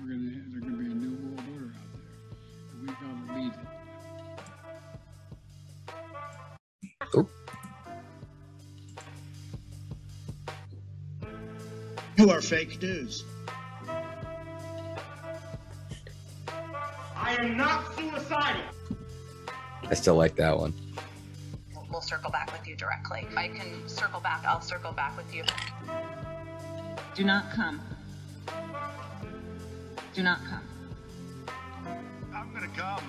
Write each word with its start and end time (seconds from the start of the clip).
we're 0.00 0.08
gonna 0.08 0.42
there's 0.50 0.64
gonna 0.64 0.76
be 0.76 0.86
a 0.86 0.94
new 0.94 1.16
world 1.22 1.40
order 1.52 1.72
out 1.76 1.88
there. 1.92 2.02
And 2.72 2.80
we 2.82 2.86
gotta 2.94 3.38
lead 3.40 3.52
it. 3.52 3.58
You 12.16 12.30
are 12.30 12.40
fake 12.40 12.80
news. 12.80 13.24
I 17.14 17.34
am 17.38 17.56
not 17.56 17.94
suicidal. 17.96 18.62
I 19.88 19.94
still 19.94 20.14
like 20.16 20.36
that 20.36 20.56
one. 20.58 20.72
We'll- 21.74 21.86
We'll 21.90 22.00
circle 22.00 22.30
back 22.30 22.52
with 22.52 22.66
you 22.66 22.74
directly. 22.76 23.26
If 23.30 23.36
I 23.36 23.48
can 23.48 23.88
circle 23.88 24.20
back, 24.20 24.44
I'll 24.44 24.60
circle 24.60 24.92
back 24.92 25.16
with 25.16 25.32
you. 25.34 25.44
Do 27.14 27.24
not 27.24 27.50
come. 27.52 27.80
Do 30.16 30.22
not 30.22 30.40
come. 30.48 30.62
I'm 32.34 32.50
gonna 32.54 32.68
come. 32.74 33.02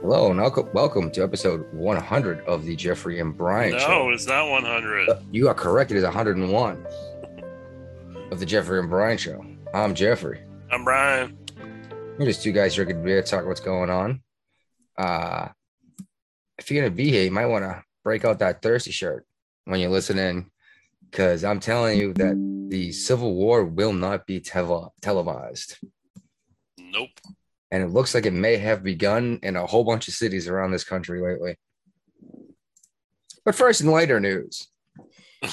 Hello 0.00 0.30
and 0.30 0.40
welcome, 0.40 0.70
welcome 0.72 1.10
to 1.10 1.22
episode 1.22 1.70
100 1.74 2.46
of 2.46 2.64
the 2.64 2.74
Jeffrey 2.74 3.20
and 3.20 3.36
Brian 3.36 3.72
show. 3.72 3.76
No, 3.76 3.84
show. 3.84 4.10
it's 4.10 4.26
not 4.26 4.48
100. 4.48 5.10
You 5.32 5.48
are 5.48 5.54
correct. 5.54 5.90
It 5.90 5.98
is 5.98 6.04
101 6.04 6.86
of 8.30 8.40
the 8.40 8.46
Jeffrey 8.46 8.78
and 8.78 8.88
Brian 8.88 9.18
show. 9.18 9.44
I'm 9.74 9.94
Jeffrey. 9.94 10.40
I'm 10.72 10.82
Brian. 10.82 11.36
We're 12.18 12.24
just 12.24 12.42
two 12.42 12.52
guys 12.52 12.74
drinking 12.74 13.04
beer, 13.04 13.20
to 13.20 13.28
talk 13.28 13.44
what's 13.44 13.60
going 13.60 13.90
on. 13.90 14.22
Uh, 14.96 15.48
if 16.56 16.70
you're 16.70 16.82
gonna 16.82 16.96
be 16.96 17.10
here, 17.10 17.24
you 17.24 17.30
might 17.30 17.44
want 17.44 17.64
to 17.64 17.84
break 18.02 18.24
out 18.24 18.38
that 18.38 18.62
thirsty 18.62 18.92
shirt 18.92 19.26
when 19.66 19.78
you're 19.78 19.90
listening, 19.90 20.50
because 21.10 21.44
I'm 21.44 21.60
telling 21.60 21.98
you 21.98 22.12
that 22.14 22.34
the 22.70 22.92
Civil 22.92 23.34
War 23.34 23.64
will 23.64 23.92
not 23.92 24.26
be 24.26 24.40
tele- 24.40 24.92
televised, 25.00 25.78
Nope. 26.78 27.10
and 27.70 27.82
it 27.82 27.88
looks 27.88 28.14
like 28.14 28.26
it 28.26 28.32
may 28.32 28.56
have 28.56 28.82
begun 28.82 29.38
in 29.42 29.56
a 29.56 29.66
whole 29.66 29.84
bunch 29.84 30.08
of 30.08 30.14
cities 30.14 30.48
around 30.48 30.70
this 30.72 30.84
country 30.84 31.20
lately. 31.20 31.56
But 33.44 33.54
first, 33.54 33.80
in 33.80 33.86
lighter 33.90 34.20
news, 34.20 34.68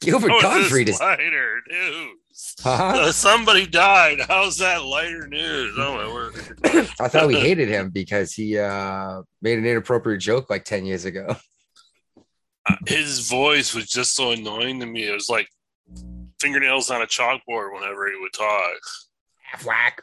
Gilbert 0.00 0.32
is 0.32 0.42
Gottfried 0.42 0.88
is. 0.88 1.00
lighter 1.00 1.60
news. 1.68 2.54
Huh? 2.60 2.70
Uh, 2.94 3.12
somebody 3.12 3.66
died. 3.66 4.18
How's 4.26 4.56
that 4.58 4.84
lighter 4.84 5.28
news? 5.28 5.74
Oh 5.78 5.94
my 5.94 6.12
word. 6.12 6.34
I 7.00 7.06
thought 7.08 7.28
we 7.28 7.38
hated 7.38 7.68
him 7.68 7.90
because 7.90 8.32
he 8.32 8.58
uh, 8.58 9.22
made 9.42 9.58
an 9.58 9.66
inappropriate 9.66 10.20
joke 10.20 10.50
like 10.50 10.64
10 10.64 10.84
years 10.86 11.04
ago. 11.04 11.36
His 12.86 13.28
voice 13.28 13.74
was 13.74 13.86
just 13.86 14.14
so 14.14 14.30
annoying 14.30 14.80
to 14.80 14.86
me. 14.86 15.04
It 15.04 15.12
was 15.12 15.28
like 15.28 15.48
fingernails 16.40 16.90
on 16.90 17.02
a 17.02 17.06
chalkboard 17.06 17.72
whenever 17.74 18.08
he 18.08 18.18
would 18.20 18.32
talk. 18.32 18.78
Whack. 19.64 20.02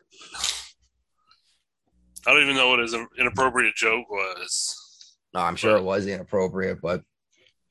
I 2.27 2.33
don't 2.33 2.43
even 2.43 2.55
know 2.55 2.69
what 2.69 2.79
his 2.79 2.95
inappropriate 3.17 3.75
joke 3.75 4.09
was. 4.09 5.15
No, 5.33 5.41
I'm 5.41 5.55
sure 5.55 5.77
it 5.77 5.83
was 5.83 6.05
inappropriate, 6.05 6.81
but 6.81 7.01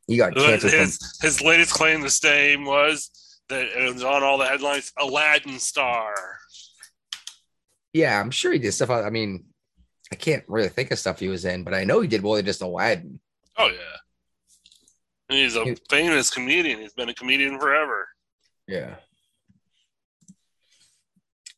he 0.06 0.16
got 0.16 0.34
canceled 0.34 0.72
from. 0.72 0.80
His, 0.80 1.18
his 1.20 1.42
latest 1.42 1.72
claim 1.72 2.02
to 2.02 2.10
fame 2.10 2.64
was 2.64 3.10
that 3.48 3.66
it 3.66 3.92
was 3.92 4.02
on 4.02 4.22
all 4.22 4.38
the 4.38 4.46
headlines 4.46 4.92
Aladdin 4.98 5.58
star. 5.58 6.14
Yeah, 7.92 8.20
I'm 8.20 8.30
sure 8.30 8.52
he 8.52 8.58
did 8.58 8.72
stuff. 8.72 8.90
I 8.90 9.10
mean, 9.10 9.44
I 10.12 10.16
can't 10.16 10.44
really 10.48 10.68
think 10.68 10.90
of 10.90 10.98
stuff 10.98 11.20
he 11.20 11.28
was 11.28 11.44
in, 11.44 11.64
but 11.64 11.74
I 11.74 11.84
know 11.84 12.00
he 12.00 12.08
did 12.08 12.22
more 12.22 12.36
than 12.36 12.46
just 12.46 12.62
Aladdin. 12.62 13.20
Oh, 13.56 13.68
yeah. 13.68 13.96
And 15.28 15.38
he's 15.38 15.56
a 15.56 15.64
He- 15.64 15.76
famous 15.90 16.30
comedian. 16.30 16.80
He's 16.80 16.94
been 16.94 17.08
a 17.08 17.14
comedian 17.14 17.58
forever. 17.58 18.08
Yeah. 18.66 18.96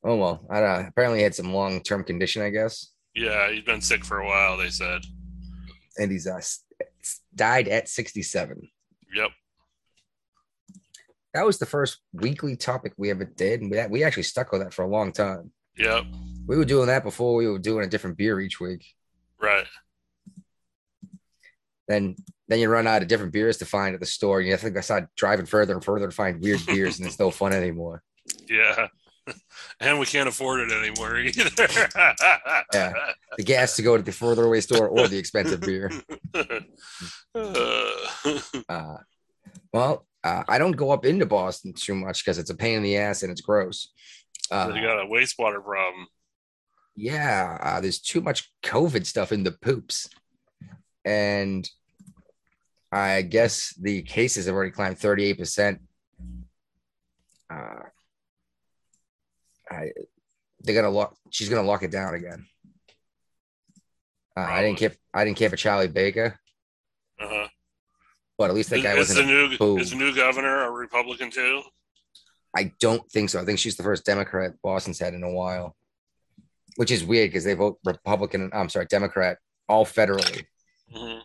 Oh 0.03 0.17
well, 0.17 0.47
I 0.51 0.63
uh, 0.63 0.85
apparently 0.89 1.19
he 1.19 1.25
had 1.25 1.35
some 1.35 1.53
long 1.53 1.83
term 1.83 2.05
condition, 2.05 2.41
I 2.43 2.49
guess, 2.51 2.93
Yeah, 3.15 3.51
he's 3.51 3.65
been 3.65 3.83
sick 3.83 4.05
for 4.05 4.19
a 4.19 4.27
while, 4.27 4.57
they 4.57 4.71
said. 4.71 5.03
and 5.99 6.11
he's 6.11 6.27
uh, 6.27 6.41
died 7.35 7.69
at 7.69 7.89
67. 7.89 8.67
Yep. 9.15 9.31
That 11.35 11.45
was 11.45 11.59
the 11.59 11.67
first 11.67 11.99
weekly 12.15 12.57
topic 12.57 12.95
we 12.97 13.11
ever 13.11 13.25
did, 13.25 13.61
and 13.61 13.71
we, 13.71 13.79
we 13.89 14.03
actually 14.05 14.23
stuck 14.23 14.51
with 14.53 14.63
that 14.63 14.73
for 14.73 14.85
a 14.85 14.89
long 14.89 15.13
time. 15.13 15.53
Yep. 15.77 16.05
We 16.47 16.57
were 16.57 16.65
doing 16.65 16.87
that 16.87 17.05
before 17.05 17.35
we 17.35 17.47
were 17.47 17.59
doing 17.59 17.85
a 17.85 17.89
different 17.89 18.17
beer 18.17 18.41
each 18.41 18.59
week. 18.59 18.85
Right. 19.41 19.67
Then 21.91 22.15
then 22.49 22.61
you 22.61 22.69
run 22.69 22.87
out 22.87 23.03
of 23.03 23.09
different 23.09 23.33
beers 23.33 23.59
to 23.59 23.65
find 23.67 23.95
at 23.95 24.01
the 24.01 24.07
store. 24.07 24.41
You 24.41 24.57
think 24.57 24.77
I 24.77 24.81
start 24.81 25.09
driving 25.17 25.47
further 25.47 25.75
and 25.75 25.85
further 25.85 26.07
to 26.09 26.15
find 26.15 26.41
weird 26.41 26.65
beers, 26.67 26.99
and 26.99 27.07
it's 27.07 27.19
no 27.19 27.31
fun 27.31 27.53
anymore. 27.53 28.03
Yeah. 28.49 28.87
And 29.81 29.99
we 30.01 30.07
can't 30.07 30.29
afford 30.29 30.61
it 30.61 30.73
anymore 30.73 31.19
either. 31.21 31.67
Yeah. 32.75 32.93
The 33.39 33.45
gas 33.45 33.77
to 33.77 33.83
go 33.83 33.97
to 33.97 34.03
the 34.03 34.13
further 34.13 34.45
away 34.45 34.61
store 34.61 34.89
or 34.89 35.09
the 35.09 35.19
expensive 35.19 35.61
beer. 35.61 35.91
Uh, 38.69 38.97
well, 39.73 40.07
uh, 40.25 40.43
I 40.49 40.59
don't 40.59 40.77
go 40.77 40.91
up 40.91 41.05
into 41.05 41.27
Boston 41.27 41.73
too 41.73 41.95
much 41.95 42.25
because 42.25 42.39
it's 42.39 42.51
a 42.51 42.57
pain 42.57 42.77
in 42.77 42.83
the 42.83 42.97
ass 42.97 43.23
and 43.23 43.31
it's 43.33 43.41
gross. 43.41 43.93
Uh, 44.51 44.73
you 44.75 44.83
got 44.83 45.01
a 45.03 45.07
wastewater 45.07 45.63
problem. 45.63 46.07
yeah, 46.97 47.57
uh, 47.61 47.81
there's 47.81 48.01
too 48.01 48.21
much 48.21 48.51
COVID 48.65 49.07
stuff 49.07 49.33
in 49.33 49.45
the 49.45 49.53
poops, 49.53 50.09
and 51.05 51.69
I 52.93 53.23
guess 53.23 53.73
the 53.81 54.03
cases 54.03 54.47
have 54.47 54.55
already 54.55 54.73
climbed 54.73 54.99
38 54.99 55.39
percent. 55.39 55.81
Uh, 57.49 57.83
I 59.71 59.93
they're 60.61 60.75
gonna 60.75 60.91
lock. 60.91 61.17
She's 61.31 61.49
gonna 61.49 61.67
lock 61.67 61.83
it 61.83 61.91
down 61.91 62.15
again. 62.15 62.47
Uh, 64.37 64.41
I 64.41 64.63
didn't 64.63 64.79
care. 64.79 64.93
I 65.15 65.25
didn't 65.25 65.39
care 65.39 65.51
for 65.51 65.57
Charlie 65.57 65.89
Baker, 65.89 66.39
Uh-huh. 67.21 67.49
but 68.39 68.51
at 68.51 68.55
least 68.57 68.71
that 68.71 68.77
Is, 68.79 68.83
guy 68.83 68.93
is 68.93 68.99
wasn't. 69.09 69.19
the 69.29 69.33
new 69.33 69.59
boo. 69.59 69.79
is 69.79 69.91
the 69.91 69.97
new 69.97 70.15
governor 70.15 70.65
a 70.67 70.71
Republican 70.71 71.31
too? 71.31 71.63
I 72.57 72.73
don't 72.81 73.09
think 73.11 73.31
so. 73.31 73.41
I 73.41 73.45
think 73.45 73.59
she's 73.61 73.77
the 73.77 73.83
first 73.85 74.05
Democrat 74.05 74.53
Boston's 74.63 74.99
had 74.99 75.15
in 75.15 75.23
a 75.23 75.31
while, 75.31 75.77
which 76.77 76.91
is 76.91 77.05
weird 77.05 77.31
because 77.31 77.45
they 77.45 77.55
vote 77.55 77.79
Republican. 77.85 78.51
I'm 78.53 78.69
sorry, 78.69 78.87
Democrat 78.87 79.39
all 79.69 79.85
federally, 79.87 80.45
Mhm. 80.93 81.23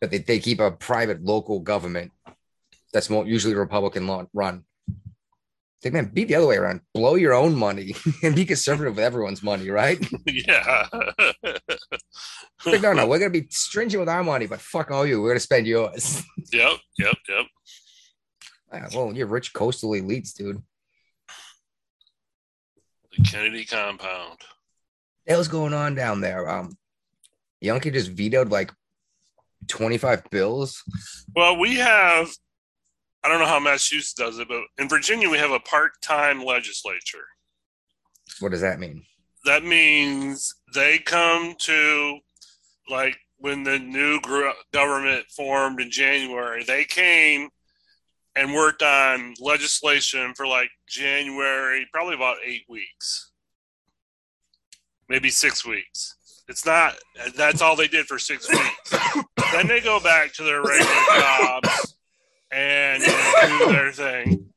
But 0.00 0.10
they, 0.10 0.18
they 0.18 0.38
keep 0.38 0.60
a 0.60 0.70
private 0.70 1.22
local 1.22 1.60
government 1.60 2.12
that's 2.92 3.10
more 3.10 3.26
usually 3.26 3.54
Republican 3.54 4.28
run. 4.32 4.64
Think, 5.82 5.94
man, 5.94 6.06
be 6.06 6.24
the 6.24 6.36
other 6.36 6.46
way 6.46 6.56
around. 6.56 6.80
Blow 6.94 7.14
your 7.14 7.34
own 7.34 7.54
money 7.54 7.94
and 8.22 8.34
be 8.34 8.46
conservative 8.46 8.96
with 8.96 9.04
everyone's 9.04 9.42
money, 9.42 9.68
right? 9.68 9.98
yeah. 10.26 10.86
Like, 12.64 12.80
no, 12.80 12.94
no, 12.94 13.06
we're 13.06 13.18
gonna 13.18 13.30
be 13.30 13.46
stringent 13.50 14.00
with 14.00 14.08
our 14.08 14.24
money, 14.24 14.46
but 14.46 14.60
fuck 14.60 14.90
all 14.90 15.04
you. 15.04 15.20
We're 15.20 15.30
gonna 15.30 15.40
spend 15.40 15.66
yours. 15.66 16.22
yep. 16.52 16.78
Yep. 16.98 17.16
Yep. 17.28 17.46
Ah, 18.72 18.86
well, 18.94 19.12
you're 19.14 19.26
rich 19.26 19.52
coastal 19.52 19.90
elites, 19.90 20.32
dude. 20.32 20.62
The 23.14 23.22
Kennedy 23.22 23.64
compound. 23.64 24.38
The 25.26 25.34
hell's 25.34 25.48
going 25.48 25.74
on 25.74 25.94
down 25.94 26.20
there? 26.20 26.48
Um, 26.48 26.76
Youngkin 27.62 27.92
just 27.92 28.10
vetoed 28.10 28.50
like 28.50 28.72
25 29.68 30.24
bills. 30.30 30.82
Well, 31.34 31.58
we 31.58 31.76
have. 31.76 32.30
I 33.22 33.28
don't 33.28 33.40
know 33.40 33.46
how 33.46 33.60
Massachusetts 33.60 34.12
does 34.12 34.38
it, 34.38 34.48
but 34.48 34.62
in 34.76 34.88
Virginia 34.88 35.30
we 35.30 35.38
have 35.38 35.50
a 35.50 35.60
part-time 35.60 36.44
legislature. 36.44 37.24
What 38.40 38.52
does 38.52 38.60
that 38.60 38.78
mean? 38.78 39.04
that 39.44 39.64
means 39.64 40.54
they 40.74 40.98
come 40.98 41.54
to 41.58 42.18
like 42.88 43.16
when 43.38 43.62
the 43.62 43.78
new 43.78 44.20
government 44.72 45.26
formed 45.36 45.80
in 45.80 45.90
January, 45.90 46.64
they 46.64 46.84
came 46.84 47.48
and 48.36 48.54
worked 48.54 48.82
on 48.82 49.34
legislation 49.38 50.32
for 50.34 50.46
like 50.46 50.70
January, 50.88 51.86
probably 51.92 52.14
about 52.14 52.36
eight 52.44 52.64
weeks, 52.68 53.32
maybe 55.08 55.28
six 55.28 55.64
weeks. 55.64 56.16
It's 56.48 56.66
not, 56.66 56.94
that's 57.36 57.62
all 57.62 57.74
they 57.74 57.88
did 57.88 58.06
for 58.06 58.18
six 58.18 58.48
weeks. 58.50 58.94
then 59.52 59.66
they 59.66 59.80
go 59.80 59.98
back 60.00 60.32
to 60.34 60.42
their 60.42 60.62
regular 60.62 60.92
jobs 61.18 61.96
and 62.50 63.02
do 63.02 63.66
their 63.72 63.92
thing. 63.92 64.50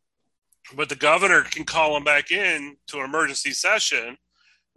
But 0.76 0.90
the 0.90 0.96
governor 0.96 1.44
can 1.44 1.64
call 1.64 1.94
them 1.94 2.04
back 2.04 2.32
in 2.32 2.76
to 2.88 3.00
an 3.00 3.06
emergency 3.06 3.52
session 3.52 4.18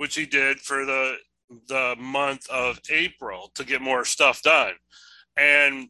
which 0.01 0.15
he 0.15 0.25
did 0.25 0.59
for 0.61 0.87
the 0.87 1.17
the 1.69 1.95
month 1.99 2.49
of 2.49 2.81
April 2.91 3.51
to 3.55 3.65
get 3.65 3.83
more 3.83 4.05
stuff 4.05 4.41
done. 4.41 4.73
And 5.37 5.89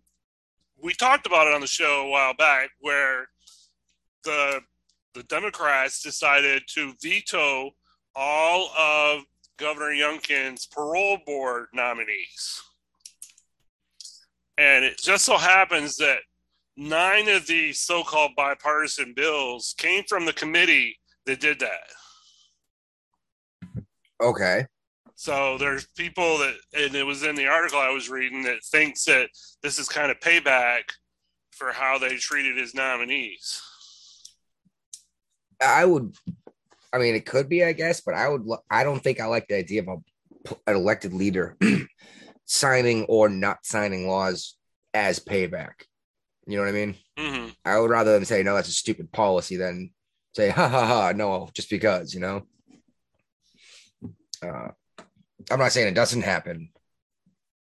we 0.82 0.94
talked 0.94 1.26
about 1.26 1.46
it 1.46 1.54
on 1.54 1.60
the 1.60 1.66
show 1.68 2.06
a 2.06 2.10
while 2.10 2.34
back 2.34 2.70
where 2.80 3.28
the 4.24 4.62
the 5.14 5.22
Democrats 5.24 6.02
decided 6.02 6.62
to 6.74 6.94
veto 7.00 7.70
all 8.16 8.70
of 8.76 9.22
Governor 9.60 9.92
Youngkin's 9.92 10.66
parole 10.66 11.18
board 11.26 11.66
nominees. 11.72 12.62
And 14.58 14.84
it 14.84 14.98
just 14.98 15.24
so 15.24 15.36
happens 15.36 15.96
that 15.98 16.18
nine 16.76 17.28
of 17.28 17.46
the 17.46 17.72
so-called 17.72 18.32
bipartisan 18.36 19.14
bills 19.14 19.74
came 19.78 20.04
from 20.04 20.24
the 20.24 20.32
committee 20.32 20.98
that 21.26 21.40
did 21.40 21.60
that. 21.60 23.84
Okay. 24.20 24.66
So 25.14 25.58
there's 25.58 25.86
people 25.96 26.38
that, 26.38 26.54
and 26.74 26.94
it 26.94 27.04
was 27.04 27.22
in 27.22 27.34
the 27.34 27.46
article 27.46 27.78
I 27.78 27.90
was 27.90 28.08
reading 28.08 28.42
that 28.44 28.64
thinks 28.64 29.04
that 29.04 29.28
this 29.62 29.78
is 29.78 29.88
kind 29.88 30.10
of 30.10 30.18
payback 30.20 30.82
for 31.50 31.72
how 31.72 31.98
they 31.98 32.16
treated 32.16 32.56
his 32.56 32.74
nominees. 32.74 33.62
I 35.60 35.84
would. 35.84 36.14
I 36.92 36.98
mean, 36.98 37.14
it 37.14 37.26
could 37.26 37.48
be, 37.48 37.64
I 37.64 37.72
guess, 37.72 38.00
but 38.00 38.14
I 38.14 38.28
would. 38.28 38.46
I 38.70 38.84
don't 38.84 39.02
think 39.02 39.20
I 39.20 39.26
like 39.26 39.46
the 39.48 39.56
idea 39.56 39.82
of 39.82 39.88
a, 39.88 40.54
an 40.66 40.76
elected 40.76 41.12
leader 41.12 41.56
signing 42.44 43.04
or 43.08 43.28
not 43.28 43.64
signing 43.64 44.08
laws 44.08 44.56
as 44.92 45.20
payback. 45.20 45.84
You 46.46 46.56
know 46.56 46.64
what 46.64 46.68
I 46.70 46.72
mean? 46.72 46.96
hmm 47.18 47.48
I 47.64 47.78
would 47.78 47.90
rather 47.90 48.12
them 48.12 48.24
say 48.24 48.42
no, 48.42 48.54
that's 48.54 48.68
a 48.68 48.72
stupid 48.72 49.12
policy 49.12 49.56
than 49.56 49.90
say 50.34 50.48
ha 50.48 50.68
ha 50.68 50.86
ha 50.86 51.12
no, 51.14 51.48
just 51.54 51.70
because 51.70 52.12
you 52.14 52.20
know. 52.20 52.42
Uh, 54.42 54.68
I'm 55.50 55.58
not 55.58 55.72
saying 55.72 55.88
it 55.88 55.94
doesn't 55.94 56.22
happen, 56.22 56.70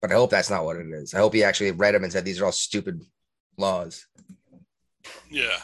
but 0.00 0.10
I 0.10 0.14
hope 0.14 0.30
that's 0.30 0.50
not 0.50 0.64
what 0.64 0.76
it 0.76 0.86
is. 0.90 1.14
I 1.14 1.18
hope 1.18 1.34
he 1.34 1.44
actually 1.44 1.72
read 1.72 1.94
them 1.94 2.04
and 2.04 2.12
said 2.12 2.24
these 2.24 2.40
are 2.40 2.46
all 2.46 2.52
stupid 2.52 3.02
laws. 3.56 4.06
Yeah. 5.30 5.58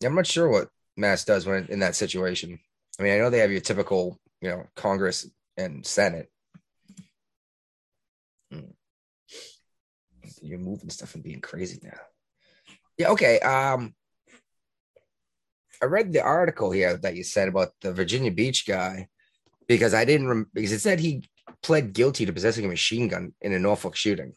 Yeah, 0.00 0.08
I'm 0.08 0.14
not 0.14 0.26
sure 0.26 0.48
what 0.48 0.68
Mass 0.96 1.24
does 1.24 1.46
when 1.46 1.66
in 1.66 1.80
that 1.80 1.96
situation. 1.96 2.58
I 2.98 3.02
mean, 3.02 3.12
I 3.12 3.18
know 3.18 3.30
they 3.30 3.38
have 3.38 3.50
your 3.50 3.60
typical, 3.60 4.18
you 4.40 4.50
know, 4.50 4.66
Congress 4.76 5.28
and 5.56 5.84
Senate. 5.84 6.30
Hmm. 8.52 8.70
You're 10.40 10.58
moving 10.58 10.90
stuff 10.90 11.14
and 11.14 11.24
being 11.24 11.40
crazy 11.40 11.80
now. 11.82 11.98
Yeah, 12.96 13.08
okay. 13.10 13.40
Um 13.40 13.94
I 15.82 15.86
read 15.86 16.12
the 16.12 16.22
article 16.22 16.70
here 16.70 16.96
that 16.98 17.16
you 17.16 17.24
said 17.24 17.48
about 17.48 17.72
the 17.80 17.92
Virginia 17.92 18.30
Beach 18.30 18.66
guy 18.66 19.08
because 19.66 19.92
I 19.92 20.04
didn't 20.04 20.28
rem- 20.28 20.50
because 20.54 20.72
it 20.72 20.80
said 20.80 21.00
he 21.00 21.28
pled 21.62 21.92
guilty 21.92 22.26
to 22.26 22.32
possessing 22.32 22.64
a 22.64 22.68
machine 22.68 23.08
gun 23.08 23.34
in 23.40 23.52
a 23.52 23.58
Norfolk 23.58 23.96
shooting. 23.96 24.34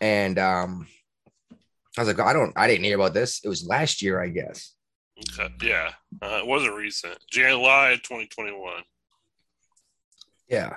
And 0.00 0.38
um 0.38 0.88
I 1.96 2.02
was 2.02 2.08
like, 2.08 2.20
I 2.20 2.32
don't, 2.32 2.52
I 2.56 2.66
didn't 2.68 2.84
hear 2.84 2.96
about 2.96 3.14
this. 3.14 3.40
It 3.44 3.48
was 3.48 3.66
last 3.66 4.02
year, 4.02 4.20
I 4.22 4.28
guess. 4.28 4.74
Okay. 5.38 5.52
Yeah. 5.62 5.90
Uh, 6.22 6.38
it 6.38 6.46
wasn't 6.46 6.74
recent. 6.76 7.18
July 7.30 7.94
2021. 8.02 8.82
Yeah. 10.48 10.76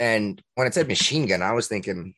And 0.00 0.42
when 0.54 0.66
it 0.66 0.74
said 0.74 0.88
machine 0.88 1.26
gun, 1.26 1.42
I 1.42 1.52
was 1.52 1.68
thinking, 1.68 2.14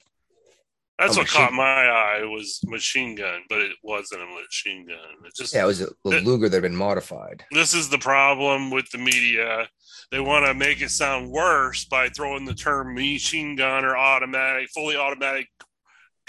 That's 0.98 1.16
what 1.16 1.28
caught 1.28 1.52
my 1.52 1.64
eye 1.86 2.22
was 2.24 2.60
machine 2.64 3.14
gun, 3.14 3.40
but 3.48 3.58
it 3.60 3.76
wasn't 3.82 4.22
a 4.22 4.26
machine 4.26 4.86
gun. 4.86 4.96
It 5.26 5.34
just 5.36 5.54
yeah, 5.54 5.64
it 5.64 5.66
was 5.66 5.80
a, 5.82 5.88
a 6.06 6.10
It- 6.10 6.24
Luger 6.24 6.48
that 6.48 6.56
had 6.56 6.62
been 6.62 6.76
modified. 6.76 7.44
this 7.52 7.74
is 7.74 7.88
the 7.88 7.98
problem 7.98 8.70
with 8.70 8.90
the 8.90 8.98
media. 8.98 9.68
They 10.10 10.20
want 10.20 10.44
to 10.46 10.54
make 10.54 10.80
it 10.82 10.90
sound 10.90 11.30
worse 11.30 11.84
by 11.84 12.08
throwing 12.08 12.44
the 12.44 12.54
term 12.54 12.94
machine 12.94 13.54
gun 13.56 13.84
or 13.84 13.96
automatic, 13.96 14.68
fully 14.70 14.96
automatic 14.96 15.46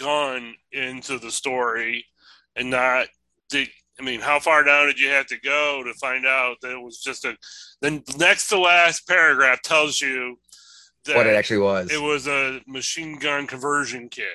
gun 0.01 0.55
into 0.71 1.19
the 1.19 1.31
story 1.31 2.05
and 2.55 2.69
not 2.69 3.07
the 3.51 3.67
I 3.99 4.03
mean, 4.03 4.19
how 4.19 4.39
far 4.39 4.63
down 4.63 4.87
did 4.87 4.99
you 4.99 5.09
have 5.09 5.27
to 5.27 5.39
go 5.39 5.83
to 5.83 5.93
find 5.95 6.25
out 6.25 6.57
that 6.61 6.71
it 6.71 6.81
was 6.81 6.99
just 6.99 7.23
a 7.25 7.35
then 7.81 8.03
next 8.17 8.47
to 8.47 8.57
last 8.59 9.07
paragraph 9.07 9.61
tells 9.61 10.01
you 10.01 10.37
that 11.05 11.15
What 11.17 11.27
it 11.27 11.35
actually 11.35 11.59
was. 11.59 11.91
it 11.91 12.01
was 12.01 12.27
a 12.27 12.61
machine 12.67 13.19
gun 13.19 13.45
conversion 13.47 14.09
kit. 14.09 14.25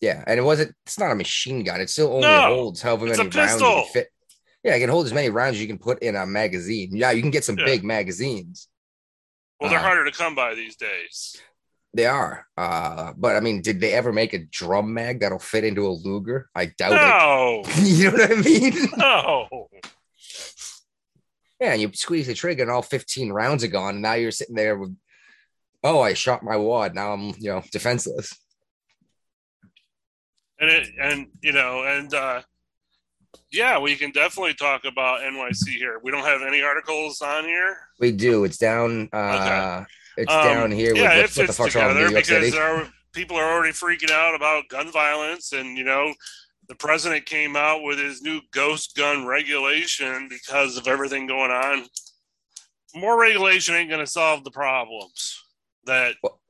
yeah. 0.00 0.24
And 0.26 0.38
it 0.38 0.42
wasn't, 0.42 0.74
it's 0.84 0.98
not 0.98 1.12
a 1.12 1.14
machine 1.14 1.62
gun. 1.64 1.80
It 1.80 1.90
still 1.90 2.08
only 2.12 2.22
No, 2.28 2.40
holds 2.54 2.82
however 2.82 3.06
many 3.06 3.20
a 3.20 3.24
rounds 3.28 3.60
you 3.60 3.68
can 3.68 3.84
fit. 3.92 4.08
Yeah, 4.64 4.74
it 4.74 4.80
can 4.80 4.88
hold 4.90 5.06
as 5.06 5.12
many 5.12 5.28
rounds 5.30 5.56
as 5.56 5.60
you 5.62 5.68
can 5.68 5.78
put 5.78 6.02
in 6.02 6.16
a 6.16 6.26
magazine. 6.26 6.90
Yeah, 6.96 7.12
you 7.12 7.22
can 7.22 7.30
get 7.30 7.44
some 7.44 7.56
Yeah. 7.58 7.66
big 7.66 7.84
magazines. 7.84 8.68
Well, 9.60 9.70
they're 9.70 9.78
Uh, 9.78 9.82
harder 9.82 10.04
to 10.04 10.12
come 10.12 10.34
by 10.34 10.54
these 10.54 10.76
days. 10.76 11.36
They 11.94 12.06
are. 12.06 12.46
Uh, 12.56 13.12
but 13.16 13.36
I 13.36 13.40
mean, 13.40 13.62
did 13.62 13.80
they 13.80 13.92
ever 13.94 14.12
make 14.12 14.34
a 14.34 14.44
drum 14.44 14.92
mag 14.92 15.20
that'll 15.20 15.38
fit 15.38 15.64
into 15.64 15.86
a 15.86 15.88
Luger? 15.90 16.48
I 16.54 16.66
doubt 16.66 16.90
No, 16.92 17.62
it. 17.64 17.78
you 17.86 18.10
know 18.10 18.18
what 18.18 18.32
I 18.32 18.40
mean? 18.42 18.88
no. 18.96 19.68
Yeah, 21.60 21.72
and 21.72 21.80
you 21.80 21.90
squeeze 21.94 22.26
the 22.26 22.34
trigger 22.34 22.62
and 22.64 22.70
all 22.70 22.82
15 22.82 23.32
rounds 23.32 23.64
are 23.64 23.68
gone, 23.68 23.94
and 23.94 24.02
now 24.02 24.12
you're 24.12 24.30
sitting 24.30 24.54
there 24.56 24.76
with, 24.76 24.94
oh, 25.82 26.00
I 26.02 26.12
shot 26.12 26.42
my 26.42 26.56
wad. 26.56 26.94
Now 26.94 27.12
I'm, 27.14 27.28
you 27.38 27.50
know, 27.50 27.62
defenseless. 27.72 28.34
and 30.60 30.70
it 30.70 30.88
and 31.00 31.26
you 31.42 31.52
know 31.52 31.84
and 31.84 32.12
uh 32.14 32.40
yeah 33.52 33.78
we 33.78 33.94
can 33.94 34.10
definitely 34.10 34.54
talk 34.54 34.86
about 34.86 35.20
nyc 35.20 35.68
here 35.68 36.00
we 36.02 36.10
don't 36.10 36.24
have 36.24 36.40
any 36.40 36.62
articles 36.62 37.20
on 37.20 37.44
here 37.44 37.76
We 38.00 38.12
do. 38.12 38.44
It's 38.44 38.56
down. 38.58 39.08
Uh, 39.12 39.84
It's 40.16 40.32
Um, 40.32 40.44
down 40.44 40.70
here. 40.72 40.92
With 40.92 41.02
yeah 41.02 41.08
what, 41.16 41.18
it 41.18 41.30
fits 41.30 41.58
with 41.58 41.68
together 41.72 41.94
New 41.94 42.00
York 42.10 42.14
because 42.14 42.54
are, 42.54 42.88
people 43.12 43.36
are 43.36 43.50
already 43.52 43.72
freaking 43.72 44.10
out 44.10 44.34
about 44.34 44.68
gun 44.68 44.90
violence 44.90 45.52
and 45.52 45.76
you 45.76 45.84
know 45.84 46.14
the 46.68 46.74
president 46.74 47.26
came 47.26 47.54
out 47.56 47.82
with 47.82 47.98
his 47.98 48.22
new 48.22 48.40
ghost 48.50 48.96
gun 48.96 49.26
regulation 49.26 50.28
because 50.28 50.76
of 50.76 50.88
everything 50.88 51.26
going 51.26 51.50
on 51.50 51.86
more 52.94 53.20
regulation 53.20 53.74
ain't 53.74 53.90
going 53.90 54.04
to 54.04 54.10
solve 54.10 54.42
the 54.42 54.50
problems 54.50 55.42
that 55.84 56.14
Well- 56.22 56.40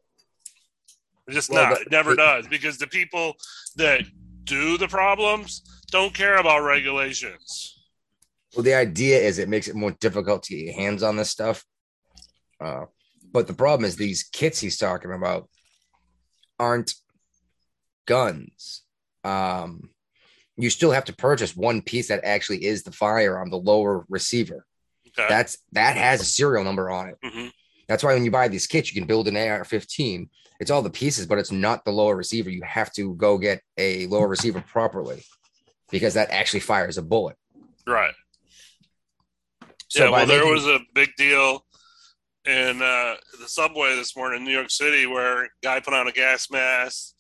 just 1.29 1.51
Well, 1.51 1.71
not 1.71 1.75
the- 1.79 1.81
it 1.83 1.91
never 1.91 2.13
it- 2.13 2.17
does 2.17 2.47
because 2.47 2.79
the 2.79 2.87
people 2.87 3.37
that 3.75 4.03
do 4.45 4.79
the 4.79 4.87
problems 4.89 5.63
don't 5.91 6.15
care 6.15 6.37
about 6.37 6.61
regulations 6.61 7.75
Well, 8.55 8.63
the 8.63 8.75
idea 8.75 9.19
is 9.19 9.39
it 9.39 9.49
makes 9.49 9.67
it 9.69 9.75
more 9.75 9.91
difficult 9.91 10.45
to 10.45 10.55
get 10.55 10.65
your 10.67 10.75
hands 10.75 11.03
on 11.03 11.17
this 11.17 11.31
stuff. 11.31 11.65
Uh, 12.61 12.87
but 13.37 13.47
the 13.47 13.53
problem 13.53 13.85
is 13.85 13.97
these 13.97 14.23
kits 14.23 14.61
he's 14.61 14.79
talking 14.79 15.13
about 15.13 15.47
aren't 16.59 16.95
guns. 18.07 18.83
Um, 19.25 19.91
you 20.57 20.71
still 20.71 20.91
have 20.91 21.05
to 21.05 21.15
purchase 21.15 21.55
one 21.55 21.83
piece 21.83 22.09
that 22.09 22.25
actually 22.25 22.65
is 22.65 22.83
the 22.83 22.93
firearm, 22.93 23.51
the 23.51 23.59
lower 23.59 24.07
receiver. 24.09 24.65
okay 25.09 25.27
That's 25.29 25.59
that 25.73 25.99
has 25.99 26.23
a 26.23 26.25
serial 26.25 26.65
number 26.65 26.89
on 26.89 27.11
it. 27.11 27.17
Mhm. 27.23 27.53
That's 27.89 28.03
why 28.03 28.15
when 28.15 28.25
you 28.25 28.31
buy 28.31 28.49
these 28.49 28.67
kits, 28.67 28.91
you 28.91 28.99
can 28.99 29.07
build 29.07 29.29
an 29.29 29.37
AR-15. 29.37 30.31
It's 30.59 30.71
all 30.71 30.81
the 30.81 30.89
pieces, 30.89 31.27
but 31.27 31.37
it's 31.37 31.53
not 31.53 31.85
the 31.85 31.93
lower 31.93 32.17
receiver. 32.17 32.49
You 32.49 32.63
have 32.63 32.91
to 32.95 33.15
go 33.17 33.37
get 33.37 33.61
a 33.77 34.07
lower 34.07 34.29
receiver 34.29 34.63
properly 34.63 35.23
because 35.91 36.15
that 36.15 36.31
actually 36.31 36.61
fires 36.61 36.97
a 36.97 37.03
bullet. 37.03 37.37
right 37.87 38.15
So 39.89 40.05
yeah, 40.05 40.11
well, 40.11 40.27
there 40.27 40.47
was 40.47 40.67
a 40.67 40.81
big 40.95 41.11
deal 41.19 41.66
in 42.47 42.81
uh, 42.81 43.17
the 43.41 43.49
subway 43.49 43.97
this 43.97 44.17
morning 44.17 44.41
in 44.41 44.45
New 44.45 44.53
York 44.53 44.71
City 44.71 45.07
where 45.07 45.49
guy 45.63 45.81
put 45.81 45.95
on 45.95 46.07
a 46.07 46.13
gas 46.13 46.51
mask, 46.51 47.15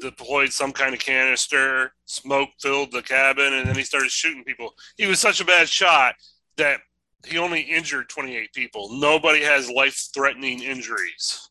deployed 0.00 0.52
some 0.52 0.72
kind 0.72 0.94
of 0.94 1.00
canister, 1.00 1.92
smoke 2.04 2.50
filled 2.60 2.92
the 2.92 3.02
cabin, 3.02 3.52
and 3.54 3.68
then 3.68 3.74
he 3.74 3.82
started 3.82 4.10
shooting 4.10 4.44
people. 4.44 4.70
He 4.96 5.06
was 5.06 5.20
such 5.20 5.40
a 5.40 5.44
bad 5.44 5.68
shot 5.68 6.14
that 6.56 6.80
he 7.26 7.38
only 7.38 7.60
injured 7.60 8.08
28 8.08 8.52
people. 8.52 8.88
Nobody 8.92 9.42
has 9.42 9.70
life 9.70 10.08
threatening 10.14 10.62
injuries. 10.62 11.48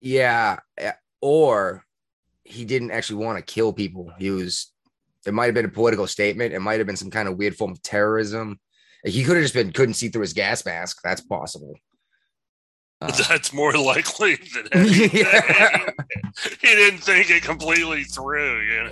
Yeah, 0.00 0.58
eh, 0.78 0.92
or 1.20 1.84
he 2.44 2.64
didn't 2.64 2.90
actually 2.90 3.24
want 3.24 3.38
to 3.38 3.52
kill 3.54 3.72
people. 3.72 4.12
He 4.18 4.30
was. 4.30 4.72
It 5.26 5.34
might 5.34 5.46
have 5.46 5.54
been 5.54 5.64
a 5.64 5.70
political 5.70 6.06
statement. 6.06 6.54
It 6.54 6.60
might 6.60 6.78
have 6.78 6.86
been 6.86 6.96
some 6.96 7.10
kind 7.10 7.26
of 7.26 7.36
weird 7.36 7.56
form 7.56 7.72
of 7.72 7.82
terrorism. 7.82 8.60
He 9.06 9.24
could 9.24 9.36
have 9.36 9.44
just 9.44 9.54
been 9.54 9.72
couldn't 9.72 9.94
see 9.94 10.08
through 10.08 10.22
his 10.22 10.32
gas 10.32 10.64
mask. 10.66 10.98
That's 11.02 11.20
possible. 11.20 11.74
Uh, 13.00 13.12
That's 13.28 13.52
more 13.52 13.72
likely 13.72 14.36
than 14.54 14.68
anything. 14.72 15.20
Yeah. 15.20 15.90
he 16.60 16.66
didn't 16.66 17.00
think 17.00 17.30
it 17.30 17.42
completely 17.42 18.04
through, 18.04 18.60
you 18.62 18.82
know. 18.84 18.90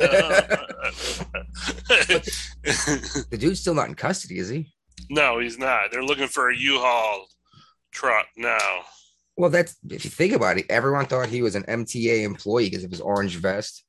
the 3.30 3.36
dude's 3.38 3.60
still 3.60 3.74
not 3.74 3.88
in 3.88 3.94
custody, 3.94 4.38
is 4.38 4.48
he? 4.48 4.72
no, 5.10 5.38
he's 5.38 5.58
not. 5.58 5.90
They're 5.90 6.04
looking 6.04 6.28
for 6.28 6.48
a 6.50 6.56
U-Haul 6.56 7.26
truck 7.92 8.26
now. 8.36 8.58
Well, 9.36 9.50
that's 9.50 9.76
if 9.90 10.04
you 10.04 10.10
think 10.10 10.32
about 10.32 10.58
it, 10.58 10.66
everyone 10.70 11.06
thought 11.06 11.28
he 11.28 11.42
was 11.42 11.56
an 11.56 11.64
MTA 11.64 12.22
employee 12.22 12.70
because 12.70 12.84
of 12.84 12.90
his 12.90 13.00
orange 13.00 13.36
vest. 13.36 13.84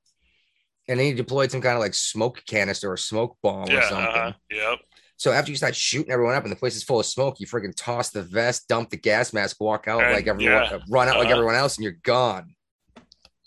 And 0.88 1.00
then 1.00 1.08
he 1.08 1.14
deployed 1.14 1.52
some 1.52 1.62
kind 1.62 1.76
of 1.76 1.82
like 1.82 1.94
smoke 1.94 2.44
canister 2.48 2.92
or 2.92 2.98
smoke 2.98 3.38
bomb 3.42 3.68
yeah, 3.70 3.80
or 3.80 3.82
something. 3.84 4.06
uh-huh. 4.08 4.32
yep. 4.52 4.80
So 5.18 5.32
after 5.32 5.50
you 5.52 5.58
start 5.58 5.76
shooting 5.76 6.12
everyone 6.12 6.36
up 6.36 6.44
and 6.44 6.52
the 6.52 6.56
place 6.58 6.76
is 6.76 6.84
full 6.84 7.00
of 7.00 7.06
smoke, 7.06 7.40
you 7.40 7.48
freaking 7.48 7.74
toss 7.76 8.10
the 8.10 8.22
vest, 8.22 8.68
dump 8.68 8.90
the 8.90 8.98
gas 8.98 9.32
mask, 9.34 9.58
walk 9.62 9.88
out 9.88 10.04
And- 10.04 10.14
like 10.14 10.28
everyone, 10.28 10.54
yeah. 10.54 10.80
run 10.90 11.08
out 11.08 11.16
like 11.18 11.26
Uh-huh. 11.28 11.34
everyone 11.36 11.56
else, 11.56 11.78
and 11.78 11.84
you're 11.84 11.98
gone. 12.04 12.54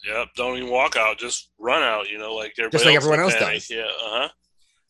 Yep, 0.06 0.28
don't 0.36 0.56
even 0.56 0.70
walk 0.70 0.96
out, 0.96 1.18
just 1.18 1.50
run 1.58 1.82
out, 1.82 2.08
you 2.08 2.18
know, 2.18 2.34
like 2.34 2.54
Just 2.56 2.72
like 2.72 2.94
else 2.94 2.96
everyone 2.96 3.20
else 3.20 3.34
panic. 3.34 3.54
does. 3.54 3.70
Yeah, 3.70 3.82
uh-huh. 3.82 4.28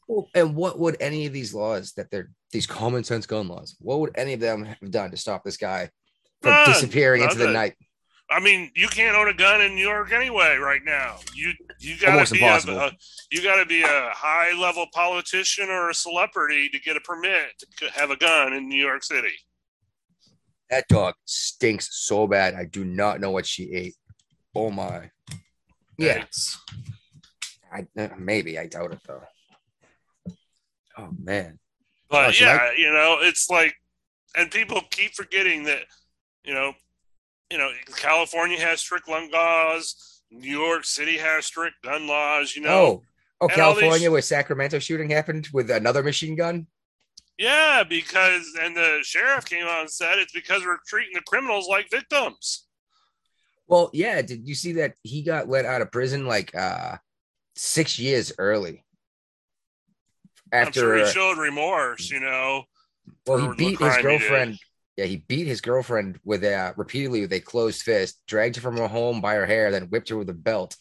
Well, 0.07 0.29
and 0.35 0.55
what 0.55 0.79
would 0.79 0.97
any 1.01 1.27
of 1.27 1.33
these 1.33 1.53
laws 1.53 1.93
that 1.95 2.11
they're 2.11 2.31
these 2.53 2.67
common 2.67 3.05
sense 3.05 3.27
gun 3.27 3.49
laws, 3.49 3.77
what 3.81 4.01
would 4.01 4.13
any 4.15 4.33
of 4.35 4.41
them 4.41 4.65
have 4.65 4.91
done 4.91 5.11
to 5.11 5.17
stop 5.17 5.45
this 5.45 5.57
guy 5.57 5.91
from 6.43 6.53
None. 6.53 6.67
disappearing 6.69 7.23
into 7.23 7.35
the 7.37 7.51
night? 7.51 7.75
I 8.31 8.41
mean, 8.41 8.71
you 8.75 8.89
can't 8.89 9.17
own 9.17 9.29
a 9.29 9.35
gun 9.35 9.63
in 9.63 9.75
New 9.75 9.87
York 9.87 10.13
anyway 10.13 10.57
right 10.57 10.83
now. 10.85 11.17
You 11.35 11.53
you 11.79 11.97
gotta 11.99 12.31
be 12.31 12.43
a, 12.43 12.57
a 12.57 12.93
you 13.31 13.43
gotta 13.43 13.65
be 13.65 13.83
a 13.83 14.11
high 14.13 14.53
level 14.59 14.87
politician 14.93 15.71
or 15.71 15.89
a 15.89 15.95
celebrity 15.95 16.69
to 16.69 16.79
get 16.81 16.97
a 16.97 17.01
permit 17.01 17.53
to 17.79 17.91
have 17.93 18.11
a 18.11 18.17
gun 18.17 18.53
in 18.53 18.69
New 18.69 18.83
York 18.85 19.03
City. 19.03 19.33
That 20.69 20.87
dog 20.89 21.15
stinks 21.25 21.89
so 21.93 22.27
bad. 22.27 22.55
I 22.55 22.65
do 22.67 22.85
not 22.85 23.21
know 23.21 23.31
what 23.31 23.47
she 23.47 23.73
ate. 23.73 23.95
Oh 24.55 24.71
my. 24.71 25.11
Yeah, 25.97 26.15
Thanks. 26.15 26.63
I, 27.73 27.87
uh, 27.99 28.09
maybe 28.19 28.59
I 28.59 28.67
doubt 28.67 28.93
it 28.93 29.01
though. 29.07 29.23
Oh 30.99 31.09
man. 31.19 31.59
But 32.11 32.29
Oh, 32.29 32.31
should 32.31 32.47
yeah, 32.47 32.71
you 32.77 32.93
know, 32.93 33.19
it's 33.21 33.51
like, 33.51 33.75
and 34.37 34.51
people 34.51 34.81
keep 34.91 35.15
forgetting 35.15 35.65
that, 35.65 35.83
you 36.45 36.55
know, 36.55 36.73
you 37.51 37.59
know, 37.59 37.71
California 37.97 38.59
has 38.61 38.81
strict 38.81 39.07
gun 39.07 39.31
laws. 39.31 40.23
New 40.31 40.59
York 40.61 40.85
City 40.85 41.17
has 41.17 41.47
strict 41.47 41.77
gun 41.83 42.07
laws. 42.07 42.55
You 42.55 42.63
know, 42.63 42.71
Oh, 42.71 43.03
oh, 43.41 43.43
all 43.43 43.49
these- 43.49 43.57
California, 43.57 44.11
where 44.11 44.23
Sacramento 44.23 44.79
shooting 44.79 45.11
happened 45.11 45.49
with 45.53 45.71
another 45.71 46.03
machine 46.03 46.37
gun. 46.37 46.67
yeah, 47.39 47.83
because 47.85 48.47
and 48.61 48.77
the 48.77 48.99
sheriff 49.03 49.45
came 49.47 49.65
out 49.65 49.81
and 49.83 49.91
said 49.91 50.19
it's 50.19 50.33
because 50.33 50.65
we're 50.65 50.79
treating 50.87 51.15
the 51.15 51.23
criminals 51.23 51.69
like 51.69 51.89
victims. 51.91 52.67
Well, 53.67 53.91
yeah. 53.93 54.23
Did 54.23 54.49
you 54.49 54.55
see 54.55 54.73
that 54.73 54.95
he 55.03 55.23
got 55.23 55.49
let 55.49 55.65
out 55.67 55.83
of 55.83 55.93
prison 55.93 56.27
like 56.27 56.55
uh 56.55 56.97
six 57.55 57.99
years 57.99 58.33
early? 58.39 58.85
I'm 60.53 60.73
sure 60.73 60.97
After 60.97 61.07
he 61.07 61.13
showed 61.13 61.39
remorse. 61.39 62.11
You 62.11 62.21
know, 62.21 62.65
well, 63.27 63.51
he 63.51 63.57
beat 63.57 63.79
his 63.79 63.97
girlfriend. 63.99 64.59
Yeah, 64.99 65.05
he 65.05 65.19
beat 65.29 65.47
his 65.47 65.61
girlfriend 65.61 66.19
with 66.25 66.43
a 66.43 66.75
repeatedly 66.77 67.21
with 67.21 67.33
a 67.33 67.39
closed 67.39 67.83
fist, 67.83 68.21
dragged 68.27 68.57
her 68.57 68.61
from 68.61 68.77
her 68.79 68.89
home 68.89 69.21
by 69.21 69.37
her 69.37 69.47
hair, 69.47 69.71
then 69.71 69.85
whipped 69.85 70.09
her 70.09 70.17
with 70.17 70.29
a 70.29 70.35
belt. 70.35 70.75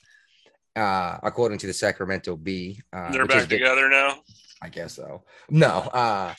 Uh, 0.75 1.19
according 1.21 1.59
to 1.59 1.67
the 1.67 1.73
Sacramento 1.73 2.35
Bee, 2.35 2.81
uh, 2.91 3.11
they're 3.11 3.27
back 3.27 3.47
together 3.47 3.87
now. 3.89 4.17
I 4.59 4.69
guess 4.69 4.95
so. 4.95 5.23
No, 5.51 5.67
uh, 5.67 6.33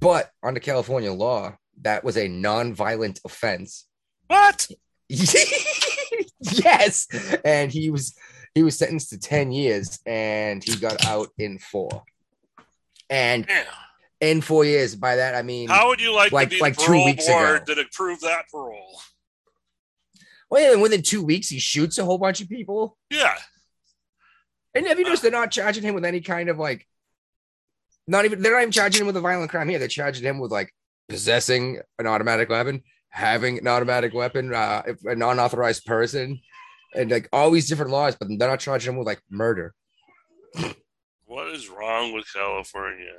but 0.00 0.32
under 0.42 0.58
California 0.58 1.12
law, 1.12 1.56
that 1.82 2.02
was 2.02 2.16
a 2.16 2.26
non-violent 2.26 3.20
offense. 3.24 3.86
What? 4.26 4.66
yes, 5.08 7.06
and 7.44 7.70
he 7.70 7.92
was 7.92 8.16
he 8.52 8.64
was 8.64 8.76
sentenced 8.76 9.10
to 9.10 9.18
ten 9.18 9.52
years, 9.52 10.00
and 10.06 10.64
he 10.64 10.74
got 10.74 11.06
out 11.06 11.28
in 11.38 11.60
four. 11.60 12.02
And. 13.08 13.46
In 14.22 14.40
four 14.40 14.64
years, 14.64 14.94
by 14.94 15.16
that 15.16 15.34
I 15.34 15.42
mean, 15.42 15.68
How 15.68 15.88
would 15.88 16.00
you 16.00 16.14
like, 16.14 16.30
Like- 16.32 16.48
to 16.50 16.54
be 16.56 16.60
like 16.62 16.76
the 16.76 16.82
two 16.82 16.86
parole 16.86 17.04
weeks 17.06 17.26
board 17.26 17.56
ago. 17.62 17.74
that 17.74 17.78
approved 17.84 18.22
that 18.22 18.44
parole? 18.50 19.00
well, 20.48 20.62
yeah, 20.76 20.80
within 20.80 21.02
two 21.02 21.22
weeks, 21.24 21.48
he 21.48 21.58
shoots 21.58 21.98
a 21.98 22.04
whole 22.04 22.18
bunch 22.18 22.40
of 22.40 22.48
people. 22.48 22.96
Yeah. 23.10 23.36
And 24.74 24.86
have 24.86 24.98
you 24.98 25.04
noticed 25.04 25.22
they're 25.22 25.30
not 25.32 25.50
charging 25.50 25.82
him 25.82 25.94
with 25.94 26.04
any 26.04 26.20
kind 26.20 26.48
of 26.48 26.58
like, 26.58 26.86
not 28.06 28.24
even 28.24 28.40
they're 28.42 28.52
not 28.52 28.60
even 28.62 28.72
charging 28.72 29.00
him 29.02 29.06
with 29.06 29.16
a 29.16 29.20
violent 29.20 29.50
crime 29.50 29.68
here. 29.68 29.78
They're 29.78 29.88
charging 29.88 30.24
him 30.24 30.38
with 30.38 30.50
like 30.52 30.72
possessing 31.08 31.80
an 31.98 32.06
automatic 32.06 32.48
weapon, 32.48 32.82
having 33.10 33.58
an 33.58 33.66
automatic 33.68 34.14
weapon, 34.14 34.54
uh, 34.54 34.82
if 34.86 35.04
an 35.04 35.20
unauthorized 35.22 35.84
person, 35.84 36.40
and 36.94 37.10
like 37.10 37.28
all 37.32 37.50
these 37.50 37.68
different 37.68 37.90
laws, 37.90 38.16
but 38.16 38.28
they're 38.28 38.48
not 38.48 38.60
charging 38.60 38.92
him 38.92 38.98
with 38.98 39.06
like 39.06 39.20
murder. 39.30 39.74
What 41.24 41.48
is 41.48 41.68
wrong 41.68 42.12
with 42.12 42.26
California? 42.32 43.14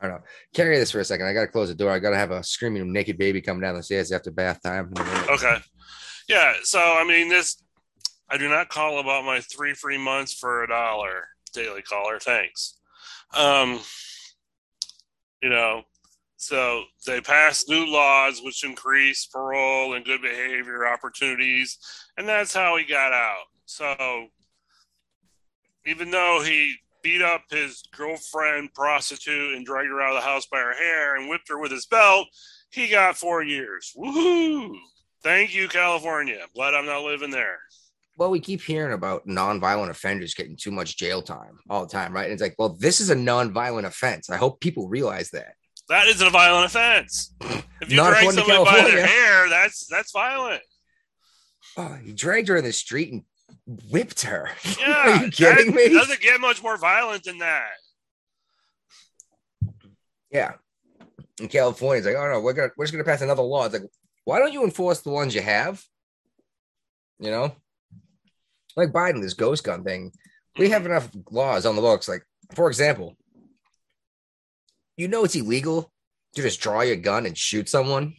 I 0.00 0.08
don't 0.08 0.16
know. 0.16 0.22
Carry 0.54 0.78
this 0.78 0.90
for 0.90 1.00
a 1.00 1.04
second. 1.04 1.26
I 1.26 1.32
gotta 1.32 1.46
close 1.46 1.68
the 1.68 1.74
door. 1.74 1.90
I 1.90 1.98
gotta 1.98 2.16
have 2.16 2.30
a 2.30 2.42
screaming 2.42 2.92
naked 2.92 3.18
baby 3.18 3.40
come 3.40 3.60
down 3.60 3.74
the 3.74 3.82
stairs 3.82 4.12
after 4.12 4.30
bath 4.30 4.60
time. 4.62 4.92
Okay. 5.30 5.56
Yeah. 6.28 6.54
So, 6.62 6.78
I 6.78 7.04
mean, 7.06 7.28
this, 7.28 7.62
I 8.28 8.36
do 8.36 8.48
not 8.48 8.68
call 8.68 8.98
about 8.98 9.24
my 9.24 9.40
three 9.40 9.74
free 9.74 9.98
months 9.98 10.34
for 10.34 10.64
a 10.64 10.68
dollar 10.68 11.28
daily 11.52 11.82
caller. 11.82 12.18
Thanks. 12.18 12.78
Um, 13.34 13.80
you 15.42 15.48
know, 15.48 15.82
so 16.36 16.84
they 17.06 17.20
passed 17.20 17.68
new 17.68 17.86
laws 17.86 18.40
which 18.42 18.64
increase 18.64 19.26
parole 19.26 19.94
and 19.94 20.04
good 20.04 20.22
behavior 20.22 20.86
opportunities, 20.86 21.78
and 22.16 22.28
that's 22.28 22.54
how 22.54 22.76
he 22.76 22.84
got 22.84 23.12
out. 23.12 23.44
So, 23.64 24.26
even 25.86 26.10
though 26.10 26.42
he 26.44 26.76
beat 27.06 27.22
up 27.22 27.44
his 27.50 27.84
girlfriend 27.96 28.74
prostitute 28.74 29.54
and 29.54 29.64
dragged 29.64 29.90
her 29.90 30.02
out 30.02 30.16
of 30.16 30.20
the 30.20 30.28
house 30.28 30.44
by 30.50 30.58
her 30.58 30.74
hair 30.74 31.14
and 31.14 31.28
whipped 31.28 31.48
her 31.48 31.56
with 31.56 31.70
his 31.70 31.86
belt, 31.86 32.26
he 32.70 32.88
got 32.88 33.16
four 33.16 33.44
years. 33.44 33.92
Woohoo! 33.96 34.76
Thank 35.22 35.54
you, 35.54 35.68
California. 35.68 36.40
Glad 36.52 36.74
I'm 36.74 36.84
not 36.84 37.04
living 37.04 37.30
there. 37.30 37.60
Well, 38.18 38.32
we 38.32 38.40
keep 38.40 38.60
hearing 38.60 38.92
about 38.92 39.24
non-violent 39.24 39.88
offenders 39.88 40.34
getting 40.34 40.56
too 40.56 40.72
much 40.72 40.96
jail 40.96 41.22
time 41.22 41.60
all 41.70 41.86
the 41.86 41.92
time, 41.92 42.12
right? 42.12 42.24
And 42.24 42.32
it's 42.32 42.42
like, 42.42 42.56
well, 42.58 42.70
this 42.70 43.00
is 43.00 43.10
a 43.10 43.14
non-violent 43.14 43.86
offense. 43.86 44.28
I 44.28 44.36
hope 44.36 44.58
people 44.58 44.88
realize 44.88 45.30
that. 45.30 45.54
That 45.88 46.08
isn't 46.08 46.26
a 46.26 46.30
violent 46.30 46.66
offense. 46.66 47.36
If 47.80 47.92
you 47.92 47.98
drag 47.98 48.32
somebody 48.32 48.64
by 48.64 48.82
their 48.82 49.06
hair, 49.06 49.48
that's 49.48 49.86
that's 49.86 50.10
violent. 50.10 50.62
Oh, 51.76 51.96
he 52.02 52.12
dragged 52.12 52.48
her 52.48 52.56
in 52.56 52.64
the 52.64 52.72
street 52.72 53.12
and 53.12 53.22
whipped 53.66 54.22
her. 54.22 54.48
Yeah, 54.78 54.92
Are 55.20 55.24
you 55.24 55.30
kidding 55.30 55.72
that 55.72 55.74
me? 55.74 55.88
Doesn't 55.88 56.20
get 56.20 56.40
much 56.40 56.62
more 56.62 56.76
violent 56.76 57.24
than 57.24 57.38
that. 57.38 57.70
Yeah. 60.30 60.52
In 61.40 61.48
California, 61.48 61.98
it's 61.98 62.06
like, 62.06 62.16
oh 62.16 62.32
no, 62.32 62.40
we're 62.40 62.52
gonna 62.54 62.70
we're 62.76 62.84
just 62.84 62.92
gonna 62.92 63.04
pass 63.04 63.20
another 63.20 63.42
law. 63.42 63.64
It's 63.66 63.74
like, 63.74 63.82
why 64.24 64.38
don't 64.38 64.52
you 64.52 64.64
enforce 64.64 65.00
the 65.00 65.10
ones 65.10 65.34
you 65.34 65.42
have? 65.42 65.82
You 67.18 67.30
know, 67.30 67.54
like 68.76 68.90
Biden, 68.90 69.20
this 69.20 69.34
ghost 69.34 69.64
gun 69.64 69.84
thing. 69.84 70.12
We 70.58 70.70
have 70.70 70.86
enough 70.86 71.10
laws 71.30 71.66
on 71.66 71.76
the 71.76 71.82
books. 71.82 72.08
Like, 72.08 72.22
for 72.54 72.68
example, 72.68 73.16
you 74.96 75.08
know 75.08 75.24
it's 75.24 75.34
illegal 75.34 75.92
to 76.34 76.42
just 76.42 76.60
draw 76.60 76.80
your 76.80 76.96
gun 76.96 77.26
and 77.26 77.36
shoot 77.36 77.68
someone. 77.68 78.14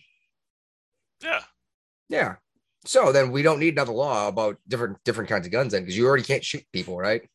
Yeah, 1.23 1.41
Yeah. 2.09 2.35
So 2.87 3.11
then 3.11 3.31
we 3.31 3.41
don't 3.41 3.59
need 3.59 3.73
another 3.73 3.91
law 3.91 4.29
about 4.29 4.57
different 4.67 5.03
different 5.03 5.29
kinds 5.29 5.45
of 5.45 5.51
guns 5.51 5.73
then 5.73 5.81
because 5.83 5.97
you 5.97 6.07
already 6.07 6.23
can't 6.23 6.43
shoot 6.43 6.63
people, 6.71 6.97
right? 6.97 7.29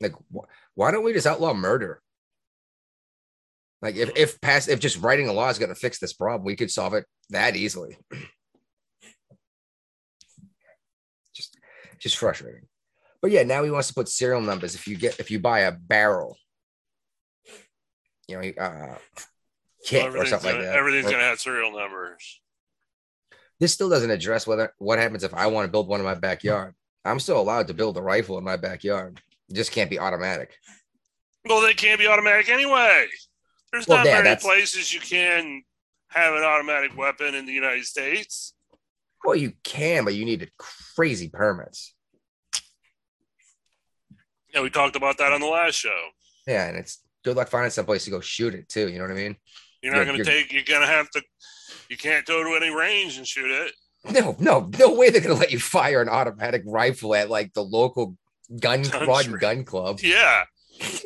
Like 0.00 0.14
wh- 0.34 0.46
why 0.74 0.90
don't 0.90 1.04
we 1.04 1.12
just 1.12 1.26
outlaw 1.26 1.52
murder? 1.52 2.00
Like 3.82 3.96
if 3.96 4.10
if 4.16 4.40
pass 4.40 4.68
if 4.68 4.80
just 4.80 5.02
writing 5.02 5.28
a 5.28 5.34
law 5.34 5.50
is 5.50 5.58
going 5.58 5.68
to 5.68 5.74
fix 5.74 5.98
this 5.98 6.14
problem, 6.14 6.46
we 6.46 6.56
could 6.56 6.70
solve 6.70 6.94
it 6.94 7.04
that 7.28 7.56
easily. 7.56 7.98
just 11.34 11.58
just 11.98 12.16
frustrating. 12.16 12.62
But 13.20 13.32
yeah, 13.32 13.42
now 13.42 13.62
he 13.62 13.70
wants 13.70 13.88
to 13.88 13.94
put 13.94 14.08
serial 14.08 14.40
numbers 14.40 14.74
if 14.74 14.88
you 14.88 14.96
get 14.96 15.20
if 15.20 15.30
you 15.30 15.40
buy 15.40 15.60
a 15.60 15.72
barrel. 15.72 16.38
You 18.28 18.40
know, 18.40 18.48
uh 18.62 18.96
kit 19.84 20.04
or 20.04 20.08
everything's, 20.08 20.30
something 20.30 20.46
like 20.46 20.54
gonna, 20.56 20.66
that. 20.66 20.76
everything's 20.76 21.06
Or- 21.06 21.10
gonna 21.10 21.24
have 21.24 21.40
serial 21.40 21.72
numbers. 21.72 22.40
This 23.60 23.72
still 23.72 23.88
doesn't 23.88 24.10
address 24.10 24.46
whether 24.46 24.72
what 24.78 24.98
happens 24.98 25.22
if 25.22 25.34
I 25.34 25.46
want 25.46 25.66
to 25.66 25.70
build 25.70 25.86
one 25.88 26.00
in 26.00 26.04
my 26.06 26.14
backyard. 26.14 26.74
I'm 27.04 27.20
still 27.20 27.40
allowed 27.40 27.68
to 27.68 27.74
build 27.74 27.96
a 27.96 28.02
rifle 28.02 28.36
in 28.38 28.44
my 28.44 28.56
backyard. 28.56 29.20
It 29.48 29.54
just 29.54 29.70
can't 29.72 29.90
be 29.90 29.98
automatic. 29.98 30.50
Well, 31.48 31.60
they 31.60 31.74
can't 31.74 31.98
be 32.00 32.06
automatic 32.06 32.48
anyway. 32.48 33.06
There's 33.72 33.86
Well, 33.86 33.98
not 33.98 34.04
many 34.06 34.22
that's- 34.24 34.42
places 34.42 34.92
you 34.92 35.00
can 35.00 35.62
have 36.08 36.34
an 36.34 36.42
automatic 36.42 36.96
weapon 36.96 37.34
in 37.34 37.46
the 37.46 37.52
United 37.52 37.84
States. 37.86 38.54
Well, 39.24 39.36
you 39.36 39.52
can, 39.62 40.04
but 40.04 40.14
you 40.14 40.24
need 40.24 40.50
crazy 40.58 41.28
permits. 41.28 41.94
Yeah, 44.52 44.62
we 44.62 44.70
talked 44.70 44.96
about 44.96 45.18
that 45.18 45.32
on 45.32 45.40
the 45.40 45.46
last 45.46 45.76
show. 45.76 46.08
Yeah, 46.46 46.66
and 46.68 46.76
it's 46.76 47.02
good 47.22 47.36
luck 47.36 47.48
finding 47.48 47.70
someplace 47.70 48.04
to 48.06 48.10
go 48.10 48.20
shoot 48.20 48.54
it 48.54 48.68
too. 48.68 48.88
You 48.88 48.98
know 48.98 49.04
what 49.04 49.12
I 49.12 49.14
mean? 49.14 49.36
You're 49.82 49.92
not 49.94 50.00
Yeah, 50.00 50.04
going 50.06 50.18
to 50.18 50.24
take. 50.24 50.52
You're 50.52 50.64
going 50.64 50.80
to 50.80 50.86
have 50.86 51.08
to. 51.10 51.22
You 51.90 51.98
can't 51.98 52.24
go 52.24 52.42
to 52.42 52.56
any 52.64 52.74
range 52.74 53.18
and 53.18 53.26
shoot 53.26 53.50
it. 53.50 53.74
No, 54.10 54.34
no, 54.38 54.70
no 54.78 54.94
way 54.94 55.10
they're 55.10 55.20
gonna 55.20 55.34
let 55.34 55.52
you 55.52 55.58
fire 55.58 56.00
an 56.00 56.08
automatic 56.08 56.62
rifle 56.64 57.14
at 57.14 57.28
like 57.28 57.52
the 57.52 57.62
local 57.62 58.16
gun 58.58 58.82
Country. 58.84 59.38
gun 59.38 59.64
club. 59.64 60.00
Yeah, 60.02 60.44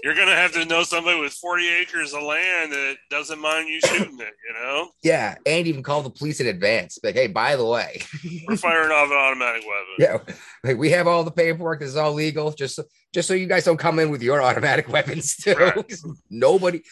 you're 0.04 0.14
going 0.14 0.28
to 0.28 0.34
have 0.36 0.52
to 0.52 0.64
know 0.66 0.84
somebody 0.84 1.20
with 1.20 1.32
40 1.32 1.68
acres 1.68 2.14
of 2.14 2.22
land 2.22 2.70
that 2.72 2.94
doesn't 3.10 3.40
mind 3.40 3.68
you 3.68 3.80
shooting 3.80 4.20
it. 4.20 4.32
You 4.48 4.54
know, 4.54 4.88
Yeah, 5.02 5.34
and 5.44 5.66
even 5.66 5.82
call 5.82 6.02
the 6.02 6.10
police 6.10 6.38
in 6.40 6.46
advance. 6.46 6.98
Like, 7.02 7.16
hey, 7.16 7.26
by 7.26 7.56
the 7.56 7.64
way, 7.66 8.00
we're 8.48 8.56
firing 8.56 8.92
off 8.92 9.10
an 9.10 9.16
automatic 9.16 9.64
weapon. 9.66 9.94
yeah, 9.98 10.34
like 10.62 10.76
we 10.78 10.90
have 10.90 11.08
all 11.08 11.24
the 11.24 11.32
paperwork. 11.32 11.80
This 11.80 11.88
is 11.88 11.96
all 11.96 12.12
legal. 12.12 12.52
Just 12.52 12.76
so, 12.76 12.84
just 13.12 13.26
so 13.26 13.34
you 13.34 13.46
guys 13.46 13.64
don't 13.64 13.76
come 13.78 13.98
in 13.98 14.10
with 14.10 14.22
your 14.22 14.40
automatic 14.42 14.88
weapons 14.92 15.34
too. 15.36 15.54
Right. 15.54 15.94
Nobody, 16.30 16.82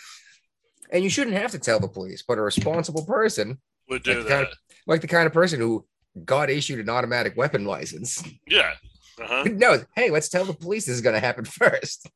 and 0.91 1.05
you 1.05 1.11
shouldn't 1.11 1.37
have 1.37 1.53
to 1.53 1.59
tell 1.61 1.79
the 1.79 1.89
police, 1.89 2.25
but 2.27 2.39
a 2.39 2.43
responsible 2.43 3.05
person, 3.07 3.61
Would 3.93 4.03
do 4.05 4.19
Like, 4.19 4.29
that. 4.29 4.45
kind 4.47 4.57
like 4.87 5.01
the 5.03 5.09
kind 5.09 5.27
of 5.27 5.33
person 5.33 5.61
who 5.61 5.87
got 6.25 6.51
issued 6.51 6.81
an 6.81 6.89
automatic 6.91 7.37
weapon 7.37 7.65
license, 7.65 8.23
Yeah. 8.47 8.75
Uh-huh. 9.21 9.45
knows, 9.45 9.85
hey, 9.95 10.11
let's 10.11 10.29
tell 10.31 10.45
the 10.45 10.55
police 10.55 10.87
this 10.87 10.95
is 10.97 11.01
going 11.03 11.15
to 11.15 11.21
happen 11.21 11.45
first. 11.61 12.09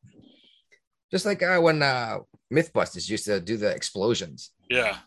Just 1.10 1.24
like 1.26 1.42
uh, 1.42 1.58
when 1.60 1.82
uh, 1.82 2.18
MythBusters 2.52 3.08
used 3.08 3.26
to 3.26 3.40
do 3.40 3.56
the 3.56 3.70
explosions. 3.70 4.50
Yeah. 4.70 4.98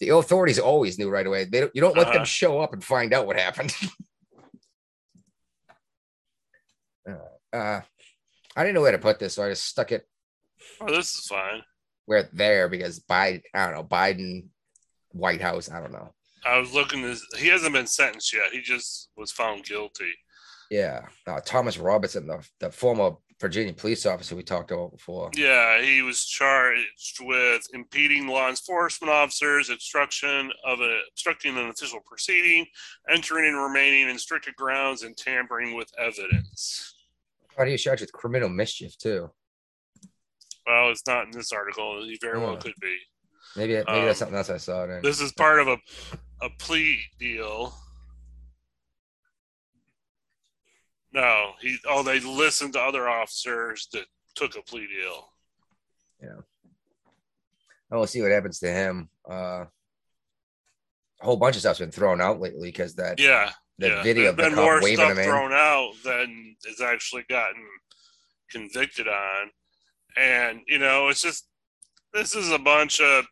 the 0.00 0.08
authorities 0.10 0.58
always 0.58 0.98
knew 0.98 1.10
right 1.10 1.26
away. 1.26 1.44
They 1.44 1.60
don't, 1.60 1.72
you 1.74 1.80
don't 1.82 1.96
let 1.96 2.06
Uh-huh. 2.08 2.18
them 2.18 2.24
show 2.24 2.60
up 2.60 2.72
and 2.72 2.82
find 2.82 3.12
out 3.12 3.26
what 3.26 3.38
happened. 3.38 3.74
uh, 7.08 7.56
uh, 7.56 7.80
I 8.56 8.62
didn't 8.62 8.74
know 8.74 8.80
where 8.82 8.92
to 8.92 8.98
put 8.98 9.18
this, 9.18 9.34
so 9.34 9.44
I 9.44 9.50
just 9.50 9.66
stuck 9.66 9.92
it 9.92 10.06
Oh, 10.80 10.86
this 10.90 11.14
is 11.14 11.26
fine. 11.26 11.62
where 12.06 12.28
there 12.32 12.68
because 12.68 13.00
Biden, 13.00 13.42
I 13.54 13.66
don't 13.66 13.74
know, 13.74 13.84
Biden, 13.84 14.46
White 15.12 15.40
House, 15.40 15.70
I 15.70 15.80
don't 15.80 15.92
know. 15.92 16.12
I 16.44 16.58
was 16.58 16.72
looking. 16.74 17.02
This, 17.02 17.24
he 17.38 17.48
hasn't 17.48 17.72
been 17.72 17.86
sentenced 17.86 18.32
yet. 18.34 18.50
He 18.52 18.60
just 18.60 19.10
was 19.16 19.30
found 19.30 19.64
guilty. 19.64 20.10
Yeah, 20.70 21.02
uh, 21.26 21.40
Thomas 21.44 21.78
Robertson, 21.78 22.26
the 22.26 22.46
the 22.58 22.70
former 22.70 23.12
Virginia 23.40 23.72
police 23.72 24.06
officer 24.06 24.34
we 24.36 24.42
talked 24.42 24.70
about 24.70 24.92
before. 24.92 25.30
Yeah, 25.36 25.80
he 25.82 26.02
was 26.02 26.24
charged 26.24 27.18
with 27.20 27.66
impeding 27.74 28.26
law 28.26 28.48
enforcement 28.48 29.12
officers, 29.12 29.68
obstruction 29.70 30.50
of 30.64 30.80
a 30.80 30.98
obstructing 31.10 31.56
an 31.58 31.68
official 31.68 32.00
proceeding, 32.06 32.66
entering 33.08 33.46
and 33.48 33.62
remaining 33.62 34.02
in 34.08 34.14
restricted 34.14 34.56
grounds, 34.56 35.02
and 35.02 35.16
tampering 35.16 35.76
with 35.76 35.92
evidence. 35.98 36.94
How 37.56 37.64
do 37.64 37.70
you 37.70 37.78
charge 37.78 38.00
with 38.00 38.12
criminal 38.12 38.48
mischief 38.48 38.96
too? 38.96 39.30
Well, 40.66 40.90
it's 40.90 41.06
not 41.06 41.24
in 41.26 41.30
this 41.32 41.52
article. 41.52 42.02
He 42.04 42.16
very 42.20 42.38
well 42.38 42.50
Oh. 42.54 42.56
could 42.56 42.74
be. 42.80 42.96
Maybe 43.56 43.74
maybe 43.74 43.86
Um, 43.88 44.06
that's 44.06 44.18
something 44.18 44.36
else 44.36 44.50
I 44.50 44.56
saw. 44.56 44.86
Then. 44.86 45.02
This 45.02 45.20
is 45.20 45.32
part 45.32 45.60
of 45.60 45.68
a 45.68 45.78
a 46.40 46.50
plea 46.58 47.00
deal. 47.18 47.74
No, 51.12 51.52
he. 51.60 51.76
Oh, 51.86 52.02
they 52.02 52.20
listened 52.20 52.72
to 52.74 52.80
other 52.80 53.08
officers 53.08 53.88
that 53.92 54.06
took 54.34 54.56
a 54.56 54.62
plea 54.62 54.86
deal. 54.86 55.28
Yeah. 56.22 56.40
I 57.90 57.96
will 57.96 58.06
see 58.06 58.22
what 58.22 58.30
happens 58.30 58.58
to 58.60 58.68
him. 58.72 59.10
Uh, 59.30 59.66
a 61.20 61.24
whole 61.24 61.36
bunch 61.36 61.56
of 61.56 61.60
stuff's 61.60 61.78
been 61.78 61.90
thrown 61.90 62.20
out 62.22 62.40
lately 62.40 62.68
because 62.68 62.94
that 62.94 63.20
Yeah, 63.20 63.52
the 63.78 63.88
yeah. 63.88 64.02
video 64.02 64.32
There's 64.32 64.50
the 64.50 64.56
been 64.56 64.64
more 64.64 64.82
stuff 64.82 65.18
thrown 65.18 65.52
out 65.52 65.92
than 66.02 66.56
is 66.64 66.80
actually 66.80 67.24
gotten 67.28 67.62
convicted 68.50 69.08
on, 69.08 69.50
and 70.16 70.62
you 70.66 70.78
know, 70.78 71.08
it's 71.08 71.20
just 71.20 71.46
this 72.14 72.34
is 72.34 72.50
a 72.50 72.58
bunch 72.58 73.00
of 73.00 73.26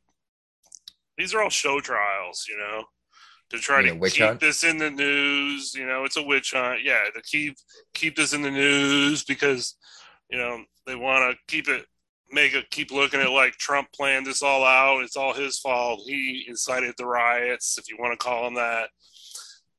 these 1.20 1.34
are 1.34 1.42
all 1.42 1.50
show 1.50 1.80
trials, 1.80 2.46
you 2.48 2.56
know, 2.58 2.84
to 3.50 3.58
try 3.58 3.82
to 3.82 4.08
keep 4.08 4.22
hunt? 4.24 4.40
this 4.40 4.64
in 4.64 4.78
the 4.78 4.90
news. 4.90 5.74
You 5.74 5.86
know, 5.86 6.04
it's 6.04 6.16
a 6.16 6.22
witch 6.22 6.52
hunt. 6.54 6.80
Yeah, 6.82 7.04
to 7.14 7.20
keep 7.22 7.56
keep 7.94 8.16
this 8.16 8.32
in 8.32 8.42
the 8.42 8.50
news 8.50 9.22
because 9.24 9.76
you 10.30 10.38
know 10.38 10.64
they 10.86 10.94
want 10.96 11.22
to 11.32 11.38
keep 11.52 11.68
it 11.68 11.84
make 12.32 12.54
it 12.54 12.70
keep 12.70 12.90
looking 12.92 13.20
at 13.20 13.30
like 13.30 13.52
Trump 13.54 13.88
planned 13.92 14.24
this 14.26 14.42
all 14.42 14.64
out. 14.64 15.02
It's 15.02 15.16
all 15.16 15.34
his 15.34 15.58
fault. 15.58 16.02
He 16.06 16.44
incited 16.48 16.94
the 16.96 17.06
riots, 17.06 17.76
if 17.76 17.88
you 17.90 17.96
want 17.98 18.12
to 18.18 18.24
call 18.24 18.46
him 18.46 18.54
that. 18.54 18.88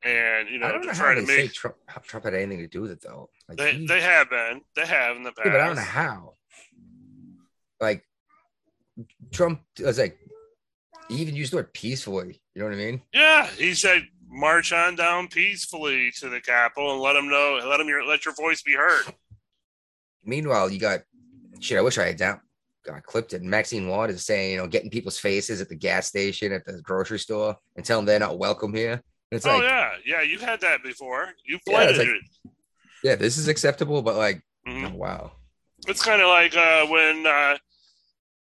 And 0.03 0.50
you 0.50 0.55
I 0.57 0.60
know, 0.60 0.71
don't 0.74 0.81
to 0.81 0.88
know 0.88 0.93
try 0.93 1.10
how 1.13 1.21
to 1.21 1.25
make 1.25 1.53
Trump, 1.53 1.75
Trump 2.03 2.25
had 2.25 2.33
anything 2.33 2.60
to 2.60 2.67
do 2.67 2.81
with 2.81 2.91
it 2.91 3.01
though. 3.01 3.29
Like, 3.48 3.57
they 3.57 3.71
he- 3.74 3.88
they 3.88 4.01
have 4.01 4.29
been 4.29 4.62
they 4.75 4.86
have 4.86 5.15
in 5.15 5.24
the 5.24 5.31
past. 5.31 5.45
yeah, 5.45 5.51
but 5.53 5.62
I 5.62 5.67
don't 5.67 5.75
know 5.77 5.81
how. 5.83 6.33
Like 7.79 8.03
Trump 9.31 9.62
was 9.79 9.98
like 9.98 10.17
he 11.11 11.21
even 11.21 11.35
used 11.35 11.51
the 11.51 11.57
word 11.57 11.73
peacefully. 11.73 12.41
You 12.55 12.61
know 12.61 12.65
what 12.69 12.73
I 12.75 12.77
mean? 12.77 13.01
Yeah, 13.13 13.47
he 13.47 13.73
said 13.73 14.07
march 14.29 14.71
on 14.71 14.95
down 14.95 15.27
peacefully 15.27 16.11
to 16.19 16.29
the 16.29 16.39
Capitol 16.39 16.93
and 16.93 17.01
let 17.01 17.13
them 17.13 17.27
know, 17.29 17.59
let 17.67 17.77
them 17.77 17.87
your 17.87 18.05
let 18.05 18.25
your 18.25 18.33
voice 18.33 18.61
be 18.61 18.73
heard. 18.73 19.03
Meanwhile, 20.23 20.69
you 20.71 20.79
got 20.79 21.01
shit. 21.59 21.77
I 21.77 21.81
wish 21.81 21.97
I 21.97 22.07
had 22.07 22.17
down 22.17 22.39
got 22.83 23.03
clipped 23.03 23.33
it. 23.33 23.43
Maxine 23.43 23.87
Waters 23.87 24.15
is 24.15 24.25
saying, 24.25 24.51
you 24.51 24.57
know, 24.57 24.67
getting 24.67 24.89
people's 24.89 25.19
faces 25.19 25.61
at 25.61 25.69
the 25.69 25.75
gas 25.75 26.07
station, 26.07 26.51
at 26.51 26.65
the 26.65 26.81
grocery 26.81 27.19
store, 27.19 27.55
and 27.75 27.85
tell 27.85 27.99
them 27.99 28.05
they're 28.05 28.19
not 28.19 28.39
welcome 28.39 28.73
here. 28.73 29.03
It's 29.31 29.45
oh 29.45 29.53
like, 29.53 29.63
yeah, 29.63 29.91
yeah, 30.05 30.21
you've 30.21 30.41
had 30.41 30.61
that 30.61 30.81
before. 30.83 31.27
You've 31.45 31.61
Yeah, 31.67 31.81
it's 31.83 31.97
like- 31.99 32.07
it. 32.07 32.21
yeah, 33.03 33.15
this 33.15 33.37
is 33.37 33.47
acceptable, 33.47 34.01
but 34.01 34.15
like, 34.15 34.41
Mhm. 34.67 34.91
oh, 34.93 34.95
wow. 34.95 35.31
It's 35.87 36.03
kind 36.03 36.21
of 36.21 36.27
like 36.27 36.55
uh, 36.55 36.85
when 36.87 37.25
uh, 37.25 37.57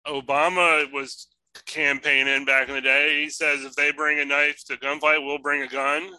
Obama 0.07 0.91
was 0.93 1.29
campaigning 1.67 2.45
back 2.45 2.69
in 2.69 2.75
the 2.75 2.81
day. 2.81 3.23
He 3.23 3.31
says, 3.31 3.65
if 3.65 3.75
they 3.75 3.93
bring 3.93 4.21
a 4.21 4.25
knife 4.25 4.63
to 4.67 4.77
gunfight, 4.77 5.25
we'll 5.25 5.39
bring 5.39 5.63
a 5.63 5.69
gun. 5.69 6.11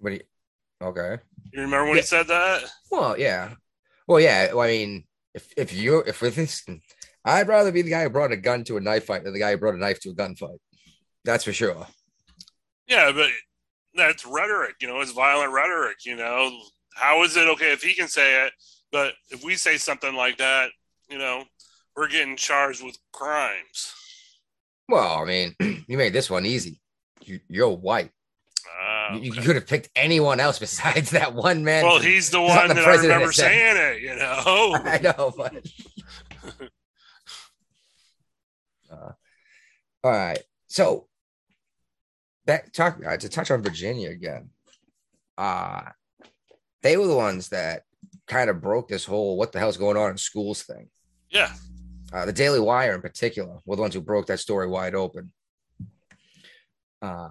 But 0.00 0.12
he, 0.12 0.22
okay. 0.82 1.18
You 1.52 1.62
remember 1.62 1.84
when 1.86 1.96
Yeah. 1.96 2.02
he 2.02 2.06
said 2.06 2.28
that? 2.28 2.64
Well, 2.90 3.18
yeah. 3.18 3.54
Well, 4.06 4.20
yeah. 4.20 4.52
Well, 4.52 4.62
I 4.62 4.68
mean, 4.68 5.04
if 5.34 5.52
if 5.56 5.72
you 5.72 5.98
if 6.00 6.20
with 6.22 6.36
this, 6.36 6.64
I'd 7.24 7.48
rather 7.48 7.70
be 7.70 7.82
the 7.82 7.90
guy 7.90 8.02
who 8.02 8.10
brought 8.10 8.32
a 8.32 8.36
gun 8.36 8.64
to 8.64 8.76
a 8.76 8.80
knife 8.80 9.06
fight 9.06 9.24
than 9.24 9.32
the 9.32 9.38
guy 9.38 9.52
who 9.52 9.58
brought 9.58 9.74
a 9.74 9.78
knife 9.78 10.00
to 10.00 10.10
a 10.10 10.14
gunfight. 10.14 10.58
That's 11.24 11.44
for 11.44 11.52
sure. 11.52 11.86
Yeah, 12.88 13.12
but 13.12 13.28
that's 13.94 14.24
rhetoric. 14.24 14.76
You 14.80 14.88
know, 14.88 15.00
it's 15.00 15.12
violent 15.12 15.52
rhetoric. 15.52 15.98
You 16.04 16.16
know, 16.16 16.50
how 16.94 17.22
is 17.22 17.36
it 17.36 17.46
okay 17.48 17.72
if 17.72 17.82
he 17.82 17.94
can 17.94 18.08
say 18.08 18.46
it, 18.46 18.52
but 18.90 19.14
if 19.30 19.44
we 19.44 19.54
say 19.54 19.76
something 19.76 20.14
like 20.14 20.38
that, 20.38 20.70
you 21.08 21.18
know, 21.18 21.44
we're 22.00 22.08
getting 22.08 22.34
charged 22.36 22.82
with 22.82 22.96
crimes. 23.12 23.92
Well, 24.88 25.18
I 25.22 25.24
mean, 25.26 25.54
you 25.86 25.98
made 25.98 26.14
this 26.14 26.30
one 26.30 26.46
easy. 26.46 26.80
You, 27.22 27.40
you're 27.48 27.68
white. 27.68 28.10
Uh, 28.82 29.16
You, 29.16 29.34
you 29.34 29.42
could 29.42 29.54
have 29.56 29.66
picked 29.66 29.90
anyone 29.94 30.40
else 30.40 30.58
besides 30.58 31.10
that 31.18 31.34
one 31.34 31.62
man. 31.62 31.84
well, 31.84 31.98
he's 32.00 32.30
the 32.30 32.40
one 32.40 32.68
the 32.68 32.74
that 32.74 32.84
I 32.88 32.96
remember 32.96 33.32
said- 33.32 33.42
saying 33.48 33.76
it. 33.96 34.02
You 34.02 34.16
know. 34.16 34.42
I 34.84 34.98
know, 35.02 35.32
but. 35.36 35.66
Uh, 38.92 39.12
all 40.02 40.10
right. 40.10 40.40
So, 40.66 41.06
back 42.44 42.72
talk 42.72 42.98
uh, 43.06 43.16
to 43.16 43.28
touch 43.28 43.52
on 43.52 43.62
Virginia 43.62 44.10
again. 44.10 44.50
Uh 45.38 45.82
they 46.82 46.96
were 46.96 47.06
the 47.06 47.14
ones 47.14 47.50
that 47.50 47.84
kind 48.26 48.50
of 48.50 48.60
broke 48.60 48.88
this 48.88 49.04
whole 49.04 49.36
"what 49.36 49.52
the 49.52 49.60
hell's 49.60 49.76
going 49.76 49.96
on 49.96 50.10
in 50.10 50.16
schools" 50.18 50.64
thing. 50.64 50.88
Yeah. 51.30 51.52
Uh, 52.12 52.26
the 52.26 52.32
Daily 52.32 52.60
Wire, 52.60 52.94
in 52.94 53.00
particular, 53.00 53.58
were 53.64 53.76
the 53.76 53.82
ones 53.82 53.94
who 53.94 54.00
broke 54.00 54.26
that 54.26 54.40
story 54.40 54.66
wide 54.66 54.94
open. 54.94 55.32
Uh, 57.00 57.28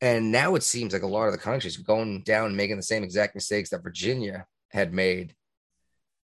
and 0.00 0.32
now 0.32 0.54
it 0.54 0.62
seems 0.62 0.92
like 0.92 1.02
a 1.02 1.06
lot 1.06 1.26
of 1.26 1.32
the 1.32 1.38
countries 1.38 1.76
going 1.76 2.22
down 2.22 2.46
and 2.46 2.56
making 2.56 2.76
the 2.76 2.82
same 2.82 3.02
exact 3.02 3.34
mistakes 3.34 3.70
that 3.70 3.82
Virginia 3.82 4.46
had 4.70 4.92
made. 4.92 5.34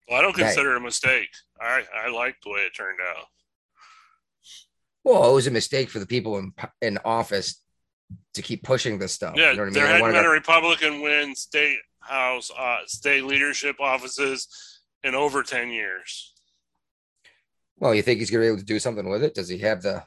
Well, 0.07 0.19
I 0.19 0.21
don't 0.21 0.35
consider 0.35 0.73
it 0.73 0.77
a 0.77 0.81
mistake. 0.81 1.29
I 1.59 1.83
I 1.93 2.09
like 2.09 2.37
the 2.43 2.51
way 2.51 2.61
it 2.61 2.73
turned 2.75 2.99
out. 3.01 3.25
Well, 5.03 5.29
it 5.29 5.33
was 5.33 5.47
a 5.47 5.51
mistake 5.51 5.89
for 5.89 5.99
the 5.99 6.05
people 6.05 6.37
in 6.37 6.53
in 6.81 6.97
office 7.03 7.61
to 8.35 8.41
keep 8.41 8.63
pushing 8.63 8.99
this 8.99 9.11
stuff. 9.11 9.33
Yeah, 9.35 9.51
you 9.51 9.57
know 9.57 9.63
what 9.63 9.63
I 9.63 9.65
mean? 9.65 9.73
there 9.73 9.87
hadn't 9.87 10.13
been 10.13 10.25
a 10.25 10.29
Republican 10.29 11.01
win 11.01 11.35
state 11.35 11.79
house, 11.99 12.49
uh, 12.57 12.79
state 12.85 13.25
leadership 13.25 13.81
offices 13.81 14.47
in 15.03 15.13
over 15.13 15.43
ten 15.43 15.69
years. 15.69 16.33
Well, 17.79 17.93
you 17.93 18.01
think 18.01 18.19
he's 18.19 18.29
gonna 18.31 18.43
be 18.43 18.47
able 18.47 18.57
to 18.57 18.63
do 18.65 18.79
something 18.79 19.07
with 19.07 19.23
it? 19.23 19.33
Does 19.35 19.49
he 19.49 19.57
have 19.59 19.81
the, 19.81 20.03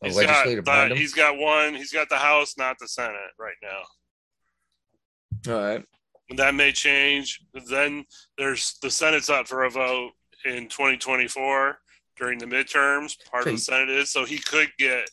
the 0.00 0.08
He's 0.08 0.16
legislative 0.16 0.64
got 0.64 0.72
behind 0.72 0.90
the, 0.90 0.94
him? 0.96 1.00
he's 1.00 1.14
got 1.14 1.38
one. 1.38 1.74
He's 1.74 1.92
got 1.92 2.08
the 2.08 2.18
House, 2.18 2.54
not 2.56 2.76
the 2.78 2.88
Senate, 2.88 3.16
right 3.38 3.56
now. 3.62 5.52
All 5.54 5.60
right. 5.60 5.84
And 6.30 6.38
that 6.38 6.54
may 6.54 6.72
change. 6.72 7.40
Then 7.68 8.04
there's 8.36 8.76
the 8.82 8.90
Senate's 8.90 9.30
up 9.30 9.46
for 9.48 9.64
a 9.64 9.70
vote 9.70 10.10
in 10.44 10.68
2024 10.68 11.78
during 12.18 12.38
the 12.38 12.46
midterms. 12.46 13.14
Part 13.30 13.44
So 13.44 13.50
of 13.50 13.56
the 13.56 13.60
Senate 13.62 13.88
is 13.90 14.10
so 14.10 14.24
he 14.24 14.38
could 14.38 14.68
get 14.78 15.08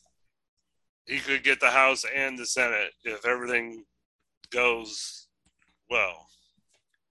he 1.06 1.20
could 1.20 1.44
get 1.44 1.60
the 1.60 1.70
House 1.70 2.04
and 2.14 2.38
the 2.38 2.46
Senate 2.46 2.92
if 3.04 3.26
everything 3.26 3.86
goes 4.50 5.28
well. 5.90 6.28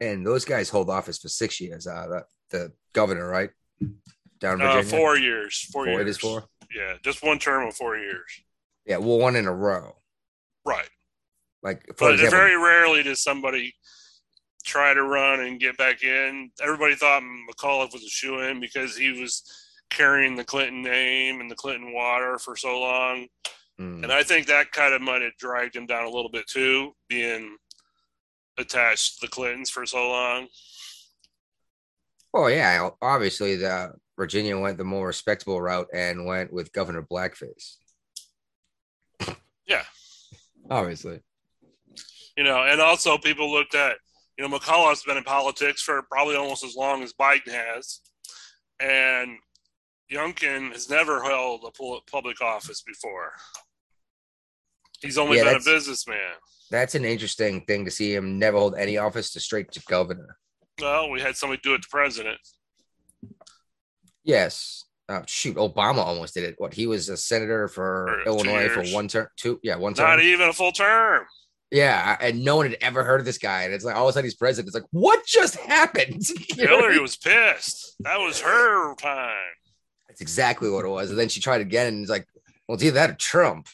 And 0.00 0.26
those 0.26 0.44
guys 0.44 0.68
hold 0.68 0.90
office 0.90 1.18
for 1.18 1.28
six 1.28 1.60
years. 1.60 1.86
Uh, 1.86 2.06
the, 2.50 2.58
the 2.58 2.72
governor, 2.92 3.28
right? 3.28 3.50
Down 4.40 4.60
in 4.60 4.66
Uh, 4.66 4.82
four 4.82 5.16
years. 5.16 5.60
Four, 5.72 5.84
Four, 5.86 5.92
years. 5.94 6.00
It 6.02 6.08
is 6.08 6.18
four. 6.18 6.44
Yeah, 6.74 6.96
just 7.02 7.22
one 7.22 7.38
term 7.38 7.68
of 7.68 7.76
four 7.76 7.96
years. 7.96 8.40
Yeah, 8.84 8.98
well, 8.98 9.18
one 9.18 9.36
in 9.36 9.46
a 9.46 9.54
row. 9.54 9.96
Right. 10.66 10.88
Like 11.62 11.86
for 11.96 12.08
But 12.08 12.14
example, 12.14 12.38
very 12.38 12.56
rarely 12.56 13.02
does 13.02 13.22
somebody 13.22 13.74
try 14.64 14.92
to 14.94 15.02
run 15.02 15.40
and 15.40 15.60
get 15.60 15.76
back 15.78 16.02
in. 16.02 16.50
Everybody 16.62 16.94
thought 16.94 17.22
McAuliffe 17.22 17.92
was 17.92 18.02
a 18.04 18.08
shoe 18.08 18.40
in 18.40 18.60
because 18.60 18.96
he 18.96 19.18
was 19.20 19.42
carrying 19.90 20.34
the 20.36 20.44
Clinton 20.44 20.82
name 20.82 21.40
and 21.40 21.50
the 21.50 21.54
Clinton 21.54 21.92
water 21.94 22.38
for 22.38 22.56
so 22.56 22.78
long. 22.80 23.28
Hmm. 23.78 24.02
And 24.04 24.12
I 24.12 24.22
think 24.22 24.46
that 24.46 24.72
kind 24.72 24.94
of 24.94 25.00
might 25.02 25.22
have 25.22 25.36
dragged 25.38 25.76
him 25.76 25.86
down 25.86 26.04
a 26.04 26.10
little 26.10 26.30
bit 26.30 26.46
too, 26.48 26.94
being 27.08 27.56
attached 28.58 29.20
to 29.20 29.26
the 29.26 29.30
Clintons 29.30 29.70
for 29.70 29.84
so 29.86 30.08
long. 30.08 30.48
well, 32.32 32.50
yeah, 32.50 32.90
obviously 33.00 33.56
the 33.56 33.92
Virginia 34.16 34.58
went 34.58 34.78
the 34.78 34.84
more 34.84 35.06
respectable 35.06 35.60
route 35.60 35.88
and 35.92 36.26
went 36.26 36.52
with 36.52 36.72
Governor 36.72 37.02
Blackface. 37.02 37.76
Yeah. 39.66 39.82
Obviously. 40.70 41.20
You 42.36 42.44
know, 42.44 42.64
and 42.64 42.80
also 42.80 43.18
people 43.18 43.50
looked 43.52 43.74
at, 43.74 43.96
you 44.38 44.46
know, 44.46 44.58
McAuliffe's 44.58 45.04
been 45.04 45.16
in 45.16 45.24
politics 45.24 45.82
for 45.82 46.02
probably 46.10 46.36
almost 46.36 46.64
as 46.64 46.74
long 46.76 47.02
as 47.02 47.12
Biden 47.12 47.48
has. 47.48 48.00
And 48.80 49.38
Youngkin 50.12 50.72
has 50.72 50.90
never 50.90 51.22
held 51.22 51.64
a 51.64 51.70
public 52.10 52.40
office 52.40 52.82
before. 52.82 53.32
He's 55.00 55.18
only 55.18 55.38
Yeah, 55.38 55.44
been 55.44 55.56
a 55.56 55.64
businessman. 55.64 56.34
That's 56.70 56.94
an 56.94 57.04
interesting 57.04 57.64
thing 57.66 57.84
to 57.84 57.90
see 57.90 58.14
him 58.14 58.38
never 58.38 58.58
hold 58.58 58.74
any 58.76 58.96
office 58.96 59.32
to 59.32 59.40
straight 59.40 59.70
to 59.72 59.82
governor. 59.88 60.38
Well, 60.80 61.10
we 61.10 61.20
had 61.20 61.36
somebody 61.36 61.60
do 61.62 61.74
it 61.74 61.82
to 61.82 61.88
president. 61.88 62.38
Yes. 64.24 64.84
Oh, 65.08 65.22
shoot, 65.26 65.56
Obama 65.56 65.98
almost 65.98 66.34
did 66.34 66.44
it. 66.44 66.54
What 66.56 66.72
he 66.72 66.86
was 66.86 67.10
a 67.10 67.16
senator 67.16 67.68
for 67.68 68.22
For 68.24 68.30
Illinois 68.30 68.68
for 68.70 68.82
one 68.94 69.06
term, 69.06 69.26
two, 69.36 69.60
yeah, 69.62 69.76
one 69.76 69.92
term. 69.92 70.08
Not 70.08 70.22
even 70.22 70.48
a 70.48 70.52
full 70.52 70.72
term. 70.72 71.24
Yeah, 71.70 72.16
and 72.20 72.44
no 72.44 72.56
one 72.56 72.70
had 72.70 72.78
ever 72.80 73.04
heard 73.04 73.20
of 73.20 73.26
this 73.26 73.36
guy, 73.36 73.64
and 73.64 73.74
it's 73.74 73.84
like 73.84 73.96
all 73.96 74.04
of 74.04 74.10
a 74.10 74.12
sudden 74.12 74.24
he's 74.24 74.34
president. 74.34 74.68
It's 74.68 74.74
like, 74.74 74.88
what 74.92 75.26
just 75.26 75.56
happened? 75.56 76.22
You 76.56 76.64
know 76.64 76.76
what 76.76 76.84
I 76.84 76.88
Hillary 76.88 77.00
was 77.00 77.16
pissed. 77.16 77.96
That 78.00 78.18
was 78.18 78.40
her 78.40 78.94
time. 78.94 79.34
That's 80.08 80.20
exactly 80.20 80.70
what 80.70 80.84
it 80.84 80.88
was. 80.88 81.10
And 81.10 81.18
then 81.18 81.28
she 81.28 81.40
tried 81.40 81.60
again, 81.60 81.88
and 81.88 82.00
it's 82.02 82.10
like, 82.10 82.26
well, 82.68 82.76
it's 82.76 82.84
either 82.84 82.94
that 82.94 83.10
or 83.10 83.14
Trump. 83.14 83.66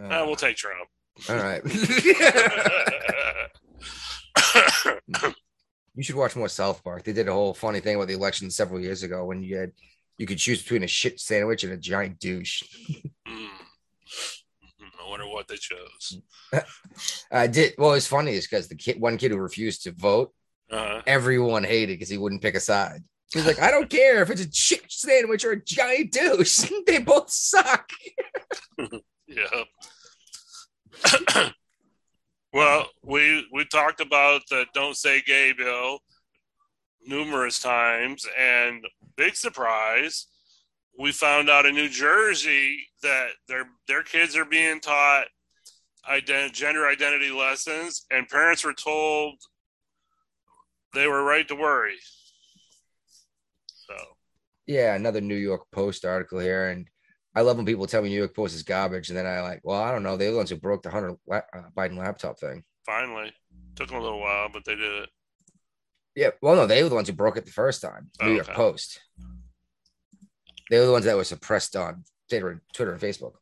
Uh, 0.00 0.06
Uh, 0.06 0.24
we'll 0.26 0.36
take 0.36 0.56
Trump. 0.56 0.88
all 1.28 1.36
right. 1.36 1.62
you 5.96 6.02
should 6.02 6.14
watch 6.14 6.36
more 6.36 6.48
South 6.48 6.84
Park. 6.84 7.04
They 7.04 7.12
did 7.12 7.28
a 7.28 7.32
whole 7.32 7.54
funny 7.54 7.80
thing 7.80 7.96
about 7.96 8.08
the 8.08 8.14
election 8.14 8.50
several 8.50 8.80
years 8.80 9.02
ago 9.02 9.24
when 9.24 9.42
you 9.42 9.56
had 9.56 9.72
you 10.18 10.26
could 10.26 10.38
choose 10.38 10.62
between 10.62 10.82
a 10.82 10.86
shit 10.88 11.20
sandwich 11.20 11.64
and 11.64 11.72
a 11.72 11.76
giant 11.76 12.18
douche. 12.18 12.62
Mm. 13.26 13.48
I 15.04 15.08
wonder 15.08 15.26
what 15.26 15.48
they 15.48 15.56
chose. 15.56 16.20
I 17.32 17.46
did. 17.46 17.74
Well, 17.78 17.94
it's 17.94 18.06
funny 18.06 18.32
is 18.32 18.46
because 18.46 18.68
the 18.68 18.76
kid, 18.76 19.00
one 19.00 19.18
kid 19.18 19.30
who 19.30 19.38
refused 19.38 19.82
to 19.84 19.92
vote, 19.92 20.32
Uh, 20.70 21.00
everyone 21.06 21.64
hated 21.64 21.94
because 21.94 22.08
he 22.08 22.18
wouldn't 22.18 22.42
pick 22.42 22.54
a 22.54 22.60
side. 22.60 23.02
He's 23.32 23.46
like, 23.46 23.60
I 23.60 23.70
don't 23.70 23.90
care 23.90 24.22
if 24.22 24.30
it's 24.30 24.44
a 24.44 24.52
shit 24.52 24.84
sandwich 24.88 25.44
or 25.44 25.52
a 25.52 25.64
giant 25.64 26.12
douche. 26.12 26.70
they 26.86 26.98
both 26.98 27.30
suck. 27.30 27.90
yeah. 29.26 29.64
well, 32.56 32.86
we 33.02 33.46
we 33.52 33.66
talked 33.66 34.00
about 34.00 34.42
the 34.48 34.64
"Don't 34.72 34.96
Say 34.96 35.20
Gay" 35.20 35.52
bill 35.52 35.98
numerous 37.06 37.60
times, 37.60 38.26
and 38.38 38.84
big 39.16 39.36
surprise, 39.36 40.26
we 40.98 41.12
found 41.12 41.50
out 41.50 41.66
in 41.66 41.74
New 41.74 41.90
Jersey 41.90 42.78
that 43.02 43.28
their 43.46 43.64
their 43.86 44.02
kids 44.02 44.36
are 44.36 44.46
being 44.46 44.80
taught 44.80 45.26
ident- 46.10 46.52
gender 46.52 46.88
identity 46.88 47.30
lessons, 47.30 48.06
and 48.10 48.26
parents 48.26 48.64
were 48.64 48.72
told 48.72 49.34
they 50.94 51.06
were 51.06 51.24
right 51.24 51.46
to 51.48 51.54
worry. 51.54 51.96
So 53.66 53.94
Yeah, 54.66 54.94
another 54.94 55.20
New 55.20 55.36
York 55.36 55.66
Post 55.72 56.06
article 56.06 56.38
here, 56.38 56.70
and 56.70 56.86
I 57.36 57.42
love 57.42 57.58
when 57.58 57.66
people 57.66 57.86
tell 57.86 58.02
me 58.02 58.08
New 58.08 58.16
York 58.16 58.34
Post 58.34 58.54
is 58.56 58.62
garbage, 58.62 59.10
and 59.10 59.16
then 59.16 59.26
I 59.26 59.42
like, 59.42 59.60
well, 59.62 59.80
I 59.80 59.92
don't 59.92 60.02
know. 60.02 60.16
They're 60.16 60.30
the 60.32 60.36
ones 60.38 60.48
who 60.50 60.56
broke 60.56 60.82
the 60.82 60.90
Hunter 60.90 61.14
la- 61.26 61.42
uh, 61.54 61.68
Biden 61.76 61.98
laptop 61.98 62.40
thing. 62.40 62.64
finally, 62.86 63.32
took 63.74 63.88
them 63.88 63.98
a 63.98 64.00
little 64.00 64.20
while, 64.20 64.48
but 64.52 64.64
they 64.64 64.74
did 64.74 65.02
it. 65.02 65.10
Yeah, 66.14 66.30
well, 66.40 66.56
no, 66.56 66.66
they 66.66 66.82
were 66.82 66.88
the 66.88 66.94
ones 66.94 67.08
who 67.08 67.14
broke 67.14 67.36
it 67.36 67.44
the 67.44 67.52
first 67.52 67.82
time. 67.82 68.10
New 68.22 68.28
Oh, 68.28 68.32
York 68.36 68.46
okay. 68.48 68.54
Post. 68.54 69.00
They 70.70 70.78
were 70.80 70.86
the 70.86 70.92
ones 70.92 71.04
that 71.04 71.16
were 71.16 71.24
suppressed 71.24 71.76
on 71.76 72.04
Twitter, 72.30 72.62
Twitter 72.72 72.92
and 72.92 73.00
Facebook. 73.00 73.34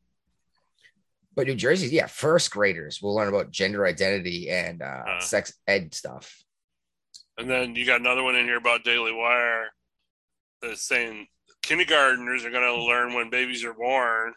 But 1.36 1.46
New 1.46 1.54
Jersey, 1.54 1.88
yeah, 1.88 2.06
first 2.06 2.50
graders 2.50 3.00
will 3.00 3.14
learn 3.14 3.28
about 3.28 3.50
gender 3.52 3.86
identity 3.86 4.50
and 4.50 4.82
uh, 4.82 5.02
Uh. 5.06 5.20
sex 5.20 5.54
ed 5.68 5.94
stuff. 5.94 6.42
And 7.38 7.48
then 7.48 7.74
you 7.76 7.86
got 7.86 8.00
another 8.00 8.22
one 8.22 8.34
in 8.36 8.44
here 8.46 8.56
about 8.58 8.84
Daily 8.84 9.12
Wire 9.12 9.68
that's 10.62 10.82
saying 10.82 11.26
kindergartners 11.66 12.44
are 12.44 12.50
going 12.50 12.62
to 12.64 12.84
learn 12.84 13.14
when 13.14 13.30
babies 13.30 13.64
are 13.64 13.74
born, 13.74 14.32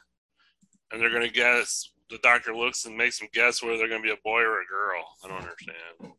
and 0.92 1.02
they're 1.02 1.10
going 1.12 1.28
to 1.28 1.34
guess. 1.34 1.90
The 2.10 2.20
doctor 2.20 2.56
looks 2.56 2.86
and 2.86 2.96
makes 2.96 3.20
them 3.20 3.28
guess 3.34 3.62
whether 3.62 3.78
they're 3.78 3.90
going 3.90 4.02
to 4.02 4.08
be 4.08 4.14
a 4.14 4.18
boy 4.24 4.40
or 4.42 4.62
a 4.62 4.66
girl. 4.66 5.06
I 5.24 5.28
don't 5.28 5.42
understand. 5.42 6.14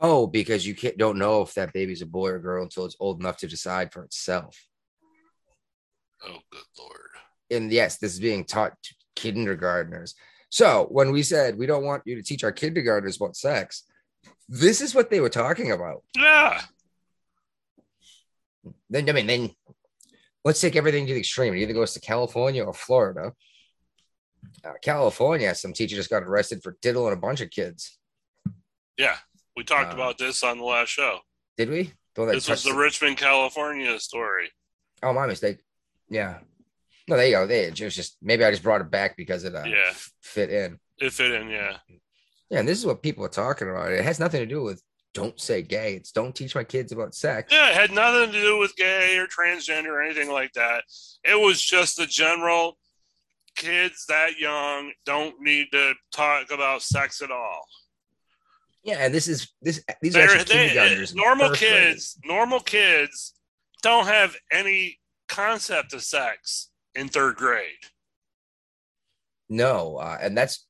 Oh, 0.00 0.26
because 0.26 0.66
you 0.66 0.74
can't, 0.74 0.96
don't 0.96 1.18
know 1.18 1.42
if 1.42 1.52
that 1.54 1.74
baby's 1.74 2.00
a 2.00 2.06
boy 2.06 2.30
or 2.30 2.38
girl 2.38 2.62
until 2.62 2.86
it's 2.86 2.96
old 2.98 3.20
enough 3.20 3.36
to 3.38 3.46
decide 3.46 3.92
for 3.92 4.02
itself. 4.04 4.66
Oh, 6.26 6.38
good 6.50 6.62
lord! 6.78 7.10
and 7.50 7.70
yes, 7.70 7.98
this 7.98 8.14
is 8.14 8.20
being 8.20 8.44
taught 8.44 8.72
to 8.82 8.94
kindergartners. 9.16 10.14
So 10.50 10.86
when 10.90 11.10
we 11.12 11.22
said 11.22 11.58
we 11.58 11.66
don't 11.66 11.84
want 11.84 12.02
you 12.06 12.16
to 12.16 12.22
teach 12.22 12.44
our 12.44 12.52
kindergartners 12.52 13.16
about 13.16 13.36
sex, 13.36 13.84
this 14.48 14.80
is 14.80 14.94
what 14.94 15.10
they 15.10 15.20
were 15.20 15.28
talking 15.28 15.72
about. 15.72 16.02
Yeah, 16.16 16.60
Then 18.88 19.08
I 19.08 19.12
mean, 19.12 19.26
then 19.26 19.50
let's 20.44 20.60
take 20.60 20.76
everything 20.76 21.06
to 21.06 21.14
the 21.14 21.20
extreme. 21.20 21.54
It 21.54 21.58
either 21.60 21.72
goes 21.72 21.92
to 21.94 22.00
California 22.00 22.64
or 22.64 22.74
Florida. 22.74 23.32
Uh, 24.64 24.72
California, 24.82 25.54
some 25.54 25.72
teacher 25.72 25.96
just 25.96 26.10
got 26.10 26.22
arrested 26.22 26.62
for 26.62 26.76
diddling 26.82 27.12
a 27.12 27.16
bunch 27.16 27.40
of 27.40 27.50
kids. 27.50 27.98
yeah. 28.96 29.16
We 29.56 29.62
talked 29.62 29.92
Uh, 29.92 29.94
about 29.94 30.18
this 30.18 30.42
on 30.42 30.58
the 30.58 30.64
last 30.64 30.88
show. 30.88 31.20
Did 31.56 31.70
we? 31.70 31.92
This 32.16 32.48
was 32.48 32.64
the 32.64 32.74
Richmond, 32.74 33.16
California 33.18 33.98
story. 34.00 34.50
Oh, 35.00 35.12
my 35.12 35.26
mistake. 35.28 35.58
Yeah. 36.08 36.40
No, 37.06 37.16
there 37.16 37.26
you 37.26 37.32
go. 37.32 37.46
There, 37.46 37.68
it 37.68 37.80
was 37.80 37.94
just 37.94 38.16
maybe 38.20 38.44
I 38.44 38.50
just 38.50 38.64
brought 38.64 38.80
it 38.80 38.90
back 38.90 39.16
because 39.16 39.44
it 39.44 39.54
uh, 39.54 39.62
Yeah. 39.64 39.92
fit 40.22 40.50
in. 40.50 40.80
It 40.98 41.12
fit 41.12 41.30
in, 41.32 41.48
yeah. 41.50 41.76
Yeah, 42.50 42.58
and 42.60 42.68
this 42.68 42.78
is 42.78 42.84
what 42.86 43.00
people 43.02 43.24
are 43.24 43.28
talking 43.28 43.68
about. 43.70 43.92
It 43.92 44.02
has 44.04 44.18
nothing 44.18 44.40
to 44.40 44.46
do 44.46 44.60
with 44.62 44.82
don't 45.14 45.40
say 45.40 45.62
gay. 45.62 45.94
It's 45.94 46.12
don't 46.12 46.34
teach 46.34 46.54
my 46.54 46.64
kids 46.64 46.92
about 46.92 47.14
sex. 47.14 47.52
Yeah, 47.52 47.70
it 47.70 47.74
had 47.74 47.92
nothing 47.92 48.32
to 48.32 48.40
do 48.40 48.58
with 48.58 48.76
gay 48.76 49.16
or 49.16 49.26
transgender 49.26 49.86
or 49.86 50.02
anything 50.02 50.30
like 50.30 50.52
that. 50.54 50.84
It 51.22 51.40
was 51.40 51.62
just 51.62 51.96
the 51.96 52.06
general 52.06 52.76
kids 53.56 54.04
that 54.08 54.38
young 54.38 54.92
don't 55.06 55.40
need 55.40 55.68
to 55.72 55.94
talk 56.12 56.50
about 56.50 56.82
sex 56.82 57.22
at 57.22 57.30
all. 57.30 57.64
Yeah, 58.82 58.98
and 58.98 59.14
this 59.14 59.28
is 59.28 59.52
this 59.62 59.82
these 60.02 60.14
are 60.14 60.26
They're, 60.26 60.40
actually 60.40 60.74
they, 60.74 61.06
normal 61.14 61.50
kids, 61.50 62.18
normal 62.24 62.60
kids 62.60 63.32
don't 63.82 64.06
have 64.06 64.36
any 64.52 64.98
concept 65.28 65.94
of 65.94 66.02
sex 66.02 66.70
in 66.94 67.08
third 67.08 67.36
grade. 67.36 67.70
No, 69.48 69.96
uh, 69.96 70.18
and 70.20 70.36
that's 70.36 70.66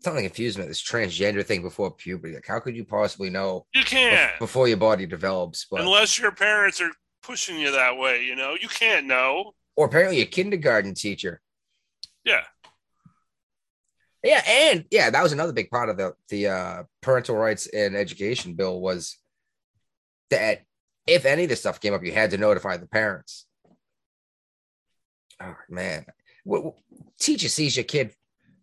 something 0.00 0.24
confused 0.24 0.58
me. 0.58 0.66
This 0.66 0.82
transgender 0.82 1.44
thing 1.44 1.62
before 1.62 1.90
puberty. 1.90 2.34
Like, 2.34 2.46
how 2.46 2.60
could 2.60 2.76
you 2.76 2.84
possibly 2.84 3.30
know 3.30 3.66
You 3.74 3.82
can't 3.84 4.38
before 4.38 4.68
your 4.68 4.76
body 4.76 5.06
develops? 5.06 5.66
But 5.70 5.80
unless 5.80 6.18
your 6.18 6.32
parents 6.32 6.80
are 6.80 6.90
pushing 7.22 7.58
you 7.58 7.72
that 7.72 7.96
way. 7.96 8.24
You 8.24 8.36
know, 8.36 8.56
you 8.60 8.68
can't 8.68 9.06
know. 9.06 9.52
or 9.74 9.86
apparently 9.86 10.20
a 10.20 10.26
kindergarten 10.26 10.94
teacher. 10.94 11.40
Yeah, 12.24 12.42
Yeah, 14.24 14.42
and 14.46 14.84
yeah, 14.90 15.10
that 15.10 15.22
was 15.22 15.32
another 15.32 15.52
big 15.52 15.70
part 15.70 15.88
of 15.88 15.96
the 15.96 16.14
the 16.28 16.48
uh, 16.48 16.82
parental 17.00 17.36
rights 17.36 17.66
and 17.68 17.94
education 17.96 18.54
bill 18.54 18.80
was 18.80 19.16
that 20.30 20.62
if 21.06 21.24
any 21.24 21.44
of 21.44 21.48
this 21.48 21.60
stuff 21.60 21.80
came 21.80 21.94
up, 21.94 22.04
you 22.04 22.10
had 22.12 22.30
to 22.32 22.38
notify 22.38 22.76
the 22.76 22.86
parents. 22.88 23.46
Oh 25.40 25.54
man, 25.68 26.06
what, 26.44 26.64
what- 26.64 26.74
teacher 27.20 27.48
sees 27.48 27.76
your 27.76 27.84
kid 27.84 28.12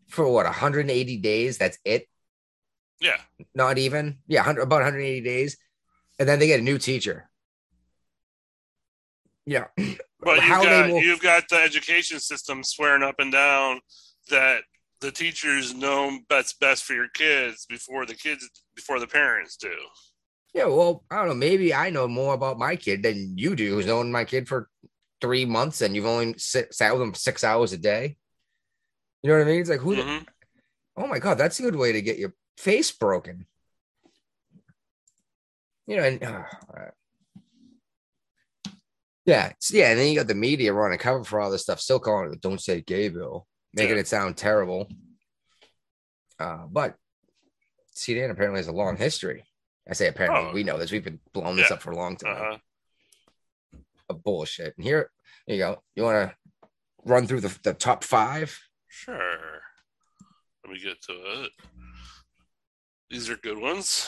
for 0.08 0.28
what 0.28 0.46
180 0.46 1.18
days. 1.18 1.58
That's 1.58 1.78
it. 1.86 2.08
yeah. 3.02 3.18
Not 3.56 3.78
even 3.78 4.20
yeah, 4.28 4.40
100, 4.42 4.62
about 4.62 4.78
180 4.78 5.22
days, 5.22 5.58
and 6.20 6.28
then 6.30 6.40
they 6.40 6.48
get 6.48 6.60
a 6.60 6.64
new 6.64 6.78
teacher. 6.78 7.30
Yeah, 9.46 9.66
But 10.22 10.40
How 10.40 10.62
you've 10.62 10.70
got 10.70 10.90
will- 10.90 11.02
you've 11.04 11.22
got 11.22 11.50
the 11.50 11.58
education 11.58 12.20
system 12.20 12.64
swearing 12.64 13.04
up 13.04 13.16
and 13.20 13.32
down 13.32 13.82
that 14.30 14.62
the 15.02 15.12
teachers 15.12 15.74
know 15.74 16.18
what's 16.30 16.54
best 16.54 16.86
for 16.86 16.94
your 16.94 17.10
kids 17.10 17.66
before 17.66 18.06
the 18.06 18.14
kids 18.16 18.50
before 18.74 19.00
the 19.02 19.08
parents 19.08 19.58
do. 19.58 19.74
yeah. 20.54 20.64
Well, 20.66 21.04
I 21.12 21.18
don't 21.18 21.28
know. 21.28 21.34
Maybe 21.36 21.74
I 21.74 21.90
know 21.90 22.08
more 22.08 22.34
about 22.34 22.58
my 22.58 22.78
kid 22.78 23.04
than 23.04 23.38
you 23.38 23.54
do, 23.56 23.72
who's 23.76 23.86
known 23.86 24.14
my 24.14 24.24
kid 24.24 24.48
for 24.48 24.70
three 25.20 25.44
months, 25.44 25.82
and 25.82 25.94
you've 25.94 26.06
only 26.06 26.36
sit, 26.38 26.74
sat 26.74 26.94
with 26.94 27.02
him 27.02 27.14
six 27.14 27.44
hours 27.44 27.74
a 27.74 27.78
day. 27.78 28.16
You 29.24 29.30
know 29.32 29.38
what 29.40 29.48
I 29.48 29.52
mean? 29.52 29.62
It's 29.62 29.70
like 29.70 29.80
who? 29.80 29.96
the- 29.96 30.02
Mhm. 30.04 30.28
oh 30.98 31.08
my 31.08 31.20
god, 31.20 31.38
that's 31.38 31.60
a 31.60 31.64
good 31.64 31.76
way 31.76 31.94
to 31.94 32.02
get 32.02 32.18
your 32.20 32.34
face 32.58 32.92
broken. 32.92 33.48
You 35.88 35.98
know, 35.98 36.04
and 36.04 36.24
uh, 36.24 36.44
yeah, 39.26 39.54
yeah, 39.72 39.90
and 39.92 40.00
then 40.00 40.10
you 40.10 40.16
got 40.20 40.28
the 40.28 40.36
media 40.36 40.74
running 40.74 41.00
cover 41.00 41.24
for 41.24 41.40
all 41.40 41.50
this 41.52 41.62
stuff, 41.64 41.80
still 41.80 42.00
calling 42.00 42.32
it 42.34 42.42
"Don't 42.42 42.62
Say 42.62 42.82
Gay" 42.82 43.10
bill, 43.10 43.48
making 43.74 43.96
Yeah. 43.96 44.02
it 44.02 44.08
sound 44.08 44.38
terrible. 44.38 44.90
Uh, 46.40 46.66
but 46.70 46.98
CNN 47.96 48.30
apparently 48.32 48.60
has 48.60 48.68
a 48.68 48.72
long 48.74 48.98
history. 48.98 49.46
I 49.90 49.94
say 49.94 50.08
apparently, 50.08 50.50
Oh. 50.50 50.54
we 50.54 50.64
know 50.64 50.78
this. 50.78 50.92
We've 50.92 51.04
been 51.04 51.20
blowing 51.32 51.56
this 51.58 51.70
Yeah. 51.70 51.76
up 51.76 51.82
for 51.82 51.92
a 51.92 51.96
long 51.96 52.18
time. 52.18 52.36
Uh-huh. 52.42 53.80
Of 54.10 54.24
bullshit. 54.24 54.76
And 54.78 54.84
here, 54.86 55.10
here 55.46 55.56
you 55.56 55.62
go. 55.62 55.84
You 55.96 56.04
want 56.04 56.30
to 56.32 56.70
run 57.06 57.28
through 57.28 57.42
the, 57.42 57.58
the 57.64 57.74
top 57.74 58.04
five? 58.04 58.60
Sure. 58.96 59.60
Let 60.64 60.72
me 60.72 60.80
get 60.80 61.02
to 61.04 61.14
it. 61.44 61.52
These 63.10 63.28
are 63.28 63.38
good 63.38 63.58
ones. 63.58 64.08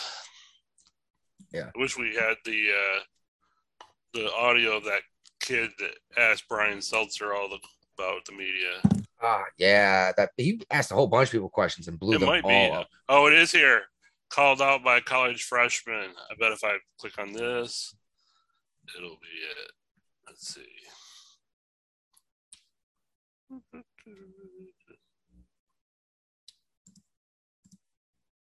Yeah. 1.51 1.71
I 1.75 1.79
wish 1.79 1.97
we 1.97 2.13
had 2.13 2.35
the 2.45 2.69
uh 2.69 2.99
the 4.13 4.31
audio 4.33 4.77
of 4.77 4.83
that 4.83 5.01
kid 5.39 5.71
that 5.79 5.97
asked 6.21 6.47
Brian 6.47 6.77
Stelter 6.77 7.35
all 7.35 7.49
the 7.49 7.57
about 7.97 8.25
the 8.25 8.33
media. 8.33 8.79
Ah, 9.23 9.43
yeah, 9.57 10.11
that 10.17 10.29
he 10.37 10.61
asked 10.69 10.91
a 10.91 10.95
whole 10.95 11.07
bunch 11.07 11.29
of 11.29 11.31
people 11.31 11.49
questions 11.49 11.87
and 11.87 11.99
blew 11.99 12.13
It 12.15 12.19
them 12.19 12.29
might 12.29 12.43
all 12.43 12.49
be. 12.69 12.75
up. 12.75 12.87
Oh, 13.09 13.25
it 13.27 13.33
is 13.33 13.51
here. 13.51 13.81
Called 14.29 14.61
out 14.61 14.83
by 14.83 14.97
a 14.97 15.01
college 15.01 15.43
freshman. 15.45 16.11
I 16.29 16.35
bet 16.39 16.51
if 16.51 16.63
I 16.63 16.77
click 16.99 17.17
on 17.17 17.33
this, 17.33 17.95
it'll 18.95 19.09
be 19.21 19.61
it. 19.63 19.71
Let's 20.27 20.53
see. 20.53 20.61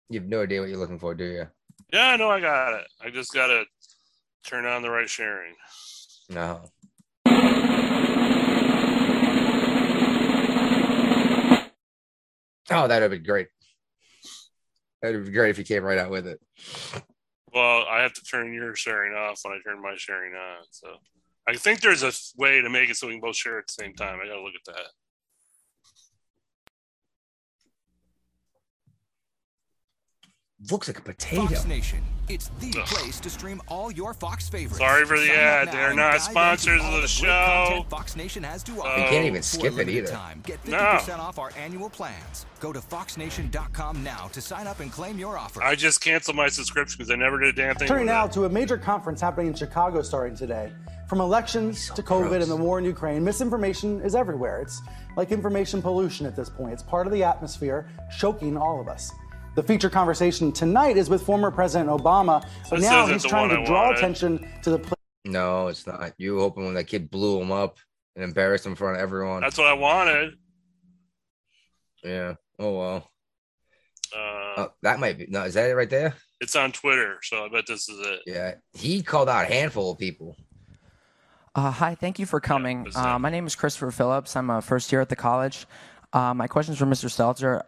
You 0.10 0.20
have 0.20 0.30
no 0.30 0.42
idea 0.42 0.60
what 0.60 0.70
you're 0.70 0.80
looking 0.80 1.00
for, 1.00 1.14
do 1.14 1.26
you? 1.26 1.48
Yeah, 1.94 2.16
no, 2.16 2.30
I 2.30 2.40
got 2.40 2.74
it. 2.74 2.88
I 3.04 3.10
just 3.10 3.34
got 3.34 3.48
to 3.48 3.66
turn 4.44 4.66
on 4.66 4.82
the 4.82 4.90
right 4.90 5.10
sharing. 5.10 5.54
No. 6.30 6.62
Oh, 12.72 12.88
that'd 12.88 13.12
be 13.12 13.18
great. 13.18 13.48
That'd 15.02 15.26
be 15.26 15.32
great 15.32 15.50
if 15.52 15.58
you 15.58 15.64
came 15.64 15.84
right 15.84 15.98
out 15.98 16.12
with 16.12 16.28
it. 16.28 16.40
Well, 17.54 17.86
I 17.90 18.02
have 18.02 18.14
to 18.14 18.22
turn 18.24 18.54
your 18.54 18.76
sharing 18.76 19.14
off 19.14 19.40
when 19.44 19.54
I 19.54 19.60
turn 19.64 19.82
my 19.82 19.96
sharing 19.96 20.34
on. 20.34 20.64
So 20.70 20.90
I 21.48 21.56
think 21.56 21.82
there's 21.82 22.04
a 22.04 22.12
way 22.38 22.62
to 22.62 22.70
make 22.70 22.90
it 22.90 22.98
so 22.98 23.08
we 23.08 23.14
can 23.14 23.22
both 23.22 23.36
share 23.36 23.60
at 23.60 23.68
the 23.68 23.74
same 23.74 23.94
time. 23.94 24.20
I 24.22 24.28
got 24.28 24.36
to 24.36 24.42
look 24.42 24.54
at 24.56 24.74
that. 24.74 24.92
Looks 30.70 30.90
like 30.90 31.00
a 31.00 31.02
potato. 31.02 31.48
Fox 31.48 31.66
Nation. 31.66 32.04
It's 32.28 32.50
the 32.60 32.74
Ugh. 32.78 32.86
place 32.86 33.20
to 33.22 33.30
stream 33.30 33.62
all 33.70 33.92
your 33.94 34.14
Fox 34.14 34.50
favorites. 34.50 34.78
Sorry 34.78 35.06
for 35.06 35.18
the 35.18 35.28
Sign 35.28 35.36
ad. 35.38 35.72
They're 35.72 35.94
not 35.94 36.20
sponsors 36.22 36.82
of 36.82 36.86
all 36.86 37.02
the 37.02 37.08
show. 37.08 37.86
Fox 37.90 38.18
Nation 38.18 38.44
has 38.44 38.62
to 38.64 38.74
offer. 38.74 39.00
You 39.00 39.08
can't 39.08 39.26
even 39.26 39.42
skip 39.42 39.78
it 39.80 39.88
either. 39.88 40.10
Time, 40.12 40.42
get 40.46 40.62
50% 40.66 41.18
off 41.18 41.40
our 41.40 41.52
annual 41.58 41.90
plans. 41.90 42.46
Go 42.60 42.74
to 42.74 42.82
foxnation.com 42.82 44.04
now 44.04 44.28
to 44.34 44.42
sign 44.42 44.68
up 44.68 44.82
and 44.82 44.92
claim 44.92 45.18
your 45.18 45.38
offer. 45.38 45.64
I 45.64 45.76
just 45.76 46.02
canceled 46.02 46.36
my 46.36 46.50
subscription 46.50 46.98
because 46.98 47.10
I 47.10 47.16
never 47.16 47.40
did 47.40 47.50
a 47.50 47.54
damn 47.54 47.76
thing. 47.76 47.88
Turning 47.88 48.08
now 48.08 48.28
to 48.28 48.44
a 48.44 48.50
major 48.50 48.78
conference 48.78 49.22
happening 49.22 49.48
in 49.48 49.54
Chicago 49.56 50.02
starting 50.02 50.36
today. 50.36 50.74
From 51.08 51.22
elections 51.22 51.90
to 51.96 52.04
COVID 52.04 52.28
gross. 52.30 52.44
and 52.44 52.52
the 52.52 52.56
war 52.58 52.78
in 52.78 52.86
Ukraine, 52.86 53.24
misinformation 53.24 54.02
is 54.02 54.14
everywhere. 54.14 54.62
It's 54.62 54.82
like 55.16 55.32
information 55.32 55.82
pollution 55.82 56.26
at 56.28 56.36
this 56.36 56.50
point. 56.50 56.74
It's 56.74 56.84
part 56.84 57.08
of 57.08 57.14
the 57.14 57.24
atmosphere, 57.24 57.88
choking 58.20 58.58
all 58.58 58.80
of 58.82 58.88
us. 58.90 59.10
The 59.56 59.64
feature 59.64 59.90
conversation 59.90 60.52
tonight 60.52 60.96
is 60.98 61.10
with 61.10 61.22
former 61.24 61.52
President 61.52 61.90
Obama, 61.90 62.46
but 62.70 62.78
This 62.80 62.90
now 62.90 63.08
he's 63.08 63.24
trying 63.26 63.50
to 63.50 63.60
I 63.60 63.66
draw 63.66 63.86
wanted. 63.88 63.98
attention 63.98 64.48
to 64.64 64.70
the 64.72 64.96
No, 65.26 65.68
it's 65.68 65.86
not. 65.86 66.14
You 66.18 66.40
open 66.42 66.66
when 66.66 66.76
that 66.76 66.86
kid 66.86 67.10
blew 67.12 67.42
him 67.42 67.52
up 67.52 67.78
and 68.16 68.24
embarrassed 68.24 68.66
him 68.66 68.74
in 68.74 68.76
front 68.76 68.96
of 68.98 69.02
everyone. 69.02 69.42
That's 69.42 69.58
what 69.58 69.68
I 69.68 69.74
wanted. 69.74 70.36
yeah. 72.04 72.36
Oh 72.58 72.78
well. 72.78 73.10
Uh, 74.16 74.36
Oh, 74.58 74.72
that 74.82 75.00
might 75.00 75.18
be. 75.18 75.28
No, 75.30 75.44
is 75.44 75.54
that 75.54 75.70
it 75.70 75.74
right 75.76 75.90
there? 75.90 76.16
it's 76.42 76.56
on 76.56 76.72
Twitter, 76.72 77.18
so 77.22 77.46
I 77.46 77.50
bet 77.50 77.66
this 77.68 77.88
is 77.90 78.00
it. 78.06 78.20
Yeah. 78.26 78.56
He 78.74 79.02
called 79.04 79.30
out 79.30 79.44
a 79.44 79.54
handful 79.54 79.92
of 79.92 79.98
people. 80.00 80.36
Uh, 81.56 81.70
hi, 81.72 81.96
thank 81.96 82.18
you 82.20 82.26
for 82.26 82.40
coming. 82.40 82.84
what's 82.84 82.96
uh, 82.98 83.20
my 83.20 83.30
name 83.30 83.46
is 83.46 83.56
Christopher 83.56 83.92
Phillips. 83.92 84.36
I'm 84.36 84.50
a 84.50 84.62
first 84.62 84.92
year 84.92 85.02
at 85.02 85.10
the 85.10 85.16
college. 85.16 85.66
Uh, 86.14 86.34
my 86.34 86.48
question 86.48 86.74
is 86.74 86.80
for 86.80 86.86
Mr. 86.86 87.06
Stelter. 87.10 87.62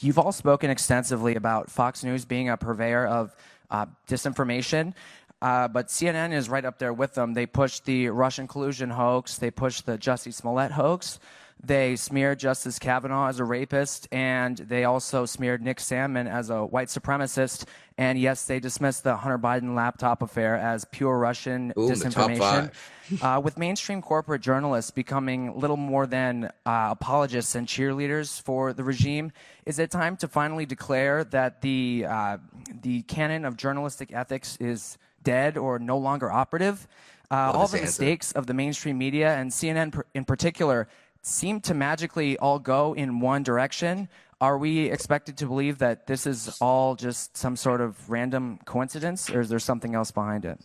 You've 0.00 0.18
all 0.18 0.32
spoken 0.32 0.70
extensively 0.70 1.36
about 1.36 1.70
Fox 1.70 2.04
News 2.04 2.24
being 2.24 2.50
a 2.50 2.56
purveyor 2.56 3.06
of 3.06 3.34
uh, 3.70 3.86
disinformation, 4.08 4.94
uh, 5.40 5.68
but 5.68 5.88
CNN 5.88 6.32
is 6.32 6.48
right 6.48 6.64
up 6.64 6.78
there 6.78 6.92
with 6.92 7.14
them. 7.14 7.32
They 7.32 7.46
pushed 7.46 7.86
the 7.86 8.08
Russian 8.10 8.46
collusion 8.46 8.90
hoax, 8.90 9.38
they 9.38 9.50
pushed 9.50 9.86
the 9.86 9.96
Jussie 9.96 10.34
Smollett 10.34 10.72
hoax. 10.72 11.18
They 11.62 11.96
smeared 11.96 12.38
Justice 12.38 12.78
Kavanaugh 12.78 13.28
as 13.28 13.38
a 13.38 13.44
rapist, 13.44 14.08
and 14.10 14.56
they 14.56 14.84
also 14.84 15.26
smeared 15.26 15.62
Nick 15.62 15.76
Sandmann 15.76 16.30
as 16.30 16.48
a 16.48 16.64
white 16.64 16.88
supremacist. 16.88 17.64
And 17.98 18.18
yes, 18.18 18.46
they 18.46 18.60
dismissed 18.60 19.04
the 19.04 19.16
Hunter 19.16 19.38
Biden 19.38 19.74
laptop 19.74 20.22
affair 20.22 20.56
as 20.56 20.86
pure 20.86 21.18
Russian 21.18 21.74
Ooh, 21.76 21.90
disinformation. 21.90 22.72
uh, 23.20 23.40
with 23.44 23.58
mainstream 23.58 24.00
corporate 24.00 24.40
journalists 24.40 24.90
becoming 24.90 25.58
little 25.58 25.76
more 25.76 26.06
than 26.06 26.44
uh, 26.64 26.88
apologists 26.92 27.54
and 27.54 27.66
cheerleaders 27.66 28.40
for 28.40 28.72
the 28.72 28.82
regime, 28.82 29.30
is 29.66 29.78
it 29.78 29.90
time 29.90 30.16
to 30.16 30.28
finally 30.28 30.64
declare 30.64 31.24
that 31.24 31.60
the 31.60 32.06
uh, 32.08 32.38
the 32.80 33.02
canon 33.02 33.44
of 33.44 33.58
journalistic 33.58 34.14
ethics 34.14 34.56
is 34.60 34.96
dead 35.22 35.58
or 35.58 35.78
no 35.78 35.98
longer 35.98 36.30
operative? 36.30 36.88
Uh, 37.30 37.52
all 37.54 37.68
the 37.68 37.76
answer. 37.76 37.82
mistakes 37.82 38.32
of 38.32 38.46
the 38.46 38.54
mainstream 38.54 38.98
media 38.98 39.36
and 39.36 39.52
CNN 39.52 40.02
in 40.14 40.24
particular 40.24 40.88
seem 41.22 41.60
to 41.62 41.74
magically 41.74 42.38
all 42.38 42.58
go 42.58 42.94
in 42.94 43.20
one 43.20 43.42
direction. 43.42 44.08
Are 44.40 44.56
we 44.56 44.86
expected 44.86 45.36
to 45.38 45.46
believe 45.46 45.78
that 45.78 46.06
this 46.06 46.26
is 46.26 46.56
all 46.60 46.94
just 46.96 47.36
some 47.36 47.56
sort 47.56 47.80
of 47.80 48.08
random 48.08 48.58
coincidence, 48.64 49.28
or 49.28 49.40
is 49.40 49.48
there 49.48 49.58
something 49.58 49.94
else 49.94 50.10
behind 50.10 50.44
it? 50.44 50.58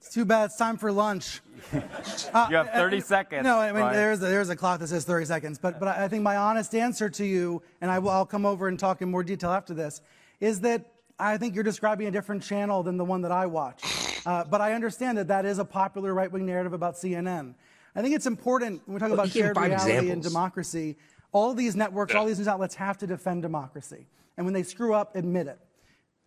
It's 0.00 0.12
too 0.12 0.24
bad 0.24 0.46
it's 0.46 0.56
time 0.56 0.76
for 0.76 0.90
lunch. 0.90 1.40
You 1.72 2.56
have 2.56 2.70
30 2.70 3.00
seconds. 3.00 3.44
No, 3.44 3.58
I 3.58 3.66
mean 3.66 3.76
Brian. 3.76 3.94
there's 3.94 4.18
a, 4.22 4.26
there's 4.26 4.48
a 4.50 4.56
clock 4.56 4.80
that 4.80 4.88
says 4.88 5.04
30 5.04 5.26
seconds, 5.26 5.58
but 5.58 5.78
but 5.78 5.88
I 5.88 6.08
think 6.08 6.22
my 6.22 6.36
honest 6.36 6.74
answer 6.74 7.08
to 7.10 7.24
you, 7.24 7.62
and 7.80 7.90
I 7.90 7.98
will 7.98 8.10
I'll 8.10 8.26
come 8.26 8.44
over 8.44 8.68
and 8.68 8.78
talk 8.78 9.02
in 9.02 9.10
more 9.10 9.22
detail 9.22 9.50
after 9.50 9.72
this, 9.72 10.02
is 10.40 10.60
that 10.60 10.84
I 11.18 11.38
think 11.38 11.54
you're 11.54 11.64
describing 11.64 12.06
a 12.06 12.10
different 12.10 12.42
channel 12.42 12.82
than 12.82 12.96
the 12.96 13.04
one 13.04 13.22
that 13.22 13.32
I 13.32 13.46
watch. 13.46 13.82
Uh, 14.26 14.44
but 14.44 14.60
I 14.60 14.72
understand 14.72 15.16
that 15.18 15.28
that 15.28 15.44
is 15.44 15.58
a 15.58 15.64
popular 15.64 16.12
right-wing 16.12 16.44
narrative 16.44 16.72
about 16.72 16.94
CNN. 16.94 17.54
I 17.96 18.02
think 18.02 18.14
it's 18.14 18.26
important 18.26 18.82
when 18.86 18.94
we 18.94 19.00
talk 19.00 19.10
Well, 19.10 19.20
about 19.20 19.30
shared 19.30 19.54
five 19.54 19.70
reality 19.70 20.10
and 20.10 20.22
democracy. 20.22 20.96
All 21.32 21.54
these 21.54 21.74
networks, 21.76 22.14
all 22.14 22.26
these 22.26 22.38
news 22.38 22.48
outlets 22.48 22.74
have 22.76 22.98
to 22.98 23.06
defend 23.06 23.42
democracy, 23.42 24.06
and 24.36 24.46
when 24.46 24.52
they 24.54 24.62
screw 24.62 24.94
up, 24.94 25.16
admit 25.16 25.46
it. 25.48 25.58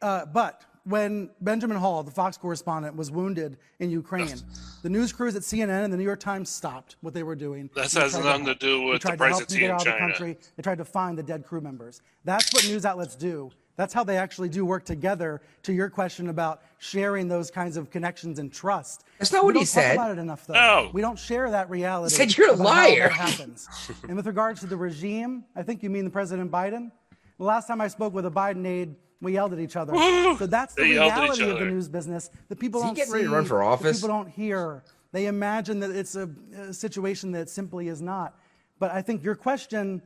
Uh, 0.02 0.26
but 0.26 0.64
when 0.84 1.30
Benjamin 1.42 1.76
Hall, 1.78 2.04
the 2.04 2.12
Fox 2.12 2.38
correspondent, 2.38 2.96
was 2.96 3.12
wounded 3.12 3.58
in 3.80 3.90
Ukraine, 3.90 4.36
the 4.84 4.90
news 4.90 5.12
crews 5.12 5.36
at 5.36 5.42
CNN 5.42 5.84
and 5.84 5.92
the 5.92 5.98
New 5.98 6.04
York 6.04 6.20
Times 6.20 6.50
stopped 6.50 6.96
what 7.02 7.14
they 7.14 7.24
were 7.24 7.36
doing. 7.36 7.70
That 7.76 7.90
They 7.90 8.00
has 8.02 8.14
nothing 8.18 8.46
to 8.46 8.52
help. 8.52 8.60
do 8.60 8.80
They 8.80 8.86
with 8.86 9.02
the 9.02 9.08
tried 9.08 9.12
to 9.12 9.18
price 9.18 9.32
help 9.32 9.42
of 9.44 9.48
them 9.50 9.56
tea 9.56 9.60
get 9.62 9.66
in 9.66 9.72
out 9.72 9.80
of 9.82 9.86
the 9.86 9.92
China. 9.92 10.08
country. 10.08 10.38
They 10.56 10.64
tried 10.64 10.78
to 10.78 10.86
find 10.86 11.18
the 11.18 11.24
dead 11.24 11.46
crew 11.46 11.60
members. 11.62 12.02
That's 12.24 12.54
what 12.54 12.64
news 12.66 12.86
outlets 12.86 13.16
do. 13.16 13.52
That's 13.78 13.94
how 13.94 14.04
they 14.04 14.18
actually 14.18 14.50
do 14.50 14.66
work 14.66 14.84
together. 14.86 15.40
To 15.64 15.72
your 15.72 15.90
question 15.90 16.30
about 16.30 16.62
sharing 16.80 17.28
those 17.28 17.52
kinds 17.52 17.78
of 17.78 17.92
connections 17.92 18.40
and 18.40 18.52
trust. 18.52 19.04
That's 19.20 19.32
not 19.32 19.44
we 19.44 19.48
what 19.48 19.56
he 19.56 19.60
don't 19.60 19.68
said. 19.68 19.96
Talk 19.96 20.06
about 20.06 20.18
it 20.18 20.20
enough, 20.20 20.48
though. 20.48 20.54
No. 20.56 20.90
We 20.94 21.02
don't 21.02 21.18
share 21.20 21.50
that 21.52 21.70
reality. 21.70 22.14
He 22.14 22.18
said 22.18 22.36
you're 22.38 22.50
a 22.54 22.56
liar. 22.56 23.08
happens. 23.08 23.70
and 24.08 24.16
with 24.18 24.26
regards 24.26 24.60
to 24.62 24.66
the 24.68 24.76
regime, 24.76 25.46
I 25.56 25.62
think 25.62 25.84
you 25.84 25.92
mean 25.92 26.06
the 26.06 26.10
President 26.12 26.52
Biden. 26.52 26.92
The 27.38 27.44
last 27.44 27.68
time 27.68 27.80
I 27.80 27.88
spoke 27.88 28.14
with 28.14 28.26
a 28.26 28.32
Biden 28.32 28.66
aide, 28.66 28.96
we 29.22 29.34
yelled 29.34 29.54
at 29.54 29.60
each 29.60 29.76
other. 29.76 29.94
so 30.38 30.48
that's 30.48 30.74
the 30.74 30.82
They 30.82 30.94
yelled 30.94 31.12
at 31.12 31.24
each 31.30 31.40
reality 31.40 31.52
of 31.52 31.60
the 31.60 31.66
news 31.66 31.88
business 31.88 32.32
that 32.50 32.60
people 32.60 32.80
Is 32.80 32.84
he 32.84 32.88
don't 32.88 32.96
getting 32.96 33.12
see. 33.12 33.16
ready 33.18 33.28
to 33.28 33.34
run 33.34 33.46
for 33.46 33.60
that 33.60 33.66
office? 33.66 33.98
People 33.98 34.16
don't 34.16 34.30
hear. 34.30 34.84
They 35.12 35.28
imagine 35.28 35.80
that 35.82 35.92
it's 35.92 36.16
a, 36.16 36.30
a 36.58 36.74
situation 36.74 37.32
that 37.34 37.50
simply 37.50 37.90
is 37.90 38.02
not. 38.02 38.40
But 38.80 38.92
I 38.92 39.04
think 39.04 39.24
your 39.24 39.36
question, 39.36 40.02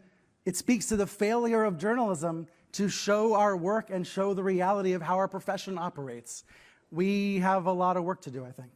it 0.46 0.58
speaks 0.58 0.88
to 0.88 0.98
the 0.98 1.08
failure 1.08 1.64
of 1.64 1.78
journalism 1.78 2.48
to 2.74 2.90
show 2.90 3.36
our 3.36 3.56
work 3.56 3.90
and 3.90 4.06
show 4.06 4.34
the 4.34 4.44
reality 4.44 4.94
of 4.94 5.02
how 5.02 5.18
our 5.18 5.28
profession 5.28 5.78
operates. 5.78 6.44
We 6.92 7.40
have 7.40 7.66
a 7.66 7.72
lot 7.72 7.98
of 7.98 8.04
work 8.04 8.22
to 8.24 8.32
do, 8.32 8.46
I 8.46 8.52
think. 8.52 8.72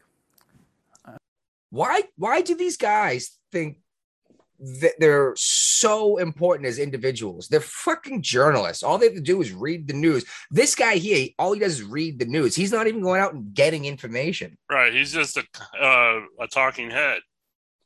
Why 1.69 2.03
why 2.15 2.41
do 2.41 2.55
these 2.55 2.77
guys 2.77 3.37
think 3.51 3.79
that 4.59 4.93
they're 4.97 5.33
so 5.35 6.17
important 6.17 6.67
as 6.67 6.79
individuals? 6.79 7.49
They're 7.49 7.59
fucking 7.59 8.21
journalists. 8.21 8.81
All 8.81 8.97
they 8.97 9.07
have 9.07 9.15
to 9.15 9.21
do 9.21 9.41
is 9.41 9.51
read 9.51 9.87
the 9.87 9.93
news. 9.93 10.23
This 10.49 10.73
guy 10.73 10.95
here, 10.95 11.27
all 11.37 11.51
he 11.51 11.59
does 11.59 11.81
is 11.81 11.83
read 11.83 12.19
the 12.19 12.25
news. 12.25 12.55
He's 12.55 12.71
not 12.71 12.87
even 12.87 13.01
going 13.01 13.19
out 13.19 13.33
and 13.33 13.53
getting 13.53 13.83
information. 13.83 14.57
Right. 14.69 14.93
He's 14.93 15.11
just 15.11 15.37
a 15.37 15.43
uh, 15.77 16.21
a 16.39 16.47
talking 16.47 16.89
head. 16.89 17.19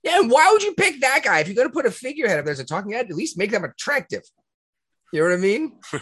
Yeah, 0.04 0.20
and 0.20 0.32
why 0.32 0.50
would 0.52 0.64
you 0.64 0.74
pick 0.76 1.02
that 1.02 1.24
guy? 1.24 1.40
If 1.40 1.48
you're 1.48 1.56
gonna 1.56 1.70
put 1.70 1.88
a 1.88 1.92
figurehead 1.92 2.38
up 2.38 2.46
there 2.46 2.52
as 2.52 2.60
a 2.60 2.66
talking 2.66 2.92
head, 2.92 3.10
at 3.10 3.16
least 3.16 3.38
make 3.38 3.52
them 3.52 3.64
attractive. 3.64 4.22
You 5.14 5.22
know 5.22 5.30
what 5.30 5.34
I 5.34 5.38
mean? 5.38 5.80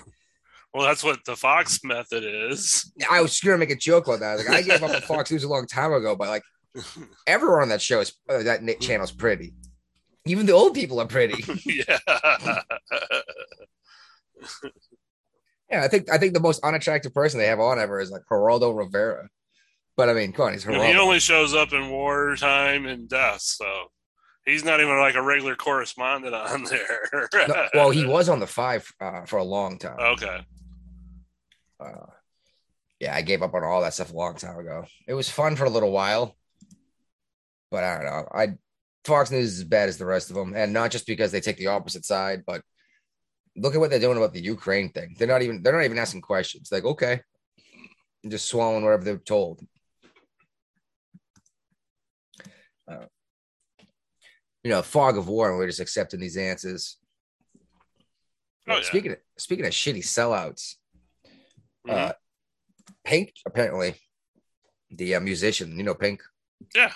Well, 0.73 0.85
that's 0.85 1.03
what 1.03 1.25
the 1.25 1.35
Fox 1.35 1.79
method 1.83 2.23
is. 2.23 2.91
I 3.09 3.21
was 3.21 3.39
gonna 3.39 3.57
make 3.57 3.71
a 3.71 3.75
joke 3.75 4.07
about 4.07 4.19
that. 4.19 4.37
Like 4.37 4.49
I 4.49 4.61
gave 4.61 4.83
up 4.83 4.91
on 4.91 5.01
Fox 5.01 5.31
News 5.31 5.43
a 5.43 5.47
long 5.47 5.65
time 5.65 5.91
ago, 5.91 6.15
but 6.15 6.27
like 6.27 6.43
everyone 7.25 7.63
on 7.63 7.69
that 7.69 7.81
show 7.81 8.01
is 8.01 8.13
uh, 8.29 8.43
that 8.43 8.61
na- 8.61 8.73
channel's 8.79 9.11
pretty. 9.11 9.55
Even 10.27 10.45
the 10.45 10.51
old 10.51 10.75
people 10.75 10.99
are 11.01 11.07
pretty. 11.07 11.43
yeah. 11.65 11.97
Yeah, 15.71 15.83
I 15.83 15.87
think 15.87 16.11
I 16.11 16.17
think 16.17 16.33
the 16.33 16.39
most 16.39 16.63
unattractive 16.63 17.13
person 17.13 17.39
they 17.39 17.47
have 17.47 17.59
on 17.59 17.79
ever 17.79 17.99
is 17.99 18.11
like 18.11 18.21
Geraldo 18.31 18.77
Rivera. 18.77 19.29
But 19.95 20.09
I 20.09 20.13
mean, 20.13 20.31
come 20.31 20.47
on, 20.47 20.53
he's 20.53 20.63
Geraldo. 20.63 20.87
he 20.91 20.97
only 20.97 21.19
shows 21.19 21.55
up 21.55 21.73
in 21.73 21.89
wartime 21.89 22.85
and 22.85 23.09
death, 23.09 23.41
so 23.41 23.65
he's 24.47 24.63
not 24.63 24.79
even 24.79 24.97
like 24.97 25.15
a 25.15 25.21
regular 25.21 25.55
correspondent 25.55 26.33
on 26.33 26.63
there. 26.69 27.29
No, 27.47 27.67
well, 27.73 27.89
he 27.91 28.05
was 28.05 28.29
on 28.29 28.39
the 28.39 28.47
five 28.47 28.91
uh, 28.99 29.25
for 29.25 29.37
a 29.37 29.43
long 29.43 29.77
time. 29.77 29.99
okay. 29.99 30.39
Uh, 31.79 32.07
yeah, 32.99 33.15
I 33.15 33.21
gave 33.21 33.43
up 33.43 33.53
on 33.53 33.63
all 33.63 33.81
that 33.81 33.93
stuff 33.93 34.11
a 34.11 34.15
long 34.15 34.35
time 34.35 34.57
ago. 34.57 34.85
It 35.07 35.13
was 35.13 35.29
fun 35.29 35.55
for 35.55 35.65
a 35.65 35.69
little 35.69 35.91
while, 35.91 36.35
but 37.69 37.83
I 37.83 37.95
don't 37.95 38.05
know. 38.05 38.27
I 38.33 38.47
Fox 39.05 39.29
News 39.29 39.53
is 39.53 39.59
as 39.59 39.63
bad 39.63 39.87
as 39.87 39.97
the 39.97 40.05
rest 40.05 40.31
of 40.31 40.35
them, 40.35 40.53
and 40.55 40.73
not 40.73 40.91
just 40.91 41.05
because 41.05 41.31
they 41.31 41.39
take 41.39 41.57
the 41.57 41.67
opposite 41.67 42.05
side, 42.05 42.43
but 42.47 42.61
look 43.55 43.75
at 43.75 43.79
what 43.79 43.89
they're 43.89 43.99
doing 43.99 44.17
about 44.17 44.33
the 44.33 44.41
Ukraine 44.41 44.89
thing. 44.89 45.15
They're 45.17 45.27
not 45.27 45.43
even 45.43 45.61
they're 45.61 45.73
not 45.73 45.85
even 45.85 45.99
asking 45.99 46.21
questions. 46.21 46.69
Like, 46.71 46.85
okay, 46.85 47.21
and 48.23 48.31
just 48.31 48.49
swallowing 48.49 48.83
whatever 48.83 49.03
they're 49.03 49.17
told. 49.17 49.61
You 54.67 54.73
know, 54.73 54.81
fog 54.81 55.17
of 55.17 55.29
war, 55.29 55.49
and 55.49 55.57
we're 55.57 55.65
just 55.67 55.79
accepting 55.79 56.19
these 56.19 56.35
answers. 56.35 56.97
Oh, 58.67 58.75
yeah. 58.75 58.81
Speaking 58.81 59.11
of 59.13 59.17
speaking 59.37 59.65
of 59.65 59.71
shitty 59.71 59.99
sellouts, 60.03 60.75
Mhm. 61.87 61.93
uh, 61.93 62.13
Pink 63.05 63.31
apparently, 63.45 63.95
the 64.89 65.15
uh, 65.15 65.21
musician, 65.21 65.77
you 65.77 65.83
know, 65.83 65.95
Pink, 65.95 66.21
yeah. 66.75 66.91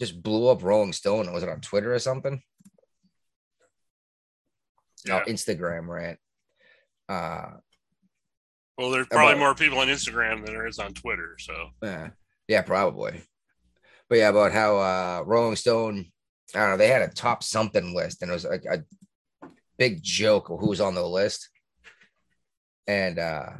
just 0.00 0.22
blew 0.22 0.48
up 0.48 0.62
Rolling 0.62 0.94
Stone. 0.94 1.30
Was 1.30 1.42
it 1.42 1.50
on 1.50 1.60
Twitter 1.60 1.92
or 1.94 1.98
something? 1.98 2.42
No, 5.06 5.16
Yeah. 5.18 5.24
Instagram 5.24 5.88
rant. 5.88 6.18
Uh, 7.06 7.58
Well, 8.78 8.90
there's 8.90 9.08
probably 9.08 9.32
About- 9.34 9.40
more 9.40 9.54
people 9.54 9.78
on 9.78 9.88
Instagram 9.88 10.44
than 10.44 10.54
there 10.54 10.66
is 10.66 10.78
on 10.78 10.94
Twitter. 10.94 11.36
So 11.38 11.70
yeah, 11.82 12.10
yeah, 12.48 12.62
probably. 12.62 13.22
But 14.08 14.18
yeah, 14.18 14.30
about 14.30 14.52
how 14.52 14.78
uh, 14.78 15.22
Rolling 15.26 15.56
Stone, 15.56 16.12
I 16.54 16.58
don't 16.58 16.70
know, 16.70 16.76
they 16.76 16.88
had 16.88 17.02
a 17.02 17.08
top 17.08 17.42
something 17.42 17.94
list, 17.94 18.22
and 18.22 18.30
it 18.30 18.34
was 18.34 18.44
like 18.44 18.64
a 18.64 18.82
big 19.78 20.02
joke 20.02 20.48
of 20.48 20.60
who 20.60 20.68
was 20.68 20.80
on 20.80 20.94
the 20.94 21.06
list. 21.06 21.48
And 22.86 23.18
uh, 23.18 23.50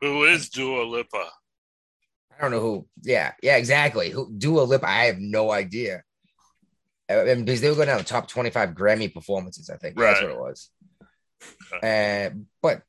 who 0.00 0.24
is 0.24 0.48
Dua 0.48 0.84
Lipa? 0.84 1.26
I 2.38 2.42
don't 2.42 2.50
know 2.50 2.60
who. 2.60 2.86
Yeah, 3.02 3.32
yeah, 3.42 3.56
exactly. 3.56 4.10
Who 4.10 4.32
Dua 4.32 4.62
Lipa? 4.62 4.88
I 4.88 5.04
have 5.04 5.18
no 5.18 5.50
idea. 5.50 6.02
Uh, 7.10 7.24
And 7.26 7.44
because 7.44 7.60
they 7.60 7.68
were 7.68 7.74
going 7.74 7.88
down 7.88 7.98
the 7.98 8.04
top 8.04 8.28
twenty-five 8.28 8.70
Grammy 8.70 9.12
performances, 9.12 9.70
I 9.70 9.76
think 9.76 9.98
Yeah, 9.98 10.06
that's 10.06 10.22
what 10.22 10.30
it 10.30 10.38
was. 10.38 10.70
And 11.82 12.46
but 12.62 12.82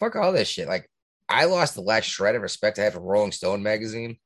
fuck 0.00 0.16
all 0.16 0.32
this 0.32 0.48
shit. 0.48 0.68
Like 0.68 0.88
I 1.28 1.44
lost 1.44 1.74
the 1.74 1.82
last 1.82 2.06
shred 2.06 2.36
of 2.36 2.42
respect 2.42 2.78
I 2.78 2.84
had 2.84 2.94
for 2.94 3.00
Rolling 3.00 3.32
Stone 3.32 3.62
magazine 3.62 4.18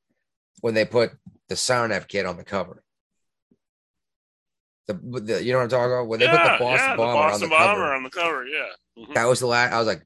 when 0.60 0.74
they 0.74 0.84
put 0.84 1.12
the 1.48 1.54
Tsarnaev 1.54 2.06
kid 2.08 2.26
on 2.26 2.36
the 2.36 2.44
cover. 2.44 2.82
The, 4.88 4.94
the 4.94 5.42
you 5.44 5.52
know 5.52 5.58
what 5.58 5.64
I'm 5.64 5.70
talking 5.70 5.92
about? 5.92 6.08
When 6.08 6.18
they 6.20 6.26
yeah, 6.26 6.48
put 6.48 6.58
the 6.58 6.64
Boston 6.64 6.88
yeah, 6.90 6.96
Bomber 6.96 7.12
the 7.12 7.18
Boston 7.18 7.42
on 7.44 7.48
the 7.50 7.56
Bomber 7.56 7.80
cover. 7.80 7.94
on 7.94 8.02
the 8.02 8.10
cover. 8.10 8.46
Yeah. 8.46 8.66
Mhm. 9.04 9.14
That 9.14 9.24
was 9.28 9.40
the 9.40 9.46
last. 9.46 9.72
I 9.72 9.78
was 9.78 9.86
like, 9.86 10.02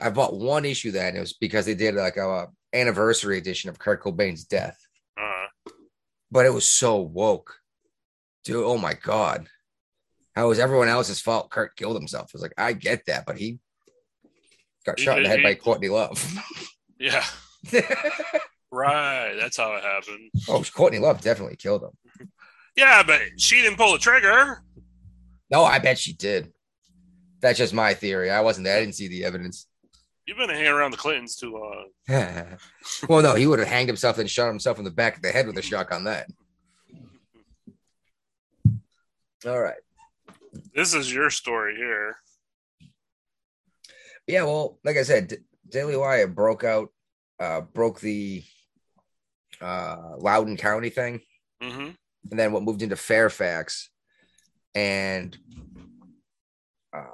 I 0.00 0.10
bought 0.10 0.34
one 0.36 0.64
issue 0.64 0.90
then. 0.90 1.16
It 1.16 1.20
was 1.20 1.32
because 1.34 1.66
they 1.66 1.74
did 1.74 1.94
like 1.94 2.16
a 2.16 2.48
anniversary 2.72 3.38
edition 3.38 3.70
of 3.70 3.78
Kurt 3.78 4.02
Cobain's 4.02 4.44
death, 4.44 4.76
Uh, 5.16 5.46
but 6.30 6.44
it 6.46 6.52
was 6.52 6.66
so 6.66 6.96
woke, 7.00 7.54
dude. 8.44 8.64
Oh 8.64 8.76
my 8.76 8.94
god, 8.94 9.46
how 10.34 10.48
was 10.48 10.58
everyone 10.58 10.88
else's 10.88 11.20
fault? 11.20 11.48
Kurt 11.50 11.76
killed 11.76 11.96
himself. 11.96 12.24
I 12.26 12.34
was 12.34 12.42
like, 12.42 12.54
I 12.58 12.72
get 12.72 13.06
that, 13.06 13.24
but 13.24 13.38
he 13.38 13.58
got 14.84 14.98
He 14.98 15.04
shot 15.04 15.18
in 15.18 15.22
the 15.24 15.28
head 15.30 15.42
by 15.44 15.54
Courtney 15.54 15.88
Love. 15.88 16.22
yeah. 16.98 17.24
right. 18.78 19.34
That's 19.38 19.56
how 19.56 19.74
it 19.74 19.82
happened. 19.82 20.30
oh, 20.48 20.64
Courtney 20.74 20.98
Love 20.98 21.20
definitely 21.20 21.56
killed 21.56 21.82
him. 21.82 22.28
Yeah, 22.76 23.02
but 23.02 23.20
she 23.36 23.60
didn't 23.60 23.76
pull 23.76 23.92
the 23.92 23.98
trigger. 23.98 24.62
No, 25.50 25.64
I 25.64 25.78
bet 25.78 25.98
she 25.98 26.12
did. 26.12 26.52
That's 27.40 27.58
just 27.58 27.74
my 27.74 27.94
theory. 27.94 28.30
I 28.30 28.40
wasn't 28.40 28.64
there. 28.64 28.76
I 28.76 28.80
didn't 28.80 28.94
see 28.94 29.08
the 29.08 29.24
evidence. 29.24 29.66
You've 30.26 30.36
been 30.36 30.50
hanging 30.50 30.66
around 30.66 30.90
the 30.90 30.96
Clintons 30.96 31.36
too 31.36 31.54
long. 31.54 31.88
well, 33.08 33.22
no, 33.22 33.34
he 33.34 33.46
would 33.46 33.58
have 33.60 33.68
hanged 33.68 33.88
himself 33.88 34.18
and 34.18 34.28
shot 34.28 34.48
himself 34.48 34.78
in 34.78 34.84
the 34.84 34.90
back 34.90 35.16
of 35.16 35.22
the 35.22 35.30
head 35.30 35.46
with 35.46 35.56
a 35.56 35.62
shotgun. 35.62 36.04
That. 36.04 36.28
All 39.46 39.58
right. 39.58 39.80
This 40.74 40.94
is 40.94 41.12
your 41.12 41.30
story 41.30 41.76
here. 41.76 42.16
Yeah, 44.26 44.42
well, 44.42 44.78
like 44.84 44.98
I 44.98 45.02
said, 45.02 45.28
D- 45.28 45.36
Daily 45.68 45.96
Wire 45.96 46.26
broke 46.26 46.62
out, 46.62 46.90
uh, 47.40 47.62
broke 47.62 48.00
the 48.00 48.42
uh, 49.60 50.16
Loudoun 50.18 50.56
County 50.56 50.90
thing, 50.90 51.20
hmm 51.62 51.90
and 52.30 52.38
then 52.38 52.52
what 52.52 52.62
moved 52.62 52.82
into 52.82 52.96
Fairfax, 52.96 53.90
and 54.74 55.36
uh, 56.92 57.04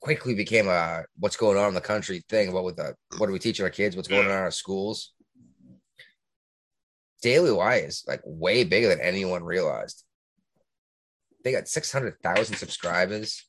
quickly 0.00 0.34
became 0.34 0.68
a 0.68 1.04
what's 1.18 1.36
going 1.36 1.56
on 1.58 1.68
in 1.68 1.74
the 1.74 1.80
country 1.80 2.22
thing. 2.28 2.52
What 2.52 2.64
with 2.64 2.76
the 2.76 2.94
what 3.16 3.28
are 3.28 3.32
we 3.32 3.38
teaching 3.38 3.64
our 3.64 3.70
kids? 3.70 3.96
What's 3.96 4.08
going 4.08 4.26
on 4.26 4.32
in 4.32 4.38
our 4.38 4.50
schools? 4.50 5.12
Daily 7.22 7.50
Wire 7.50 7.86
is 7.86 8.04
like 8.06 8.20
way 8.24 8.64
bigger 8.64 8.88
than 8.88 9.00
anyone 9.00 9.42
realized. 9.42 10.04
They 11.42 11.52
got 11.52 11.68
six 11.68 11.90
hundred 11.90 12.20
thousand 12.22 12.56
subscribers 12.56 13.44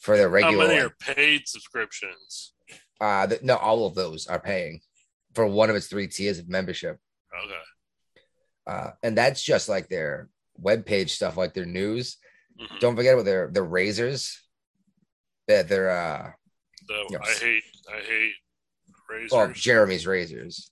for 0.00 0.16
their 0.16 0.28
regular. 0.28 0.66
How 0.66 0.72
many 0.72 0.80
are 0.80 1.14
paid 1.14 1.46
subscriptions? 1.46 2.54
Uh, 3.00 3.26
th- 3.26 3.42
no, 3.42 3.56
all 3.56 3.86
of 3.86 3.94
those 3.94 4.26
are 4.26 4.40
paying 4.40 4.80
for 5.34 5.46
one 5.46 5.70
of 5.70 5.76
its 5.76 5.86
three 5.86 6.08
tiers 6.08 6.38
of 6.38 6.48
membership. 6.48 6.98
Okay. 7.44 7.54
Uh, 8.66 8.90
and 9.02 9.16
that's 9.16 9.42
just 9.42 9.68
like 9.68 9.88
their 9.88 10.28
webpage 10.60 11.10
stuff, 11.10 11.36
like 11.36 11.54
their 11.54 11.66
news. 11.66 12.18
Mhm. 12.60 12.80
Don't 12.80 12.96
forget 12.96 13.14
about 13.14 13.24
their 13.24 13.48
their 13.50 13.64
razors. 13.64 14.38
That 15.48 15.68
they're 15.68 15.90
uh, 15.90 16.32
So 16.88 17.06
Yes. 17.10 17.20
I 17.24 17.44
hate 17.44 17.62
I 17.92 18.00
hate 18.00 18.34
razors. 19.08 19.32
well, 19.32 19.52
Jeremy's 19.52 20.06
razors, 20.06 20.70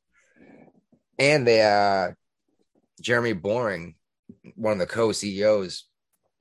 and 1.18 1.46
they 1.46 1.62
uh, 1.62 2.12
Jeremy 3.00 3.32
Boring, 3.32 3.96
one 4.54 4.72
of 4.74 4.78
the 4.78 4.86
co 4.86 5.12
CEOs, 5.12 5.84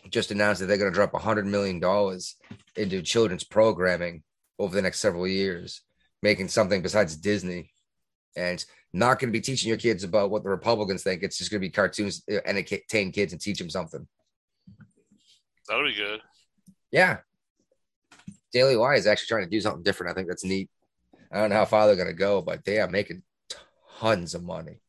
just 0.09 0.31
announced 0.31 0.59
that 0.61 0.67
they're 0.67 0.77
going 0.77 0.91
to 0.91 0.95
drop 0.95 1.13
a 1.13 1.19
hundred 1.19 1.45
million 1.47 1.79
dollars 1.79 2.35
into 2.75 3.01
children's 3.01 3.43
programming 3.43 4.23
over 4.59 4.75
the 4.75 4.81
next 4.81 4.99
several 4.99 5.27
years, 5.27 5.81
making 6.21 6.47
something 6.47 6.81
besides 6.81 7.15
Disney, 7.15 7.71
and 8.37 8.53
it's 8.53 8.65
not 8.93 9.19
going 9.19 9.31
to 9.31 9.37
be 9.37 9.41
teaching 9.41 9.67
your 9.67 9.77
kids 9.77 10.03
about 10.03 10.29
what 10.29 10.43
the 10.43 10.49
Republicans 10.49 11.03
think. 11.03 11.23
It's 11.23 11.37
just 11.37 11.51
going 11.51 11.61
to 11.61 11.67
be 11.67 11.71
cartoons, 11.71 12.23
uh, 12.31 12.37
entertain 12.45 13.11
kids 13.11 13.33
and 13.33 13.41
teach 13.41 13.59
them 13.59 13.69
something. 13.69 14.07
That'll 15.67 15.83
be 15.83 15.93
good. 15.93 16.21
Yeah, 16.91 17.17
Daily 18.53 18.77
Wire 18.77 18.93
is 18.93 19.07
actually 19.07 19.27
trying 19.27 19.43
to 19.43 19.49
do 19.49 19.61
something 19.61 19.83
different. 19.83 20.11
I 20.11 20.15
think 20.15 20.27
that's 20.27 20.45
neat. 20.45 20.69
I 21.31 21.39
don't 21.39 21.49
know 21.49 21.57
how 21.57 21.65
far 21.65 21.87
they're 21.87 21.95
going 21.95 22.07
to 22.07 22.13
go, 22.13 22.41
but 22.41 22.63
they 22.63 22.79
are 22.79 22.87
making 22.87 23.23
tons 23.99 24.33
of 24.33 24.43
money. 24.43 24.79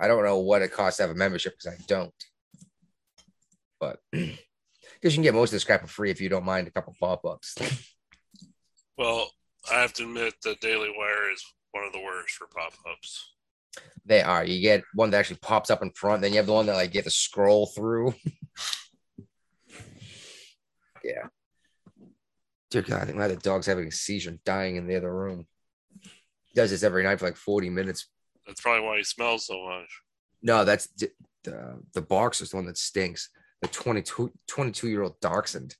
I 0.00 0.08
don't 0.08 0.24
know 0.24 0.38
what 0.38 0.62
it 0.62 0.72
costs 0.72 0.96
to 0.96 1.04
have 1.04 1.10
a 1.10 1.14
membership 1.14 1.54
because 1.56 1.78
I 1.78 1.84
don't. 1.86 2.14
But 3.78 3.98
because 4.12 4.36
you 5.02 5.10
can 5.10 5.22
get 5.22 5.34
most 5.34 5.50
of 5.50 5.52
this 5.52 5.64
crap 5.64 5.82
for 5.82 5.86
free 5.86 6.10
if 6.10 6.20
you 6.20 6.28
don't 6.28 6.44
mind 6.44 6.66
a 6.66 6.70
couple 6.70 6.94
pop 6.98 7.24
ups. 7.24 7.56
Well, 8.98 9.30
I 9.70 9.80
have 9.80 9.92
to 9.94 10.04
admit 10.04 10.34
that 10.44 10.60
Daily 10.60 10.92
Wire 10.96 11.30
is 11.32 11.44
one 11.72 11.84
of 11.84 11.92
the 11.92 12.00
worst 12.02 12.34
for 12.34 12.46
pop 12.48 12.72
ups. 12.90 13.34
they 14.04 14.22
are. 14.22 14.44
You 14.44 14.60
get 14.60 14.82
one 14.94 15.10
that 15.10 15.18
actually 15.18 15.38
pops 15.38 15.70
up 15.70 15.82
in 15.82 15.90
front, 15.92 16.22
then 16.22 16.32
you 16.32 16.38
have 16.38 16.46
the 16.46 16.52
one 16.52 16.66
that 16.66 16.74
like 16.74 16.92
you 16.94 16.98
have 16.98 17.04
to 17.04 17.10
scroll 17.10 17.66
through. 17.66 18.14
yeah. 21.04 21.26
Dear 22.70 22.82
God, 22.82 23.02
I 23.02 23.04
think 23.04 23.18
my 23.18 23.24
other 23.24 23.36
dog's 23.36 23.66
having 23.66 23.86
a 23.86 23.92
seizure 23.92 24.30
and 24.30 24.42
dying 24.44 24.76
in 24.76 24.86
the 24.86 24.96
other 24.96 25.14
room. 25.14 25.46
He 26.00 26.54
does 26.54 26.70
this 26.70 26.82
every 26.82 27.02
night 27.02 27.18
for 27.18 27.26
like 27.26 27.36
40 27.36 27.70
minutes. 27.70 28.08
That's 28.46 28.60
probably 28.60 28.86
why 28.86 28.96
he 28.98 29.04
smells 29.04 29.46
so 29.46 29.62
much. 29.66 29.88
No, 30.42 30.64
that's 30.64 30.88
the, 30.98 31.10
the 31.44 31.80
the 31.94 32.02
boxer's 32.02 32.50
the 32.50 32.56
one 32.56 32.66
that 32.66 32.78
stinks. 32.78 33.30
The 33.60 33.68
22 33.68 34.32
22 34.48 34.88
year 34.88 35.02
old 35.02 35.20
dachshund. 35.20 35.76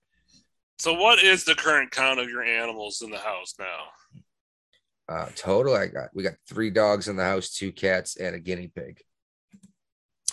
So, 0.79 0.95
what 0.95 1.23
is 1.23 1.45
the 1.45 1.55
current 1.55 1.91
count 1.91 2.19
of 2.21 2.29
your 2.29 2.43
animals 2.43 3.03
in 3.03 3.11
the 3.11 3.19
house 3.19 3.55
now? 3.59 3.85
Uh, 5.09 5.29
total, 5.37 5.75
I 5.75 5.87
got 5.87 6.09
we 6.15 6.23
got 6.23 6.35
three 6.49 6.71
dogs 6.71 7.09
in 7.09 7.17
the 7.17 7.25
house, 7.25 7.51
two 7.51 7.73
cats, 7.73 8.17
and 8.17 8.35
a 8.35 8.39
guinea 8.41 8.69
pig. 8.69 9.01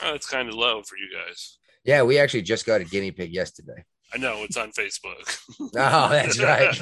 Oh, 0.01 0.11
that's 0.11 0.29
kind 0.29 0.47
of 0.47 0.55
low 0.55 0.81
for 0.83 0.95
you 0.95 1.09
guys. 1.13 1.57
Yeah, 1.83 2.03
we 2.03 2.17
actually 2.19 2.43
just 2.43 2.65
got 2.65 2.81
a 2.81 2.85
guinea 2.85 3.11
pig 3.11 3.33
yesterday. 3.33 3.83
I 4.13 4.17
know 4.17 4.43
it's 4.43 4.57
on 4.57 4.71
Facebook. 4.71 5.37
Oh, 5.75 6.09
that's 6.09 6.39
right. 6.39 6.79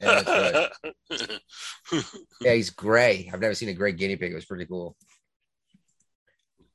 Yeah, 0.00 0.68
that's 1.10 1.10
right. 1.10 1.38
Yeah, 2.40 2.54
he's 2.54 2.70
gray. 2.70 3.30
I've 3.32 3.40
never 3.40 3.54
seen 3.54 3.68
a 3.68 3.74
gray 3.74 3.92
guinea 3.92 4.16
pig. 4.16 4.32
It 4.32 4.34
was 4.34 4.44
pretty 4.44 4.66
cool. 4.66 4.96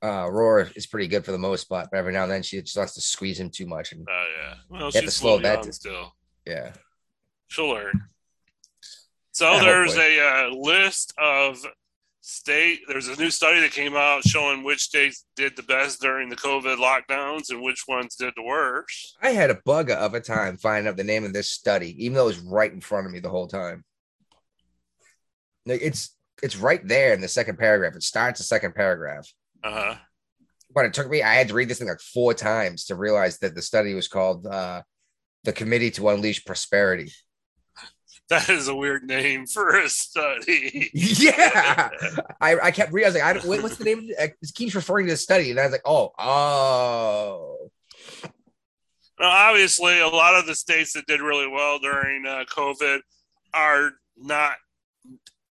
Uh, 0.04 0.28
Aurora 0.28 0.70
is 0.76 0.86
pretty 0.86 1.08
good 1.08 1.26
for 1.26 1.32
the 1.32 1.38
most 1.40 1.66
part, 1.66 1.88
but 1.92 1.98
every 1.98 2.14
now 2.14 2.24
and 2.24 2.32
then 2.32 2.44
she 2.44 2.62
just 2.62 2.78
wants 2.78 2.94
to 2.94 3.02
squeeze 3.02 3.40
him 3.40 3.50
too 3.50 3.66
much. 3.66 3.92
And 3.94 4.06
Oh 4.10 4.26
yeah. 4.42 4.54
Well, 4.70 4.92
to 4.92 5.02
she's 5.02 5.16
slow 5.16 5.40
that 5.40 5.64
to- 5.64 5.74
still. 5.74 6.16
yeah, 6.46 6.74
She'll 7.48 7.70
learn. 7.70 8.04
So 9.32 9.52
Yeah, 9.54 9.60
there's 9.64 9.96
hopefully. 9.96 10.18
a 10.20 10.48
uh, 10.48 10.50
list 10.50 11.14
of 11.18 11.58
state. 12.22 12.82
There's 12.88 13.08
a 13.08 13.16
new 13.16 13.30
study 13.32 13.60
that 13.62 13.72
came 13.72 13.96
out 13.96 14.24
showing 14.28 14.64
which 14.64 14.82
states 14.82 15.26
did 15.36 15.56
the 15.56 15.64
best 15.64 16.00
during 16.02 16.30
the 16.30 16.36
COVID 16.36 16.78
lockdowns 16.78 17.50
and 17.50 17.62
which 17.64 17.86
ones 17.88 18.16
did 18.16 18.34
the 18.36 18.44
worst. 18.44 19.16
I 19.22 19.30
had 19.32 19.50
a 19.50 19.60
bug 19.66 19.90
of 19.90 20.14
a 20.14 20.20
time 20.20 20.58
finding 20.58 20.88
out 20.90 20.98
the 20.98 21.04
name 21.04 21.24
of 21.24 21.34
this 21.34 21.50
study, 21.50 21.96
even 22.06 22.16
though 22.16 22.24
it 22.26 22.36
was 22.36 22.40
right 22.40 22.72
in 22.72 22.82
front 22.82 23.06
of 23.08 23.12
me 23.14 23.20
the 23.20 23.30
whole 23.30 23.48
time. 23.48 23.84
It's 25.66 26.16
it's 26.44 26.56
right 26.56 26.86
there 26.88 27.14
in 27.14 27.22
the 27.22 27.28
second 27.28 27.58
paragraph. 27.58 27.96
It 27.96 28.04
starts 28.04 28.40
the 28.40 28.44
second 28.44 28.76
paragraph. 28.76 29.28
Uh 29.64 29.72
huh. 29.72 29.96
But 30.74 30.86
it 30.86 30.94
took 30.94 31.10
me, 31.10 31.24
I 31.24 31.36
had 31.36 31.48
to 31.48 31.54
read 31.54 31.70
this 31.70 31.80
thing 31.80 31.88
like 31.88 32.00
four 32.00 32.34
times 32.34 32.86
to 32.86 32.96
realize 32.96 33.40
that 33.40 33.56
the 33.56 33.62
study 33.62 33.94
was 33.94 34.08
called 34.08 34.46
uh, 34.46 34.84
the 35.44 35.54
Committee 35.54 35.92
to 35.92 36.10
Unleash 36.10 36.46
Prosperity. 36.46 37.12
That 38.30 38.50
is 38.50 38.68
a 38.68 38.76
weird 38.76 39.06
name 39.06 39.48
for 39.48 39.78
a 39.78 39.88
study. 39.88 40.90
yeah. 40.94 41.90
I, 42.42 42.60
I 42.60 42.72
kept 42.72 42.92
realizing, 42.92 43.22
I 43.22 43.32
was 43.32 43.46
like, 43.46 43.46
I 43.46 43.56
don't, 43.56 43.64
what's 43.64 43.78
the 43.78 43.86
name? 43.86 44.10
It 44.20 44.36
keeps 44.54 44.76
referring 44.76 45.06
to 45.06 45.14
the 45.14 45.18
study. 45.18 45.50
And 45.50 45.58
I 45.58 45.64
was 45.64 45.72
like, 45.72 45.82
oh, 45.86 46.12
oh. 46.20 47.72
Now, 49.18 49.30
obviously, 49.30 50.02
a 50.02 50.10
lot 50.10 50.36
of 50.36 50.46
the 50.46 50.56
states 50.56 50.92
that 50.92 51.08
did 51.08 51.22
really 51.22 51.48
well 51.48 51.80
during 51.80 52.26
uh, 52.26 52.44
COVID 52.54 53.00
are 53.54 53.92
not 54.18 54.56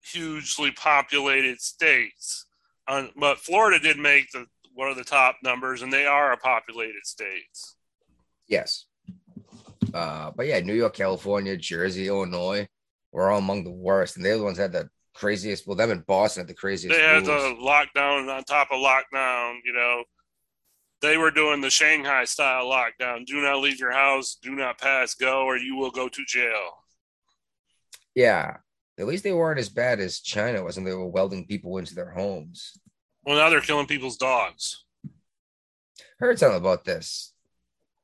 hugely 0.05 0.72
populated 0.72 1.61
states. 1.61 2.43
Um, 2.87 3.11
but 3.16 3.39
Florida 3.39 3.78
did 3.78 3.99
make 3.99 4.30
the 4.32 4.47
one 4.74 4.91
of 4.91 4.97
the 4.97 5.05
top 5.05 5.37
numbers, 5.43 5.82
and 5.82 5.93
they 5.93 6.05
are 6.05 6.32
a 6.32 6.37
populated 6.37 7.07
states. 7.07 7.76
Yes. 8.49 8.87
Uh, 9.93 10.32
but 10.37 10.47
yeah, 10.47 10.61
New 10.61 10.74
York, 10.74 10.95
California, 10.95 11.57
Jersey, 11.57 12.09
Illinois 12.09 12.66
were 13.12 13.30
all 13.30 13.39
among 13.39 13.62
the 13.62 13.70
worst. 13.70 14.16
And 14.16 14.24
they're 14.24 14.37
the 14.37 14.43
ones 14.43 14.57
that 14.57 14.64
had 14.64 14.72
the 14.72 14.91
craziest, 15.14 15.66
well, 15.66 15.76
them 15.76 15.93
in 15.93 16.01
Boston 16.01 16.41
had 16.41 16.49
the 16.49 16.55
craziest. 16.55 16.97
They 16.97 17.03
had 17.03 17.26
rules. 17.26 17.43
the 17.43 17.62
lockdown 17.62 18.35
on 18.37 18.43
top 18.45 18.68
of 18.72 18.80
lockdown. 18.80 19.59
You 19.64 19.72
know, 19.72 20.03
they 21.01 21.16
were 21.16 21.30
doing 21.30 21.61
the 21.61 21.70
Shanghai 21.70 22.24
style 22.24 22.64
lockdown. 22.64 23.24
Do 23.24 23.41
not 23.41 23.61
leave 23.61 23.78
your 23.78 23.93
house. 23.93 24.37
Do 24.43 24.57
not 24.57 24.80
pass 24.80 25.14
go, 25.14 25.45
or 25.45 25.57
you 25.57 25.76
will 25.76 25.93
go 25.93 26.09
to 26.09 26.24
jail. 26.26 26.78
Yeah. 28.14 28.57
At 28.99 29.07
least 29.07 29.24
they 29.24 29.32
weren't 29.32 29.59
as 29.59 29.68
bad 29.68 29.99
as 30.01 30.20
China 30.20 30.62
was, 30.62 30.76
and 30.76 30.86
they 30.86 30.92
were 30.92 31.07
welding 31.09 31.47
people 31.47 31.78
into 31.78 31.95
their 31.95 32.11
homes. 32.11 32.78
Well, 33.24 33.36
now 33.36 33.49
they're 33.51 33.61
killing 33.61 33.86
people's 33.86 34.16
dogs. 34.16 34.84
Heard 36.18 36.38
something 36.38 36.59
about 36.59 36.84
this 36.84 37.32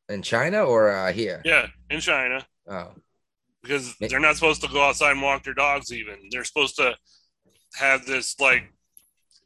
in 0.08 0.22
China 0.22 0.64
or 0.64 0.90
uh, 0.90 1.12
here? 1.12 1.42
Yeah, 1.44 1.68
in 1.90 2.00
China. 2.00 2.44
Oh, 2.68 2.92
because 3.62 3.94
they're 3.98 4.18
not 4.20 4.36
supposed 4.36 4.62
to 4.62 4.68
go 4.68 4.82
outside 4.82 5.12
and 5.12 5.22
walk 5.22 5.44
their 5.44 5.52
dogs 5.52 5.92
even 5.92 6.14
they're 6.30 6.44
supposed 6.44 6.76
to 6.76 6.96
have 7.74 8.06
this 8.06 8.38
like 8.40 8.62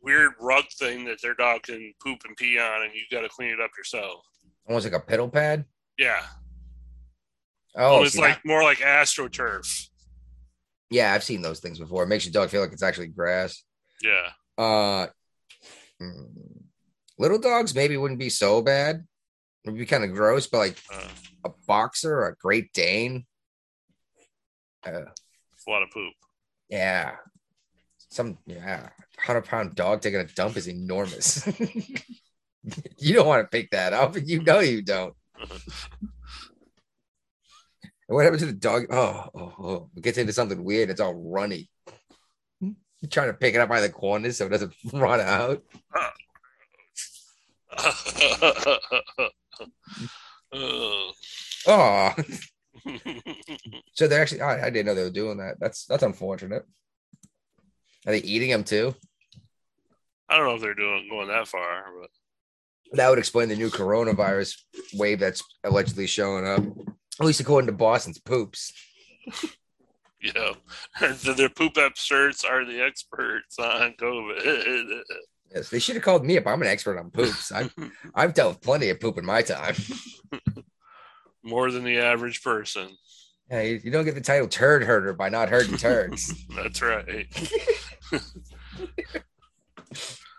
weird 0.02 0.30
rug 0.40 0.64
thing 0.78 1.04
that 1.06 1.20
their 1.20 1.34
dog 1.34 1.62
can 1.64 1.92
poop 2.00 2.20
and 2.24 2.36
pee 2.36 2.56
on 2.58 2.82
and 2.84 2.92
you 2.94 3.00
got 3.10 3.22
to 3.22 3.28
clean 3.28 3.50
it 3.50 3.60
up 3.60 3.70
yourself 3.76 4.24
almost 4.68 4.84
like 4.84 4.94
a 4.94 5.00
pedal 5.04 5.28
pad. 5.28 5.64
yeah 5.98 6.20
Oh, 7.76 8.04
it's 8.04 8.16
like 8.16 8.34
that- 8.36 8.46
more 8.46 8.62
like 8.62 8.78
astroturf 8.78 9.88
yeah, 10.94 11.12
I've 11.12 11.24
seen 11.24 11.42
those 11.42 11.60
things 11.60 11.78
before. 11.78 12.04
It 12.04 12.08
makes 12.08 12.24
your 12.24 12.32
dog 12.32 12.50
feel 12.50 12.60
like 12.60 12.72
it's 12.72 12.82
actually 12.82 13.08
grass. 13.08 13.62
yeah 14.02 14.28
Uh, 14.56 15.06
mm, 16.00 16.62
little 17.18 17.38
dogs 17.38 17.74
maybe 17.74 17.96
wouldn't 17.96 18.20
be 18.20 18.30
so 18.30 18.62
bad. 18.62 19.04
It 19.64 19.70
would 19.70 19.78
be 19.78 19.86
kind 19.86 20.04
of 20.04 20.12
gross, 20.12 20.46
but 20.46 20.58
like 20.58 20.78
uh, 20.92 21.08
a 21.46 21.50
boxer 21.66 22.14
or 22.14 22.28
a 22.28 22.36
Great 22.36 22.72
Dane, 22.72 23.24
uh, 24.86 25.06
it's 25.52 25.66
a 25.66 25.70
lot 25.70 25.82
of 25.82 25.90
poop 25.90 26.12
yeah, 26.68 27.16
some 28.10 28.38
yeah, 28.46 28.88
hundred 29.18 29.44
pound 29.44 29.74
dog 29.74 30.00
taking 30.00 30.20
a 30.20 30.24
dump 30.24 30.56
is 30.56 30.68
enormous. 30.68 31.46
you 32.98 33.14
don't 33.14 33.26
want 33.26 33.44
to 33.44 33.48
pick 33.48 33.70
that 33.70 33.92
up, 33.92 34.16
you 34.24 34.42
know 34.42 34.60
you 34.60 34.82
don't. 34.82 35.14
And 38.08 38.16
what 38.16 38.24
happens 38.24 38.42
to 38.42 38.46
the 38.46 38.52
dog? 38.52 38.86
Oh, 38.90 39.28
oh, 39.34 39.52
oh, 39.58 39.90
it 39.96 40.02
gets 40.02 40.18
into 40.18 40.32
something 40.32 40.62
weird. 40.62 40.90
It's 40.90 41.00
all 41.00 41.14
runny. 41.14 41.70
You're 42.60 43.10
trying 43.10 43.28
to 43.28 43.34
pick 43.34 43.54
it 43.54 43.60
up 43.60 43.68
by 43.68 43.80
the 43.80 43.88
corners 43.88 44.38
so 44.38 44.46
it 44.46 44.50
doesn't 44.50 44.74
run 44.92 45.20
out. 45.20 45.62
Oh, 51.66 52.12
so 53.94 54.06
they're 54.06 54.20
actually. 54.20 54.42
I, 54.42 54.66
I 54.66 54.70
didn't 54.70 54.86
know 54.86 54.94
they 54.94 55.02
were 55.02 55.10
doing 55.10 55.38
that. 55.38 55.58
That's 55.58 55.86
that's 55.86 56.02
unfortunate. 56.02 56.64
Are 58.06 58.12
they 58.12 58.18
eating 58.18 58.50
them 58.50 58.64
too? 58.64 58.94
i 60.28 60.36
don't 60.36 60.46
know 60.46 60.54
if 60.54 60.60
they're 60.60 60.74
doing 60.74 61.06
going 61.10 61.28
that 61.28 61.46
far 61.46 61.84
but 62.00 62.10
That 62.96 63.10
would 63.10 63.18
explain 63.18 63.48
the 63.48 63.56
new 63.56 63.68
coronavirus 63.68 64.56
wave 64.94 65.20
that's 65.20 65.42
allegedly 65.64 66.06
showing 66.06 66.46
up. 66.46 66.62
At 67.20 67.26
least 67.26 67.40
according 67.40 67.66
to 67.66 67.72
Boston's 67.72 68.18
poops. 68.18 68.72
you 70.20 70.32
know 70.32 70.54
the, 71.00 71.34
their 71.36 71.48
poop 71.48 71.76
experts 71.78 72.44
are 72.44 72.64
the 72.64 72.80
experts 72.82 73.58
on 73.58 73.92
covid 73.92 75.02
Yes, 75.54 75.70
they 75.70 75.78
should 75.78 75.94
have 75.94 76.02
called 76.02 76.24
me 76.24 76.36
up. 76.36 76.46
I'm 76.48 76.62
an 76.62 76.68
expert 76.68 76.98
on 76.98 77.10
poops. 77.10 77.52
I've 77.52 77.72
I've 78.14 78.34
dealt 78.34 78.54
with 78.54 78.62
plenty 78.62 78.90
of 78.90 79.00
poop 79.00 79.18
in 79.18 79.24
my 79.24 79.42
time. 79.42 79.76
more 81.44 81.70
than 81.70 81.84
the 81.84 81.98
average 81.98 82.42
person 82.42 82.88
Hey, 83.50 83.78
you 83.84 83.90
don't 83.90 84.06
get 84.06 84.14
the 84.14 84.22
title 84.22 84.48
turd 84.48 84.82
herder 84.82 85.12
by 85.12 85.28
not 85.28 85.50
herding 85.50 85.76
turds. 85.76 86.32
that's 86.56 86.80
right 86.80 87.26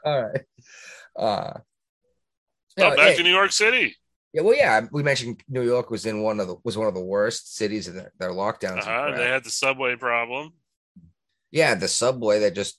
All 0.03 0.23
right. 0.23 0.41
Uh 1.15 1.53
oh, 1.55 1.61
no, 2.77 2.89
back 2.95 3.09
hey, 3.09 3.15
to 3.17 3.23
new 3.23 3.29
york 3.29 3.51
city 3.51 3.95
yeah, 4.35 4.41
well, 4.41 4.55
yeah, 4.55 4.81
we 4.91 5.01
mentioned 5.01 5.41
New 5.49 5.63
York 5.63 5.89
was 5.89 6.05
in 6.05 6.21
one 6.21 6.39
of 6.39 6.47
the 6.47 6.57
was 6.63 6.77
one 6.77 6.87
of 6.87 6.93
the 6.93 7.03
worst 7.03 7.55
cities 7.55 7.87
in 7.87 7.95
their, 7.95 8.11
their 8.19 8.31
lockdowns. 8.31 8.85
uh-huh. 8.85 9.17
they 9.17 9.27
had 9.27 9.43
the 9.43 9.49
subway 9.49 9.95
problem 9.95 10.53
yeah, 11.55 11.73
the 11.73 11.87
subway 11.87 12.39
that 12.39 12.53
just 12.53 12.77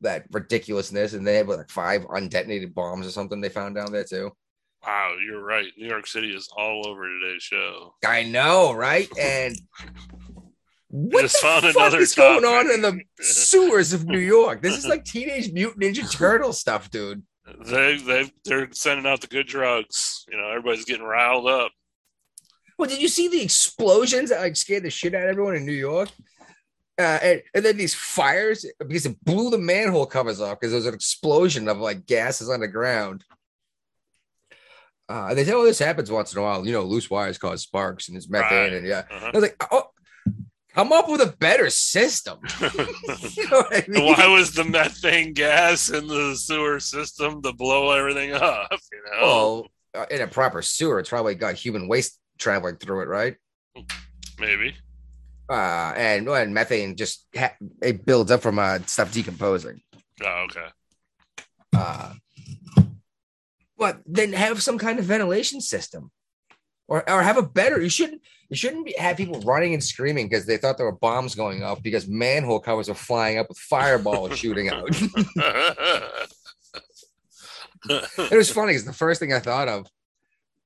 that 0.00 0.26
ridiculousness, 0.30 1.12
and 1.12 1.26
they 1.26 1.34
had 1.34 1.48
like 1.48 1.68
five 1.70 2.02
undetonated 2.02 2.72
bombs 2.72 3.04
or 3.04 3.10
something 3.10 3.40
they 3.40 3.48
found 3.48 3.74
down 3.74 3.90
there 3.90 4.04
too. 4.04 4.30
Wow, 4.86 5.16
you're 5.24 5.42
right. 5.42 5.66
New 5.76 5.88
York 5.88 6.06
City 6.06 6.32
is 6.32 6.48
all 6.56 6.86
over 6.86 7.08
today's 7.08 7.42
show. 7.42 7.94
I 8.06 8.22
know, 8.22 8.72
right? 8.74 9.08
And 9.18 9.56
what 10.86 11.22
the 11.22 11.28
found 11.28 11.64
fuck 11.64 11.74
another 11.74 11.98
is 11.98 12.14
going 12.14 12.44
on 12.44 12.70
in 12.70 12.80
the 12.80 13.00
sewers 13.20 13.92
of 13.92 14.06
New 14.06 14.20
York? 14.20 14.62
This 14.62 14.78
is 14.78 14.86
like 14.86 15.04
Teenage 15.04 15.52
Mutant 15.52 15.82
Ninja 15.82 16.08
Turtle 16.16 16.52
stuff, 16.52 16.90
dude. 16.90 17.24
They 17.60 17.96
they 17.98 18.32
they're 18.44 18.68
sending 18.72 19.06
out 19.06 19.20
the 19.20 19.26
good 19.26 19.46
drugs. 19.46 20.24
You 20.30 20.36
know, 20.38 20.48
everybody's 20.48 20.84
getting 20.84 21.04
riled 21.04 21.46
up. 21.48 21.72
Well, 22.78 22.88
did 22.88 23.00
you 23.02 23.08
see 23.08 23.28
the 23.28 23.42
explosions 23.42 24.30
that 24.30 24.40
like 24.40 24.56
scared 24.56 24.82
the 24.84 24.90
shit 24.90 25.14
out 25.14 25.24
of 25.24 25.28
everyone 25.28 25.54
in 25.56 25.66
New 25.66 25.72
York? 25.72 26.08
Uh, 26.98 27.18
and, 27.22 27.42
and 27.54 27.64
then 27.64 27.76
these 27.76 27.94
fires 27.94 28.66
because 28.86 29.06
it 29.06 29.24
blew 29.24 29.50
the 29.50 29.58
manhole 29.58 30.06
covers 30.06 30.40
off 30.40 30.58
because 30.60 30.72
there 30.72 30.78
was 30.78 30.86
an 30.86 30.94
explosion 30.94 31.68
of 31.68 31.78
like 31.78 32.06
gases 32.06 32.48
on 32.50 32.60
the 32.60 32.68
ground. 32.68 33.24
Uh, 35.08 35.26
and 35.30 35.38
they 35.38 35.44
say, 35.44 35.52
"Oh, 35.52 35.64
this 35.64 35.78
happens 35.78 36.10
once 36.10 36.32
in 36.32 36.38
a 36.38 36.42
while." 36.42 36.64
You 36.66 36.72
know, 36.72 36.82
loose 36.84 37.10
wires 37.10 37.38
cause 37.38 37.62
sparks, 37.62 38.08
and 38.08 38.16
it's 38.16 38.28
methane, 38.30 38.58
Right. 38.58 38.72
and 38.72 38.86
yeah. 38.86 39.04
Uh-huh. 39.10 39.26
I 39.26 39.30
was 39.36 39.42
like, 39.42 39.56
"Oh, 39.70 39.90
come 40.74 40.92
up 40.92 41.08
with 41.08 41.20
a 41.20 41.34
better 41.38 41.70
system." 41.70 42.38
you 42.60 43.48
know 43.50 43.64
I 43.70 43.84
mean? 43.88 44.04
Why 44.04 44.26
was 44.28 44.52
the 44.54 44.64
methane 44.64 45.32
gas 45.32 45.88
in 45.90 46.06
the 46.06 46.34
sewer 46.36 46.80
system 46.80 47.42
to 47.42 47.52
blow 47.52 47.90
everything 47.92 48.32
up? 48.32 48.68
You 48.92 49.02
know, 49.10 49.20
Well, 49.22 49.66
uh, 49.94 50.06
in 50.10 50.20
a 50.20 50.26
proper 50.26 50.62
sewer, 50.62 50.98
it's 50.98 51.08
probably 51.10 51.34
got 51.34 51.54
human 51.54 51.88
waste 51.88 52.18
traveling 52.38 52.76
through 52.76 53.02
it, 53.02 53.08
right? 53.08 53.36
maybe. 54.38 54.74
Uh, 55.50 55.92
and 55.96 56.28
and 56.28 56.54
methane 56.54 56.96
just 56.96 57.26
ha- 57.36 57.54
it 57.82 58.04
builds 58.06 58.30
up 58.30 58.40
from 58.40 58.58
uh, 58.58 58.78
stuff 58.86 59.12
decomposing. 59.12 59.80
Oh, 60.24 60.46
okay. 60.48 60.66
Uh, 61.76 62.14
but 63.76 64.00
then 64.06 64.32
have 64.32 64.62
some 64.62 64.78
kind 64.78 64.98
of 64.98 65.04
ventilation 65.04 65.60
system, 65.60 66.10
or 66.88 67.08
or 67.10 67.22
have 67.22 67.36
a 67.36 67.42
better. 67.42 67.80
You 67.80 67.88
shouldn't 67.90 68.22
you 68.52 68.56
shouldn't 68.56 68.84
be, 68.84 68.94
have 68.98 69.16
people 69.16 69.40
running 69.40 69.72
and 69.72 69.82
screaming 69.82 70.28
because 70.28 70.44
they 70.44 70.58
thought 70.58 70.76
there 70.76 70.84
were 70.84 70.92
bombs 70.92 71.34
going 71.34 71.62
off 71.62 71.82
because 71.82 72.06
manhole 72.06 72.60
covers 72.60 72.90
are 72.90 72.94
flying 72.94 73.38
up 73.38 73.48
with 73.48 73.56
fireballs 73.56 74.38
shooting 74.38 74.68
out. 74.68 74.90
it 77.88 78.36
was 78.36 78.50
funny 78.50 78.72
because 78.72 78.84
the 78.84 78.92
first 78.92 79.20
thing 79.20 79.32
I 79.32 79.38
thought 79.38 79.68
of 79.68 79.86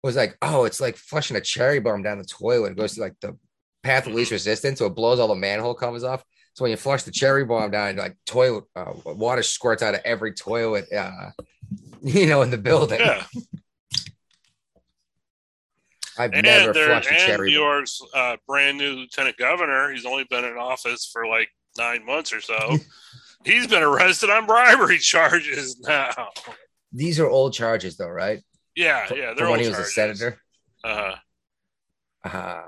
was 0.03 0.17
like, 0.17 0.37
oh, 0.43 0.65
it's 0.65 0.81
like 0.81 0.97
flushing 0.97 1.37
a 1.37 1.41
cherry 1.41 1.79
bomb 1.79 2.03
down 2.03 2.19
the 2.19 2.25
toilet. 2.25 2.73
It 2.73 2.77
goes 2.77 2.97
to 2.97 3.03
like 3.03 3.15
the 3.21 3.39
path 3.85 4.09
of 4.09 4.15
least 4.15 4.33
resistance, 4.33 4.81
so 4.81 4.87
it 4.87 4.97
blows 4.97 5.21
all 5.21 5.29
the 5.29 5.37
manhole 5.37 5.75
covers 5.75 6.03
off. 6.03 6.25
So 6.55 6.65
when 6.65 6.73
you 6.73 6.77
flush 6.77 7.05
the 7.05 7.13
cherry 7.13 7.45
bomb 7.45 7.71
down, 7.71 7.95
like 7.95 8.17
toilet 8.27 8.65
uh, 8.75 8.95
water 9.05 9.45
squirts 9.45 9.85
out 9.85 9.95
of 9.95 10.01
every 10.05 10.33
toilet, 10.33 10.93
uh, 10.93 11.31
you 12.03 12.27
know, 12.27 12.43
in 12.43 12.51
the 12.51 12.59
building. 12.59 12.99
yeah, 12.99 13.23
I've 16.19 16.33
and 16.33 16.45
never 16.45 16.73
flushed 16.73 17.11
a 17.11 17.15
cherry. 17.15 17.51
New. 17.51 17.59
York's 17.59 18.01
uh, 18.15 18.37
brand 18.47 18.79
new 18.79 18.93
lieutenant 18.93 19.37
governor. 19.37 19.93
He's 19.93 20.07
only 20.07 20.25
been 20.25 20.45
in 20.45 20.57
office 20.57 21.09
for 21.13 21.27
like 21.27 21.49
nine 21.79 22.05
months 22.07 22.33
or 22.33 22.41
so. 22.41 22.77
He's 23.45 23.67
been 23.67 23.83
arrested 23.83 24.31
on 24.31 24.47
bribery 24.47 24.99
charges 25.13 25.79
now. 25.81 26.29
These 26.93 27.21
are 27.21 27.29
old 27.29 27.53
charges, 27.53 27.97
though, 27.97 28.09
right? 28.09 28.43
Yeah, 28.75 29.07
From- 29.07 29.19
yeah, 29.19 29.35
they're 29.37 29.47
old 29.47 29.59
charges 29.59 29.61
when 29.61 29.61
he 29.61 29.69
was 29.69 29.95
charges. 29.95 30.21
a 30.21 30.25
senator. 30.25 30.41
Uh, 30.85 31.15
Uh, 32.25 32.63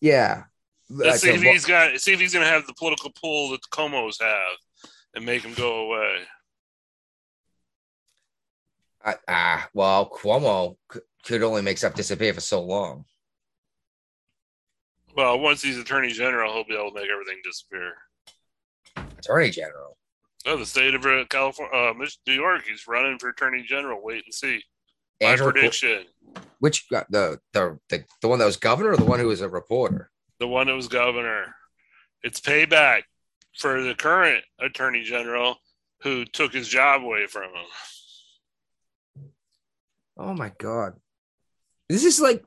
yeah. 0.00 0.44
Let's 0.90 1.20
see 1.22 1.30
if 1.30 1.42
he's 1.42 1.64
got. 1.66 1.98
See 2.00 2.12
if 2.12 2.20
he's 2.20 2.32
going 2.32 2.44
to 2.46 2.50
have 2.50 2.66
the 2.66 2.72
political 2.74 3.10
pull 3.20 3.50
that 3.50 3.60
the 3.60 3.68
Cuomos 3.76 4.22
have, 4.22 4.56
and 5.14 5.26
make 5.26 5.42
him 5.42 5.52
go 5.54 5.86
away. 5.86 6.18
Ah, 9.04 9.14
ah, 9.28 9.68
well, 9.74 10.08
Cuomo 10.10 10.76
could 11.28 11.42
only 11.42 11.62
make 11.62 11.78
stuff 11.78 11.94
disappear 11.94 12.32
for 12.34 12.40
so 12.40 12.62
long. 12.62 13.04
Well, 15.16 15.38
once 15.38 15.62
he's 15.62 15.78
Attorney 15.78 16.12
General, 16.12 16.52
he'll 16.52 16.64
be 16.64 16.74
able 16.74 16.90
to 16.90 16.94
make 16.94 17.10
everything 17.10 17.40
disappear. 17.44 17.94
Attorney 19.18 19.50
General. 19.50 19.96
Oh, 20.46 20.56
the 20.56 20.66
state 20.66 20.94
of 20.94 21.04
uh, 21.04 21.24
California, 21.28 21.74
uh, 21.74 21.92
New 22.26 22.32
York, 22.32 22.62
he's 22.66 22.86
running 22.86 23.18
for 23.18 23.28
Attorney 23.28 23.62
General. 23.62 24.00
Wait 24.02 24.24
and 24.24 24.32
see. 24.32 24.62
My 25.20 25.30
Andrew 25.30 25.50
prediction: 25.50 26.04
Which 26.60 26.86
uh, 26.94 27.02
the, 27.10 27.40
the 27.52 27.78
the 27.88 28.04
the 28.22 28.28
one 28.28 28.38
that 28.38 28.44
was 28.44 28.56
governor 28.56 28.92
or 28.92 28.96
the 28.96 29.04
one 29.04 29.18
who 29.18 29.26
was 29.26 29.40
a 29.40 29.48
reporter? 29.48 30.10
the 30.38 30.48
one 30.48 30.68
that 30.68 30.74
was 30.74 30.88
governor. 30.88 31.54
It's 32.22 32.40
payback 32.40 33.02
for 33.56 33.82
the 33.82 33.94
current 33.94 34.44
Attorney 34.60 35.02
General 35.02 35.56
who 36.02 36.24
took 36.24 36.52
his 36.52 36.68
job 36.68 37.02
away 37.02 37.26
from 37.26 37.44
him. 37.44 39.30
Oh 40.16 40.34
my 40.34 40.52
god. 40.58 40.94
This 41.88 42.04
is 42.04 42.20
like 42.20 42.44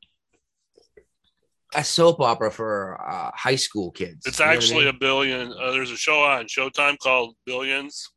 a 1.74 1.84
soap 1.84 2.20
opera 2.20 2.52
for 2.52 3.00
uh, 3.02 3.32
high 3.34 3.56
school 3.56 3.92
kids. 3.92 4.26
It's 4.26 4.40
You 4.40 4.46
know 4.46 4.50
what 4.50 4.54
I 4.54 4.56
actually 4.56 4.88
a 4.88 4.94
billion. 4.94 5.54
Uh, 5.54 5.72
there's 5.72 5.92
a 5.92 5.98
show 5.98 6.22
on 6.24 6.46
Showtime 6.46 6.98
called 7.00 7.36
Billions. 7.46 8.10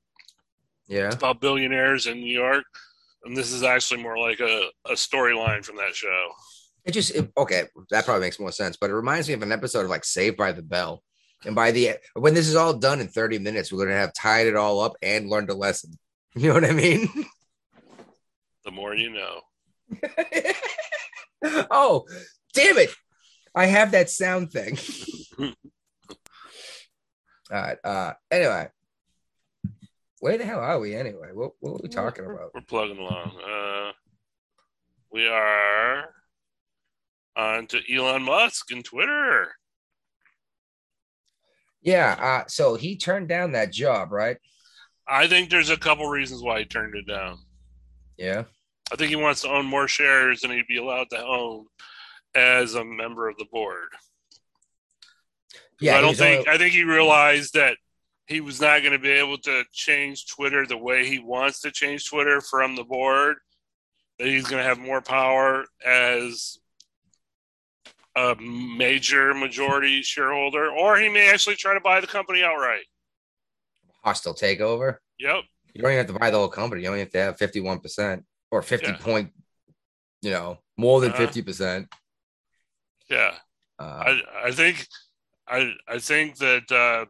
yeah. 0.89 1.07
It's 1.07 1.17
about 1.17 1.41
billionaires 1.41 2.07
in 2.07 2.19
New 2.21 2.33
York, 2.33 2.65
and 3.25 3.37
this 3.37 3.53
is 3.53 3.63
actually 3.63 4.03
more 4.03 4.19
like 4.19 4.41
a, 4.41 4.69
a 4.87 4.93
storyline 4.93 5.65
from 5.65 5.77
that 5.77 5.95
show. 5.95 6.29
It 6.85 6.93
just 6.93 7.15
it, 7.15 7.33
okay. 7.37 7.65
That 7.91 8.05
probably 8.05 8.21
makes 8.21 8.39
more 8.39 8.53
sense. 8.53 8.77
But 8.77 8.91
it 8.91 8.95
reminds 8.95 9.29
me 9.29 9.35
of 9.35 9.43
an 9.43 9.53
episode 9.53 9.85
of 9.85 9.91
like 9.91 10.05
Saved 10.05 10.37
by 10.37 10.53
the 10.53 10.63
Bell. 10.63 11.03
And 11.47 11.55
by 11.55 11.71
the 11.71 11.93
when 12.15 12.35
this 12.35 12.49
is 12.49 12.57
all 12.57 12.75
done 12.75 13.01
in 13.01 13.09
30 13.09 13.39
minutes, 13.39 13.73
we're 13.73 13.85
gonna 13.85 13.97
have 13.97 14.13
tied 14.15 14.47
it 14.47 14.57
all 14.57 14.81
up 14.81 14.95
and 15.03 15.29
learned 15.29 15.51
a 15.51 15.55
lesson. 15.55 15.93
You 16.37 16.49
know 16.49 16.55
what 16.55 16.65
I 16.65 16.73
mean? 16.73 17.09
The 18.65 18.73
more 18.73 18.93
you 18.93 19.11
know. 19.11 19.41
oh, 21.71 22.07
damn 22.53 22.79
it. 22.79 22.91
I 23.55 23.67
have 23.67 23.93
that 23.93 24.11
sound 24.11 24.51
thing. 24.51 24.79
all 25.39 25.53
right. 27.51 27.79
Uh 27.85 28.13
anyway. 28.31 28.69
Where 30.21 30.39
the 30.39 30.47
hell 30.47 30.61
are 30.61 30.81
we 30.81 30.95
anyway? 30.95 31.29
What, 31.35 31.53
what 31.61 31.73
are 31.73 31.81
we 31.83 31.89
talking 31.91 32.25
about? 32.25 32.53
We're 32.55 32.63
plugging 32.63 32.97
along. 32.97 33.33
Uh, 33.47 33.93
we 35.13 35.29
are 35.29 36.09
on 37.37 37.67
to 37.67 37.95
Elon 37.95 38.23
Musk 38.23 38.71
and 38.71 38.83
Twitter. 38.83 39.53
Yeah, 41.83 42.17
uh, 42.19 42.49
so 42.49 42.77
he 42.77 42.97
turned 42.97 43.29
down 43.29 43.53
that 43.53 43.71
job, 43.71 44.13
right? 44.13 44.39
I 45.07 45.27
think 45.27 45.51
there's 45.51 45.69
a 45.69 45.77
couple 45.77 46.07
reasons 46.07 46.43
why 46.43 46.61
he 46.61 46.65
turned 46.65 46.95
it 46.95 47.07
down. 47.07 47.39
Yeah. 48.17 48.45
I 48.93 48.97
think 48.97 49.11
he 49.11 49.17
wants 49.17 49.43
to 49.43 49.49
own 49.49 49.67
more 49.67 49.89
shares 49.89 50.41
than 50.41 50.51
he'd 50.51 50.67
be 50.67 50.77
allowed 50.77 51.11
to 51.11 51.23
own 51.25 51.67
as 52.35 52.75
a 52.75 52.85
member 52.85 53.29
of 53.29 53.37
the 53.39 53.47
board. 53.47 53.89
Yeah, 55.81 55.97
I 55.97 56.01
don't 56.01 56.17
think 56.17 56.41
only- 56.47 56.51
I 56.51 56.59
think 56.59 56.73
he 56.75 56.85
realized 56.85 57.55
that 57.55 57.79
he 58.27 58.41
was 58.41 58.61
not 58.61 58.81
going 58.81 58.93
to 58.93 58.99
be 58.99 59.11
able 59.11 59.39
to 59.39 59.65
change 59.73 60.27
Twitter 60.27 60.67
the 60.67 60.77
way 60.79 61.07
he 61.07 61.19
wants 61.19 61.61
to 61.61 61.71
change 61.71 62.09
Twitter 62.09 62.41
from 62.41 62.77
the 62.77 62.85
board. 62.85 63.37
That 64.19 64.29
he's 64.29 64.45
going 64.47 64.63
to 64.63 64.69
have 64.69 64.79
more 64.79 65.01
power 65.03 65.67
as 65.85 66.59
a 68.17 68.37
major 68.37 69.35
majority 69.35 70.03
shareholder, 70.03 70.71
or 70.71 70.97
he 70.99 71.09
may 71.09 71.29
actually 71.31 71.57
try 71.57 71.75
to 71.75 71.81
buy 71.81 72.01
the 72.01 72.07
company 72.07 72.43
outright. 72.45 72.85
hostile 74.05 74.35
takeover. 74.35 74.99
Yep. 75.19 75.45
You 75.73 75.83
don't 75.83 75.91
even 75.91 76.07
have 76.07 76.15
to 76.15 76.19
buy 76.21 76.31
the 76.31 76.37
whole 76.39 76.49
company. 76.49 76.83
You 76.83 76.89
only 76.89 77.01
have 77.01 77.11
to 77.11 77.19
have 77.19 77.37
51% 77.39 78.23
or 78.51 78.63
50 78.63 78.91
Yeah. 78.91 78.97
point, 78.97 79.33
you 80.23 80.31
know, 80.31 80.59
more 80.77 81.01
than 81.01 81.13
Uh-huh. 81.13 81.27
50%. 81.27 81.89
Yeah. 83.09 83.39
Uh, 83.79 83.83
I 83.83 84.23
I 84.49 84.53
think 84.53 84.87
I 85.47 85.75
I 85.89 85.99
think 85.99 86.39
that 86.39 86.71
uh, 86.73 87.07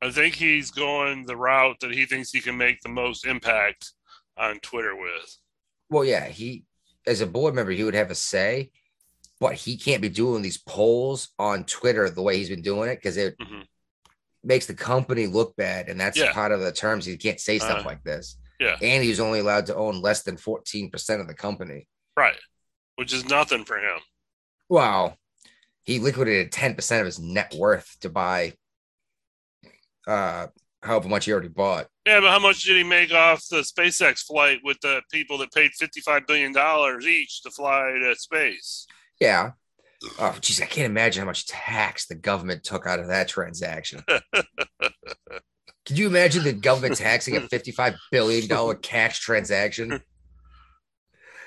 I 0.00 0.10
think 0.10 0.34
he's 0.36 0.70
going 0.70 1.26
the 1.26 1.36
route 1.36 1.80
that 1.80 1.92
he 1.92 2.06
thinks 2.06 2.30
he 2.30 2.40
can 2.40 2.56
make 2.56 2.80
the 2.80 2.88
most 2.88 3.26
impact 3.26 3.92
on 4.36 4.58
Twitter 4.60 4.96
with. 4.96 5.36
well, 5.90 6.04
yeah, 6.04 6.28
he, 6.28 6.64
as 7.06 7.20
a 7.20 7.26
board 7.26 7.52
member, 7.54 7.72
he 7.72 7.82
would 7.82 7.94
have 7.94 8.12
a 8.12 8.14
say, 8.14 8.70
but 9.40 9.54
he 9.54 9.76
can't 9.76 10.00
be 10.00 10.08
doing 10.08 10.40
these 10.40 10.56
polls 10.58 11.30
on 11.38 11.64
Twitter 11.64 12.08
the 12.08 12.22
way 12.22 12.36
he's 12.36 12.48
been 12.48 12.62
doing 12.62 12.88
it 12.88 12.94
because 12.96 13.16
it 13.16 13.36
Mhm. 13.38 13.66
makes 14.44 14.66
the 14.66 14.74
company 14.74 15.26
look 15.26 15.56
bad. 15.56 15.88
And 15.88 16.00
that's 16.00 16.16
Yeah. 16.16 16.32
part 16.32 16.52
of 16.52 16.60
the 16.60 16.70
terms. 16.72 17.04
He 17.04 17.16
can't 17.16 17.40
say 17.40 17.58
stuff 17.58 17.80
Uh, 17.80 17.84
like 17.84 18.04
this. 18.04 18.36
Yeah. 18.60 18.76
And 18.80 19.02
he's 19.02 19.18
only 19.18 19.40
allowed 19.40 19.66
to 19.66 19.74
own 19.74 20.00
less 20.00 20.22
than 20.22 20.36
14% 20.36 21.20
of 21.20 21.26
the 21.26 21.34
company. 21.34 21.88
Right. 22.16 22.36
Which 22.96 23.12
is 23.12 23.28
nothing 23.28 23.64
for 23.64 23.78
him. 23.78 23.98
Wow. 24.68 25.16
He 25.82 25.98
liquidated 25.98 26.52
10% 26.52 27.00
of 27.00 27.06
his 27.06 27.18
net 27.18 27.54
worth 27.56 27.96
to 28.00 28.08
buy 28.08 28.54
uh 30.06 30.46
however 30.82 31.08
much 31.08 31.26
he 31.26 31.32
already 31.32 31.48
bought. 31.48 31.86
Yeah, 32.06 32.20
but 32.20 32.30
how 32.30 32.38
much 32.38 32.64
did 32.64 32.76
he 32.76 32.84
make 32.84 33.12
off 33.12 33.46
the 33.50 33.58
SpaceX 33.58 34.20
flight 34.20 34.60
with 34.64 34.78
the 34.80 35.02
people 35.12 35.38
that 35.38 35.52
paid 35.52 35.72
fifty-five 35.78 36.26
billion 36.26 36.52
dollars 36.52 37.06
each 37.06 37.42
to 37.42 37.50
fly 37.50 37.98
to 38.00 38.14
space? 38.16 38.86
Yeah. 39.20 39.52
Oh, 40.18 40.34
geez, 40.40 40.62
I 40.62 40.64
can't 40.64 40.86
imagine 40.86 41.20
how 41.20 41.26
much 41.26 41.46
tax 41.46 42.06
the 42.06 42.14
government 42.14 42.64
took 42.64 42.86
out 42.86 43.00
of 43.00 43.08
that 43.08 43.28
transaction. 43.28 44.02
Could 45.86 45.98
you 45.98 46.06
imagine 46.06 46.44
the 46.44 46.52
government 46.52 46.96
taxing 46.98 47.36
a 47.36 47.40
$55 47.40 47.96
billion 48.10 48.76
cash 48.78 49.20
transaction? 49.20 50.00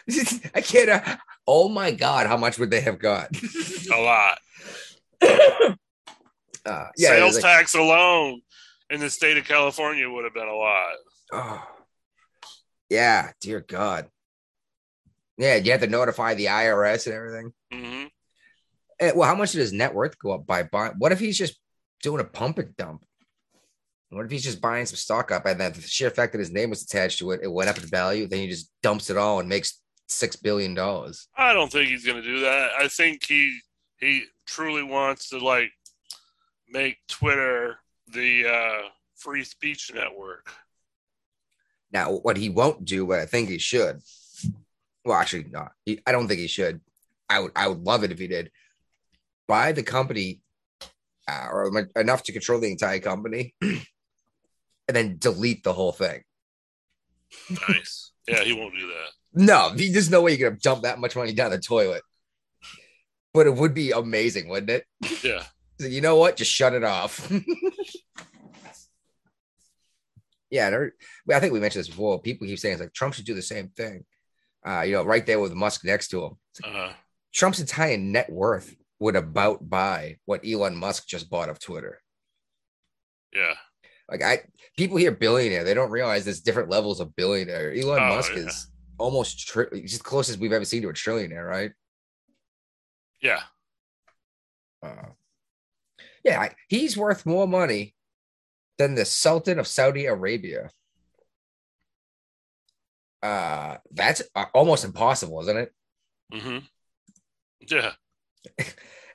I 0.53 0.59
can't. 0.61 0.89
Uh, 0.89 1.17
oh 1.47 1.69
my 1.69 1.91
God, 1.91 2.27
how 2.27 2.35
much 2.35 2.59
would 2.59 2.69
they 2.69 2.81
have 2.81 2.99
got? 2.99 3.29
A 3.93 3.99
lot. 4.01 4.39
Uh, 6.65 6.87
yeah, 6.95 7.09
Sales 7.09 7.33
like- 7.35 7.43
tax 7.43 7.75
alone 7.75 8.39
in 8.89 9.01
the 9.01 9.09
state 9.09 9.37
of 9.37 9.43
California 9.43 10.09
would 10.09 10.23
have 10.23 10.33
been 10.33 10.47
a 10.47 10.55
lot. 10.55 10.93
Oh, 11.33 11.67
yeah, 12.89 13.31
dear 13.41 13.59
God. 13.59 14.07
Yeah, 15.37 15.55
you 15.55 15.71
have 15.71 15.81
to 15.81 15.87
notify 15.87 16.35
the 16.35 16.45
IRS 16.45 17.05
and 17.07 17.15
everything. 17.15 17.53
hmm 17.69 18.03
Eh, 18.97 19.11
well, 19.13 19.27
how 19.27 19.35
much 19.35 19.51
did 19.51 19.59
his 19.59 19.73
net 19.73 19.93
worth 19.93 20.17
go 20.17 20.31
up 20.31 20.47
by 20.47 20.63
buying? 20.63 20.93
What 20.99 21.11
if 21.11 21.19
he's 21.19 21.37
just 21.37 21.59
doing 22.01 22.21
a 22.21 22.23
pump 22.23 22.59
and 22.59 22.73
dump? 22.77 23.03
What 24.15 24.25
if 24.25 24.31
he's 24.31 24.43
just 24.43 24.61
buying 24.61 24.85
some 24.85 24.97
stock 24.97 25.31
up 25.31 25.45
and 25.45 25.59
then 25.59 25.73
the 25.73 25.81
sheer 25.81 26.09
fact 26.09 26.33
that 26.33 26.39
his 26.39 26.51
name 26.51 26.69
was 26.69 26.83
attached 26.83 27.19
to 27.19 27.31
it, 27.31 27.41
it 27.43 27.51
went 27.51 27.69
up 27.69 27.77
in 27.77 27.83
value, 27.85 28.27
then 28.27 28.39
he 28.39 28.47
just 28.47 28.71
dumps 28.81 29.09
it 29.09 29.17
all 29.17 29.39
and 29.39 29.49
makes 29.49 29.81
six 30.07 30.35
billion 30.35 30.73
dollars. 30.73 31.27
I 31.35 31.53
don't 31.53 31.71
think 31.71 31.89
he's 31.89 32.05
going 32.05 32.21
to 32.21 32.27
do 32.27 32.41
that. 32.41 32.71
I 32.79 32.87
think 32.87 33.25
he 33.25 33.59
he 33.99 34.25
truly 34.45 34.83
wants 34.83 35.29
to 35.29 35.39
like 35.39 35.71
make 36.69 36.97
Twitter 37.07 37.77
the 38.11 38.47
uh, 38.47 38.89
free 39.15 39.43
speech 39.43 39.91
network. 39.93 40.49
Now, 41.91 42.11
what 42.11 42.37
he 42.37 42.49
won't 42.49 42.85
do, 42.85 43.05
but 43.05 43.19
I 43.19 43.25
think 43.25 43.49
he 43.49 43.59
should. 43.59 44.01
Well, 45.05 45.17
actually, 45.17 45.45
not. 45.51 45.71
he, 45.85 46.01
I 46.07 46.11
don't 46.11 46.27
think 46.27 46.39
he 46.39 46.47
should. 46.47 46.81
I 47.29 47.39
would, 47.39 47.51
I 47.55 47.67
would 47.67 47.83
love 47.83 48.03
it 48.03 48.11
if 48.11 48.19
he 48.19 48.27
did. 48.27 48.51
Buy 49.47 49.71
the 49.71 49.83
company, 49.83 50.41
uh, 51.27 51.47
or 51.51 51.87
enough 51.95 52.23
to 52.23 52.31
control 52.31 52.59
the 52.59 52.71
entire 52.71 52.99
company, 52.99 53.53
and 54.87 54.95
then 54.95 55.17
delete 55.17 55.63
the 55.63 55.73
whole 55.73 55.91
thing. 55.91 56.23
Nice. 57.69 58.11
yeah, 58.27 58.43
he 58.43 58.53
won't 58.53 58.73
do 58.77 58.87
that. 58.87 59.09
No, 59.33 59.69
he- 59.75 59.91
there's 59.91 60.09
no 60.09 60.21
way 60.21 60.35
you're 60.35 60.49
gonna 60.49 60.59
dump 60.61 60.83
that 60.83 60.99
much 60.99 61.15
money 61.15 61.33
down 61.33 61.51
the 61.51 61.59
toilet. 61.59 62.03
But 63.33 63.47
it 63.47 63.55
would 63.55 63.73
be 63.73 63.91
amazing, 63.91 64.47
wouldn't 64.49 64.69
it? 64.69 64.85
Yeah. 65.23 65.43
So 65.79 65.87
you 65.87 66.01
know 66.01 66.17
what? 66.17 66.37
Just 66.37 66.51
shut 66.51 66.73
it 66.73 66.83
off. 66.83 67.31
yeah, 70.51 70.69
there- 70.69 70.93
I 71.33 71.39
think 71.39 71.53
we 71.53 71.59
mentioned 71.59 71.81
this 71.81 71.89
before. 71.89 72.21
People 72.21 72.47
keep 72.47 72.59
saying 72.59 72.73
it's 72.73 72.81
like 72.81 72.93
Trump 72.93 73.13
should 73.15 73.25
do 73.25 73.33
the 73.33 73.41
same 73.41 73.69
thing. 73.69 74.05
Uh, 74.65 74.81
you 74.81 74.93
know, 74.93 75.03
right 75.03 75.25
there 75.25 75.39
with 75.39 75.53
Musk 75.53 75.83
next 75.83 76.09
to 76.09 76.25
him. 76.25 76.33
Uh, 76.63 76.93
Trump's 77.33 77.59
entire 77.59 77.97
net 77.97 78.31
worth 78.31 78.75
would 78.99 79.15
about 79.15 79.67
buy 79.67 80.17
what 80.25 80.45
Elon 80.47 80.77
Musk 80.77 81.07
just 81.07 81.29
bought 81.29 81.49
of 81.49 81.59
Twitter. 81.59 81.99
yeah. 83.33 83.55
Like 84.09 84.21
I, 84.21 84.39
people 84.77 84.97
hear 84.97 85.11
billionaire, 85.11 85.63
they 85.63 85.73
don't 85.73 85.91
realize 85.91 86.25
there's 86.25 86.41
different 86.41 86.69
levels 86.69 86.99
of 86.99 87.15
billionaire. 87.15 87.73
Elon 87.73 88.03
Oh, 88.03 88.15
Musk 88.15 88.33
yeah. 88.35 88.39
is 88.43 88.67
almost 88.97 89.47
tri- 89.47 89.65
he's 89.73 89.97
the 89.97 90.03
closest 90.03 90.39
we've 90.39 90.51
ever 90.53 90.65
seen 90.65 90.81
to 90.83 90.89
a 90.89 90.93
trillionaire, 90.93 91.47
right? 91.47 91.71
Yeah. 93.21 93.41
Uh, 94.81 95.11
yeah, 96.23 96.41
I- 96.41 96.55
he's 96.67 96.97
worth 96.97 97.25
more 97.25 97.47
money 97.47 97.95
than 98.77 98.95
the 98.95 99.05
Sultan 99.05 99.59
of 99.59 99.67
Saudi 99.67 100.05
Arabia. 100.05 100.69
Uh, 103.21 103.77
that's 103.91 104.21
uh, 104.35 104.45
almost 104.53 104.83
impossible, 104.83 105.39
isn't 105.41 105.57
it? 105.57 105.73
Mm-hmm. 106.33 106.57
Yeah. 107.69 107.93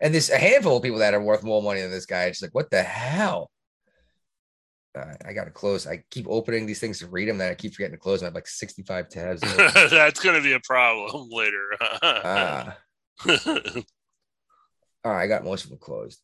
And 0.00 0.14
there's 0.14 0.30
a 0.30 0.38
handful 0.38 0.76
of 0.76 0.84
people 0.84 1.00
that 1.00 1.12
are 1.12 1.20
worth 1.20 1.42
more 1.42 1.60
money 1.60 1.80
than 1.80 1.90
this 1.90 2.06
guy. 2.06 2.26
It's 2.26 2.40
like, 2.40 2.54
what 2.54 2.70
the 2.70 2.84
hell? 2.84 3.50
Uh, 4.98 5.14
I 5.26 5.32
got 5.32 5.44
to 5.44 5.50
close. 5.50 5.86
I 5.86 6.02
keep 6.10 6.26
opening 6.28 6.66
these 6.66 6.80
things 6.80 6.98
to 6.98 7.06
read 7.06 7.28
them, 7.28 7.38
then 7.38 7.50
I 7.50 7.54
keep 7.54 7.74
forgetting 7.74 7.94
to 7.94 8.00
close 8.00 8.20
them. 8.20 8.26
I 8.26 8.28
have 8.28 8.34
like 8.34 8.48
65 8.48 9.08
tabs. 9.08 9.40
That's 9.90 10.20
going 10.20 10.36
to 10.36 10.42
be 10.42 10.52
a 10.54 10.60
problem 10.60 11.28
later. 11.32 11.68
Ah. 12.02 12.76
All 15.04 15.12
right, 15.12 15.22
I 15.22 15.26
got 15.26 15.44
most 15.44 15.64
of 15.64 15.70
them 15.70 15.78
closed. 15.78 16.20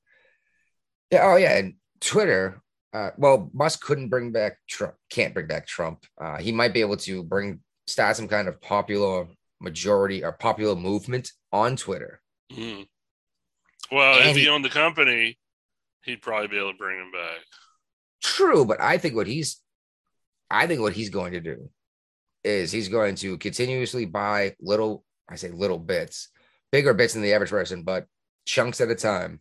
Yeah. 1.10 1.20
Oh, 1.24 1.36
yeah. 1.36 1.56
And 1.58 1.74
Twitter. 2.00 2.60
Uh, 2.92 3.10
well, 3.16 3.50
Musk 3.52 3.82
couldn't 3.82 4.08
bring 4.08 4.30
back 4.32 4.58
Trump. 4.68 4.94
Can't 5.10 5.34
bring 5.34 5.46
back 5.46 5.66
Trump. 5.66 6.04
Uh, 6.20 6.38
he 6.38 6.52
might 6.52 6.72
be 6.74 6.80
able 6.80 6.96
to 6.98 7.22
bring 7.24 7.60
start 7.86 8.16
some 8.16 8.28
kind 8.28 8.46
of 8.48 8.60
popular 8.60 9.26
majority 9.60 10.24
or 10.24 10.32
popular 10.32 10.74
movement 10.76 11.30
on 11.52 11.76
Twitter. 11.76 12.20
Mhm. 12.52 12.86
Well, 13.90 14.20
And 14.20 14.30
if 14.30 14.36
he 14.36 14.42
he- 14.42 14.48
owned 14.48 14.64
the 14.64 14.70
company, 14.70 15.38
he'd 16.04 16.22
probably 16.22 16.48
be 16.48 16.58
able 16.58 16.72
to 16.72 16.78
bring 16.78 16.98
him 16.98 17.10
back. 17.12 17.40
True, 18.24 18.64
but 18.64 18.80
I 18.80 18.96
think 18.96 19.14
what 19.14 19.26
he's, 19.26 19.60
I 20.50 20.66
think 20.66 20.80
what 20.80 20.94
he's 20.94 21.10
going 21.10 21.34
to 21.34 21.40
do 21.40 21.68
is 22.42 22.72
he's 22.72 22.88
going 22.88 23.16
to 23.16 23.36
continuously 23.36 24.06
buy 24.06 24.56
little, 24.60 25.04
I 25.28 25.36
say 25.36 25.50
little 25.50 25.78
bits, 25.78 26.30
bigger 26.72 26.94
bits 26.94 27.12
than 27.12 27.22
the 27.22 27.34
average 27.34 27.50
person, 27.50 27.82
but 27.82 28.06
chunks 28.46 28.80
at 28.80 28.90
a 28.90 28.94
time, 28.94 29.40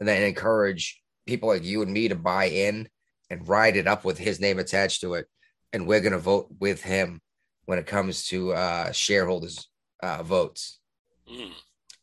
and 0.00 0.08
then 0.08 0.22
encourage 0.22 1.02
people 1.26 1.50
like 1.50 1.62
you 1.62 1.82
and 1.82 1.92
me 1.92 2.08
to 2.08 2.14
buy 2.14 2.46
in 2.46 2.88
and 3.28 3.46
ride 3.46 3.76
it 3.76 3.86
up 3.86 4.02
with 4.02 4.16
his 4.16 4.40
name 4.40 4.58
attached 4.58 5.02
to 5.02 5.12
it, 5.14 5.26
and 5.74 5.86
we're 5.86 6.00
going 6.00 6.12
to 6.12 6.18
vote 6.18 6.48
with 6.58 6.82
him 6.82 7.20
when 7.66 7.78
it 7.78 7.86
comes 7.86 8.26
to 8.28 8.54
uh, 8.54 8.90
shareholders' 8.92 9.68
uh, 10.02 10.22
votes. 10.22 10.80
Mm. 11.30 11.52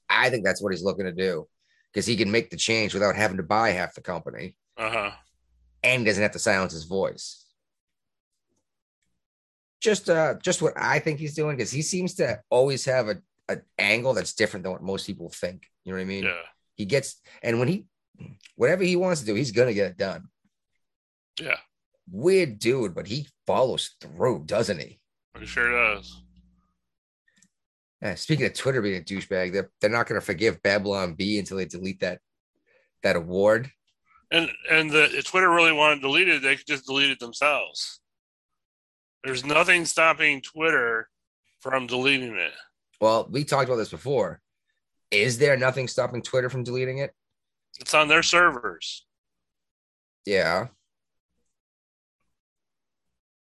I 0.07 0.29
think 0.29 0.45
that's 0.45 0.61
what 0.61 0.73
he's 0.73 0.83
looking 0.83 1.05
to 1.05 1.11
do 1.11 1.47
because 1.91 2.05
he 2.05 2.15
can 2.15 2.29
make 2.29 2.51
the 2.51 2.57
change 2.57 2.93
without 2.93 3.15
having 3.15 3.37
to 3.37 3.43
buy 3.43 3.71
half 3.71 3.95
the 3.95 4.01
company 4.01 4.55
Uh 4.77 4.91
huh. 4.91 5.11
And 5.85 6.01
he 6.01 6.05
doesn't 6.05 6.21
have 6.21 6.31
to 6.31 6.39
silence 6.39 6.73
his 6.73 6.85
voice. 6.85 7.45
Just 9.81 10.09
uh 10.09 10.35
just 10.41 10.61
what 10.61 10.73
I 10.75 10.99
think 10.99 11.19
he's 11.19 11.35
doing 11.35 11.55
because 11.55 11.71
he 11.71 11.81
seems 11.81 12.15
to 12.15 12.41
always 12.49 12.85
have 12.85 13.07
a 13.07 13.17
an 13.47 13.61
angle 13.77 14.13
that's 14.13 14.33
different 14.33 14.63
than 14.63 14.71
what 14.71 14.81
most 14.81 15.05
people 15.05 15.29
think. 15.29 15.67
You 15.83 15.91
know 15.91 15.97
what 15.97 16.01
I 16.03 16.05
mean? 16.05 16.23
Yeah. 16.23 16.41
He 16.73 16.85
gets 16.85 17.21
and 17.43 17.59
when 17.59 17.67
he 17.67 17.85
whatever 18.55 18.83
he 18.83 18.95
wants 18.95 19.21
to 19.21 19.27
do, 19.27 19.35
he's 19.35 19.51
gonna 19.51 19.73
get 19.73 19.91
it 19.91 19.97
done. 19.97 20.27
Yeah. 21.39 21.57
Weird 22.09 22.59
dude, 22.59 22.95
but 22.95 23.07
he 23.07 23.27
follows 23.45 23.95
through, 24.01 24.45
doesn't 24.45 24.79
he? 24.79 24.99
He 25.39 25.45
sure 25.45 25.71
does. 25.71 26.21
Yeah, 28.01 28.15
speaking 28.15 28.45
of 28.45 28.53
Twitter 28.53 28.81
being 28.81 29.01
a 29.01 29.03
douchebag, 29.03 29.53
they're 29.53 29.71
they're 29.81 29.89
not 29.89 30.07
gonna 30.07 30.21
forgive 30.21 30.61
Babylon 30.61 31.13
Bee 31.13 31.39
until 31.39 31.57
they 31.57 31.65
delete 31.65 31.99
that 32.01 32.19
that 33.03 33.15
award. 33.15 33.71
And 34.31 34.49
and 34.69 34.89
the 34.91 35.03
if 35.17 35.25
Twitter 35.25 35.49
really 35.49 35.71
wanted 35.71 35.95
to 35.95 36.01
delete 36.01 36.27
it, 36.29 36.41
they 36.41 36.55
could 36.55 36.65
just 36.67 36.85
delete 36.85 37.11
it 37.11 37.19
themselves. 37.19 37.99
There's 39.23 39.45
nothing 39.45 39.85
stopping 39.85 40.41
Twitter 40.41 41.09
from 41.59 41.87
deleting 41.87 42.35
it. 42.35 42.53
Well, 43.01 43.27
we 43.29 43.43
talked 43.43 43.67
about 43.69 43.77
this 43.77 43.89
before. 43.89 44.41
Is 45.11 45.37
there 45.37 45.57
nothing 45.57 45.87
stopping 45.87 46.21
Twitter 46.21 46.49
from 46.49 46.63
deleting 46.63 46.99
it? 46.99 47.13
It's 47.79 47.93
on 47.93 48.07
their 48.07 48.23
servers, 48.23 49.05
Yeah. 50.25 50.67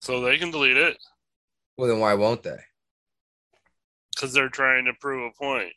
so 0.00 0.20
they 0.20 0.38
can 0.38 0.50
delete 0.50 0.76
it 0.76 0.98
Well, 1.76 1.88
then 1.88 2.00
why 2.00 2.14
won't 2.14 2.42
they? 2.42 2.58
because 4.14 4.32
they're 4.32 4.48
trying 4.48 4.84
to 4.86 4.92
prove 5.00 5.32
a 5.32 5.36
point, 5.38 5.72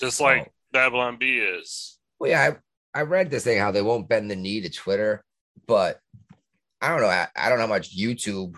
just 0.00 0.20
like 0.20 0.46
Oh. 0.48 0.52
Babylon 0.72 1.16
Bee 1.18 1.38
is. 1.38 1.98
Well, 2.18 2.30
yeah, 2.30 2.56
I, 2.98 3.02
read 3.02 3.30
this 3.30 3.44
thing 3.44 3.58
how 3.58 3.70
they 3.70 3.82
won't 3.82 4.08
bend 4.08 4.30
the 4.30 4.36
knee 4.36 4.60
to 4.62 4.70
Twitter, 4.70 5.24
but 5.66 6.00
I 6.80 6.88
don't 6.88 7.00
know. 7.00 7.08
I, 7.08 7.28
I 7.36 7.48
don't 7.48 7.58
know 7.58 7.66
how 7.66 7.72
much 7.72 7.96
YouTube 7.96 8.56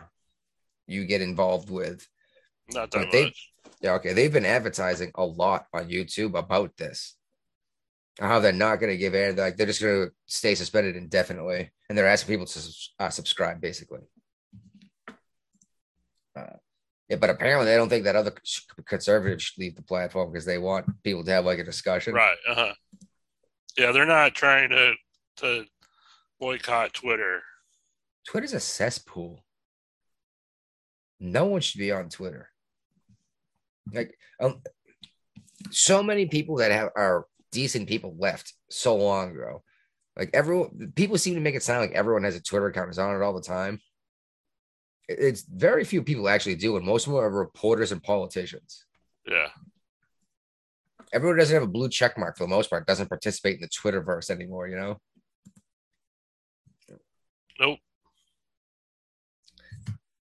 you 0.86 1.04
get 1.04 1.22
involved 1.22 1.70
with. 1.70 2.06
Not 2.70 2.90
that 2.92 3.10
they, 3.10 3.24
much. 3.24 3.52
yeah, 3.80 3.92
okay, 3.94 4.12
they've 4.12 4.32
been 4.32 4.44
advertising 4.44 5.12
a 5.14 5.24
lot 5.24 5.66
on 5.72 5.88
YouTube 5.88 6.38
about 6.38 6.76
this. 6.76 7.16
How 8.20 8.40
they're 8.40 8.52
not 8.52 8.80
going 8.80 8.92
to 8.92 8.96
give 8.96 9.14
air, 9.14 9.32
like 9.32 9.56
they're 9.56 9.66
just 9.66 9.80
going 9.80 10.08
to 10.08 10.12
stay 10.26 10.54
suspended 10.54 10.96
indefinitely, 10.96 11.70
and 11.88 11.96
they're 11.96 12.08
asking 12.08 12.34
people 12.34 12.46
to 12.46 12.60
uh, 12.98 13.10
subscribe, 13.10 13.60
basically. 13.60 14.00
Uh, 16.36 16.56
yeah, 17.08 17.16
but 17.16 17.30
apparently 17.30 17.66
they 17.66 17.76
don't 17.76 17.88
think 17.88 18.04
that 18.04 18.16
other 18.16 18.34
conservatives 18.86 19.44
should 19.44 19.58
leave 19.58 19.76
the 19.76 19.82
platform 19.82 20.30
because 20.30 20.44
they 20.44 20.58
want 20.58 20.86
people 21.02 21.24
to 21.24 21.30
have 21.30 21.44
like 21.44 21.58
a 21.58 21.64
discussion. 21.64 22.12
Right. 22.12 22.36
Uh 22.46 22.54
huh. 22.54 22.74
Yeah, 23.78 23.92
they're 23.92 24.04
not 24.06 24.34
trying 24.34 24.70
to 24.70 24.94
to 25.36 25.64
boycott 26.40 26.92
Twitter. 26.92 27.42
Twitter's 28.26 28.52
a 28.52 28.60
cesspool. 28.60 29.44
No 31.20 31.46
one 31.46 31.60
should 31.60 31.78
be 31.78 31.92
on 31.92 32.08
Twitter. 32.08 32.50
Like, 33.92 34.18
um, 34.40 34.60
so 35.70 36.02
many 36.02 36.26
people 36.26 36.56
that 36.56 36.72
have 36.72 36.90
are 36.96 37.26
decent 37.52 37.88
people 37.88 38.16
left 38.18 38.52
so 38.68 38.96
long 38.96 39.30
ago. 39.30 39.62
Like 40.16 40.30
everyone, 40.34 40.92
people 40.96 41.16
seem 41.16 41.34
to 41.34 41.40
make 41.40 41.54
it 41.54 41.62
sound 41.62 41.80
like 41.80 41.92
everyone 41.92 42.24
has 42.24 42.34
a 42.34 42.42
Twitter 42.42 42.66
account 42.66 42.90
is 42.90 42.98
on 42.98 43.14
it 43.14 43.22
all 43.22 43.32
the 43.32 43.40
time. 43.40 43.80
It's 45.08 45.42
very 45.42 45.84
few 45.84 46.02
people 46.02 46.28
actually 46.28 46.56
do, 46.56 46.76
and 46.76 46.84
most 46.84 47.06
of 47.06 47.12
them 47.12 47.22
are 47.22 47.30
reporters 47.30 47.92
and 47.92 48.02
politicians. 48.02 48.84
Yeah. 49.26 49.48
Everyone 51.12 51.38
doesn't 51.38 51.54
have 51.54 51.62
a 51.62 51.66
blue 51.66 51.88
check 51.88 52.18
mark 52.18 52.36
for 52.36 52.44
the 52.44 52.48
most 52.48 52.70
part. 52.70 52.86
Doesn't 52.86 53.08
participate 53.08 53.56
in 53.56 53.60
the 53.62 53.68
Twitterverse 53.68 54.30
anymore. 54.30 54.68
You 54.68 54.76
know. 54.76 54.96
Nope. 57.60 57.78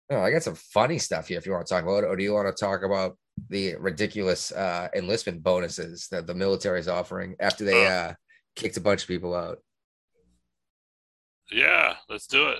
Oh, 0.09 0.19
I 0.19 0.31
got 0.31 0.43
some 0.43 0.55
funny 0.55 0.97
stuff 0.97 1.29
here 1.29 1.37
if 1.37 1.45
you 1.45 1.53
want 1.53 1.65
to 1.65 1.73
talk 1.73 1.83
about 1.83 2.03
it, 2.03 2.07
or 2.07 2.15
do 2.17 2.23
you 2.23 2.33
want 2.33 2.47
to 2.47 2.65
talk 2.65 2.83
about 2.83 3.17
the 3.49 3.75
ridiculous 3.77 4.51
uh, 4.51 4.89
enlistment 4.93 5.41
bonuses 5.41 6.07
that 6.11 6.27
the 6.27 6.35
military 6.35 6.79
is 6.79 6.89
offering 6.89 7.35
after 7.39 7.63
they 7.63 7.87
uh, 7.87 8.13
kicked 8.55 8.75
a 8.75 8.81
bunch 8.81 9.03
of 9.03 9.07
people 9.07 9.33
out? 9.33 9.59
Yeah. 11.49 11.95
Let's 12.09 12.27
do 12.27 12.49
it. 12.49 12.59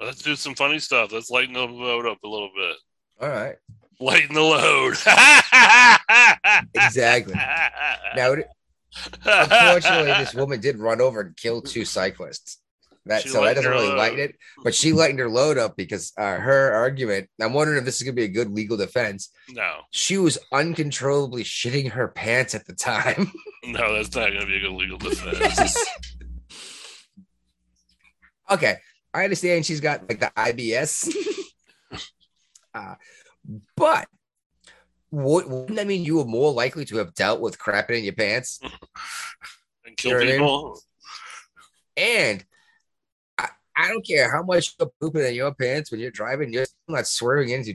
Let's 0.00 0.22
do 0.22 0.34
some 0.34 0.56
funny 0.56 0.80
stuff. 0.80 1.12
Let's 1.12 1.30
lighten 1.30 1.54
the 1.54 1.60
load 1.60 2.06
up 2.06 2.18
a 2.24 2.28
little 2.28 2.50
bit. 2.54 2.76
All 3.20 3.28
right, 3.28 3.54
Lighten 4.00 4.34
the 4.34 4.42
load. 4.42 4.94
exactly. 6.74 7.34
Now, 8.16 8.34
unfortunately, 9.24 10.12
this 10.12 10.34
woman 10.34 10.60
did 10.60 10.78
run 10.78 11.00
over 11.00 11.20
and 11.20 11.36
kill 11.36 11.62
two 11.62 11.84
cyclists. 11.84 12.58
That 13.06 13.22
She 13.22 13.28
so 13.28 13.44
that 13.44 13.54
doesn't 13.54 13.70
really 13.70 13.94
lighten 13.94 14.18
it, 14.18 14.36
but 14.62 14.74
she 14.74 14.94
lightened 14.94 15.18
her 15.18 15.28
load 15.28 15.58
up 15.58 15.76
because 15.76 16.12
uh, 16.16 16.36
her 16.36 16.72
argument. 16.72 17.28
I'm 17.38 17.52
wondering 17.52 17.78
if 17.78 17.84
this 17.84 17.96
is 17.96 18.02
gonna 18.02 18.14
be 18.14 18.24
a 18.24 18.28
good 18.28 18.50
legal 18.50 18.78
defense. 18.78 19.30
no, 19.50 19.80
She 19.90 20.16
was 20.16 20.38
uncontrollably 20.50 21.44
shitting 21.44 21.90
her 21.90 22.08
pants 22.08 22.54
at 22.54 22.66
the 22.66 22.72
time. 22.72 23.30
no, 23.64 23.92
that's 23.94 24.14
not 24.14 24.28
going 24.30 24.40
to 24.40 24.46
be 24.46 24.56
a 24.56 24.60
good 24.60 24.72
legal 24.72 24.96
defense. 24.96 25.84
okay, 28.50 28.76
I 29.12 29.24
understand 29.24 29.66
she's 29.66 29.80
got 29.80 30.08
like 30.08 30.20
the 30.20 30.32
IBS, 30.34 31.14
uh, 32.74 32.94
but 33.76 34.06
would, 35.10 35.46
wouldn't 35.46 35.76
that 35.76 35.86
mean 35.86 36.04
you 36.04 36.16
were 36.16 36.24
more 36.24 36.52
likely 36.52 36.84
to 36.86 36.96
have 36.98 37.14
dealt 37.14 37.40
with 37.40 37.58
crapping 37.58 37.98
in 37.98 38.04
your 38.04 38.14
pants? 38.14 38.60
and 39.86 39.96
kill 39.96 40.20
You 40.22 40.38
know 40.38 40.44
what 40.62 40.62
I 41.98 42.02
mean? 42.02 42.34
And 42.36 42.44
I, 43.38 43.48
I 43.76 43.88
don't 43.88 44.06
care 44.06 44.30
how 44.30 44.42
much 44.42 44.74
you're 44.78 44.90
pooping 45.00 45.24
in 45.24 45.34
your 45.34 45.54
pants 45.54 45.90
when 45.90 46.00
you're 46.00 46.10
driving, 46.10 46.52
you're 46.52 46.64
still 46.64 46.96
not 46.96 47.06
swerving 47.06 47.50
into 47.50 47.74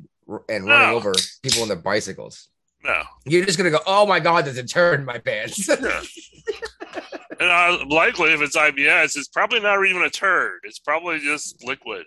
and 0.50 0.66
running 0.66 0.90
No. 0.90 0.96
over 0.96 1.14
people 1.42 1.62
on 1.62 1.68
their 1.70 1.78
bicycles. 1.78 2.50
No. 2.84 3.02
You're 3.26 3.46
just 3.46 3.58
gonna 3.58 3.72
go, 3.72 3.80
oh 3.88 4.06
my 4.06 4.20
god, 4.20 4.46
there's 4.46 4.58
a 4.58 4.64
turd 4.64 5.00
in 5.00 5.06
my 5.06 5.18
pants. 5.18 5.68
Yeah. 5.68 6.02
And 7.42 7.50
uh, 7.50 7.86
likely, 7.88 8.34
if 8.34 8.42
it's 8.42 8.58
IBS, 8.58 9.16
it's 9.16 9.30
probably 9.30 9.62
not 9.62 9.82
even 9.86 10.02
a 10.02 10.10
turd. 10.10 10.60
It's 10.64 10.80
probably 10.80 11.20
just 11.20 11.64
liquid. 11.64 12.04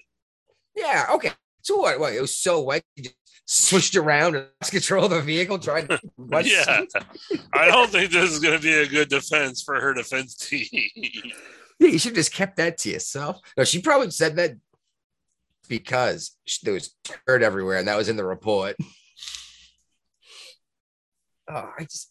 yeah, 0.76 1.06
okay. 1.12 1.30
So 1.62 1.78
what? 1.78 1.98
What? 1.98 2.12
It 2.12 2.20
was 2.20 2.36
so 2.36 2.60
wet. 2.60 2.82
You 2.96 3.04
switched 3.52 3.96
around 3.96 4.34
and 4.34 4.46
lost 4.60 4.72
control 4.72 5.04
of 5.04 5.10
the 5.10 5.20
vehicle, 5.20 5.58
trying 5.58 5.86
to? 5.88 6.00
Yeah. 6.44 6.84
I 7.52 7.66
don't 7.66 7.90
think 7.90 8.10
this 8.10 8.30
is 8.30 8.38
going 8.38 8.56
to 8.56 8.62
be 8.62 8.72
a 8.72 8.88
good 8.88 9.08
defense 9.08 9.62
for 9.62 9.78
her 9.78 9.92
defense 9.92 10.34
team. 10.36 10.68
Yeah, 11.78 11.88
you 11.88 11.98
should 11.98 12.10
have 12.10 12.16
just 12.16 12.32
kept 12.32 12.56
that 12.56 12.78
to 12.78 12.90
yourself. 12.90 13.38
No, 13.56 13.64
she 13.64 13.82
probably 13.82 14.10
said 14.10 14.36
that 14.36 14.52
because 15.68 16.36
there 16.62 16.74
was 16.74 16.94
turd 17.04 17.42
everywhere, 17.42 17.78
and 17.78 17.88
that 17.88 17.96
was 17.96 18.08
in 18.08 18.16
the 18.16 18.24
report. 18.24 18.76
Oh, 21.50 21.70
I 21.78 21.82
just, 21.82 22.10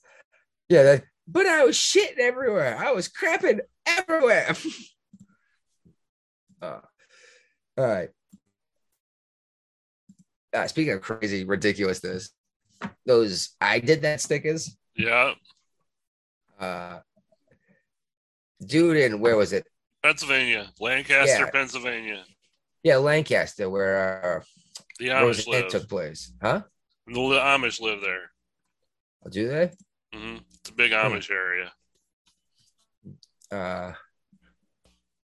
yeah, 0.69 0.83
that, 0.83 1.03
but 1.27 1.47
I 1.47 1.63
was 1.63 1.75
shitting 1.75 2.19
everywhere. 2.19 2.77
I 2.77 2.91
was 2.91 3.09
crapping 3.09 3.61
everywhere. 3.85 4.53
Oh, 6.63 6.79
all 7.79 7.85
right. 7.87 8.09
Uh, 10.53 10.67
speaking 10.67 10.93
of 10.93 11.01
crazy 11.01 11.43
ridiculousness, 11.45 12.31
those 13.05 13.51
I 13.61 13.79
did 13.79 14.01
that 14.01 14.19
stickers. 14.21 14.75
yeah. 14.95 15.33
uh, 16.59 16.99
dude 18.65 18.97
in 18.97 19.19
where 19.19 19.37
was 19.37 19.53
it? 19.53 19.65
Pennsylvania, 20.03 20.71
Lancaster, 20.79 21.45
Yeah. 21.45 21.49
Pennsylvania. 21.51 22.23
Yeah, 22.83 22.97
Lancaster, 22.97 23.69
where 23.69 24.39
uh, 24.39 24.43
The 24.99 25.07
Amish 25.09 25.47
live. 25.47 25.67
took 25.69 25.87
place. 25.87 26.33
Huh? 26.41 26.63
The 27.07 27.13
Amish 27.13 27.79
live 27.79 28.01
there. 28.01 28.31
Do 29.29 29.47
they? 29.47 29.71
Mm-hmm. 30.13 30.37
It's 30.59 30.69
a 30.69 30.73
big 30.73 30.91
Hmm. 30.91 30.97
Amish 31.13 31.29
area. 31.31 31.71
Uh, 33.51 33.93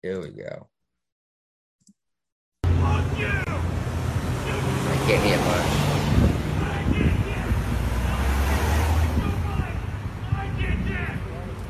here 0.03 0.21
we 0.21 0.31
go. 0.31 0.69
I 2.65 3.45
can't 5.11 5.27
hear 5.27 5.39
much. 5.39 5.67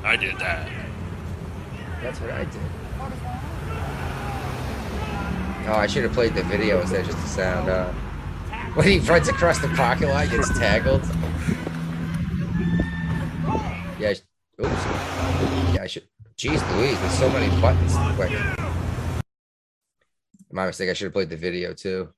I 0.04 0.16
did 0.16 0.38
that. 0.38 0.68
That's 2.02 2.20
what 2.20 2.30
I 2.32 2.44
did. 2.44 2.60
Oh, 5.68 5.74
I 5.74 5.86
should 5.86 6.02
have 6.02 6.12
played 6.12 6.34
the 6.34 6.42
video 6.42 6.82
instead 6.82 7.00
of 7.00 7.06
just 7.06 7.18
the 7.18 7.28
sound. 7.28 7.70
Uh, 7.70 7.90
when 8.74 8.86
he 8.86 8.98
runs 8.98 9.28
across 9.28 9.58
the 9.58 9.68
parking 9.68 10.08
lot, 10.08 10.28
gets 10.28 10.58
tackled. 10.58 11.02
Yeah. 13.98 14.08
I 14.08 14.16
Oops. 14.62 14.84
Yeah, 15.74 15.82
I 15.82 15.86
should. 15.86 16.04
Jeez 16.36 16.76
Louise, 16.76 16.98
there's 17.00 17.18
so 17.18 17.30
many 17.30 17.48
buttons 17.60 17.96
to 17.96 18.12
click. 18.16 18.32
My 20.52 20.66
mistake. 20.66 20.90
I 20.90 20.92
should 20.92 21.06
have 21.06 21.14
played 21.14 21.30
the 21.30 21.36
video 21.38 21.72
too. 21.72 22.12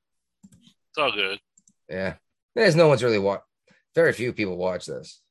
It's 0.92 0.98
all 0.98 1.12
good. 1.12 1.38
Yeah. 1.88 2.14
There's 2.54 2.76
no 2.76 2.86
one's 2.88 3.02
really 3.02 3.18
watch. 3.18 3.40
Very 3.94 4.12
few 4.12 4.34
people 4.34 4.58
watch 4.58 4.84
this. 4.84 5.22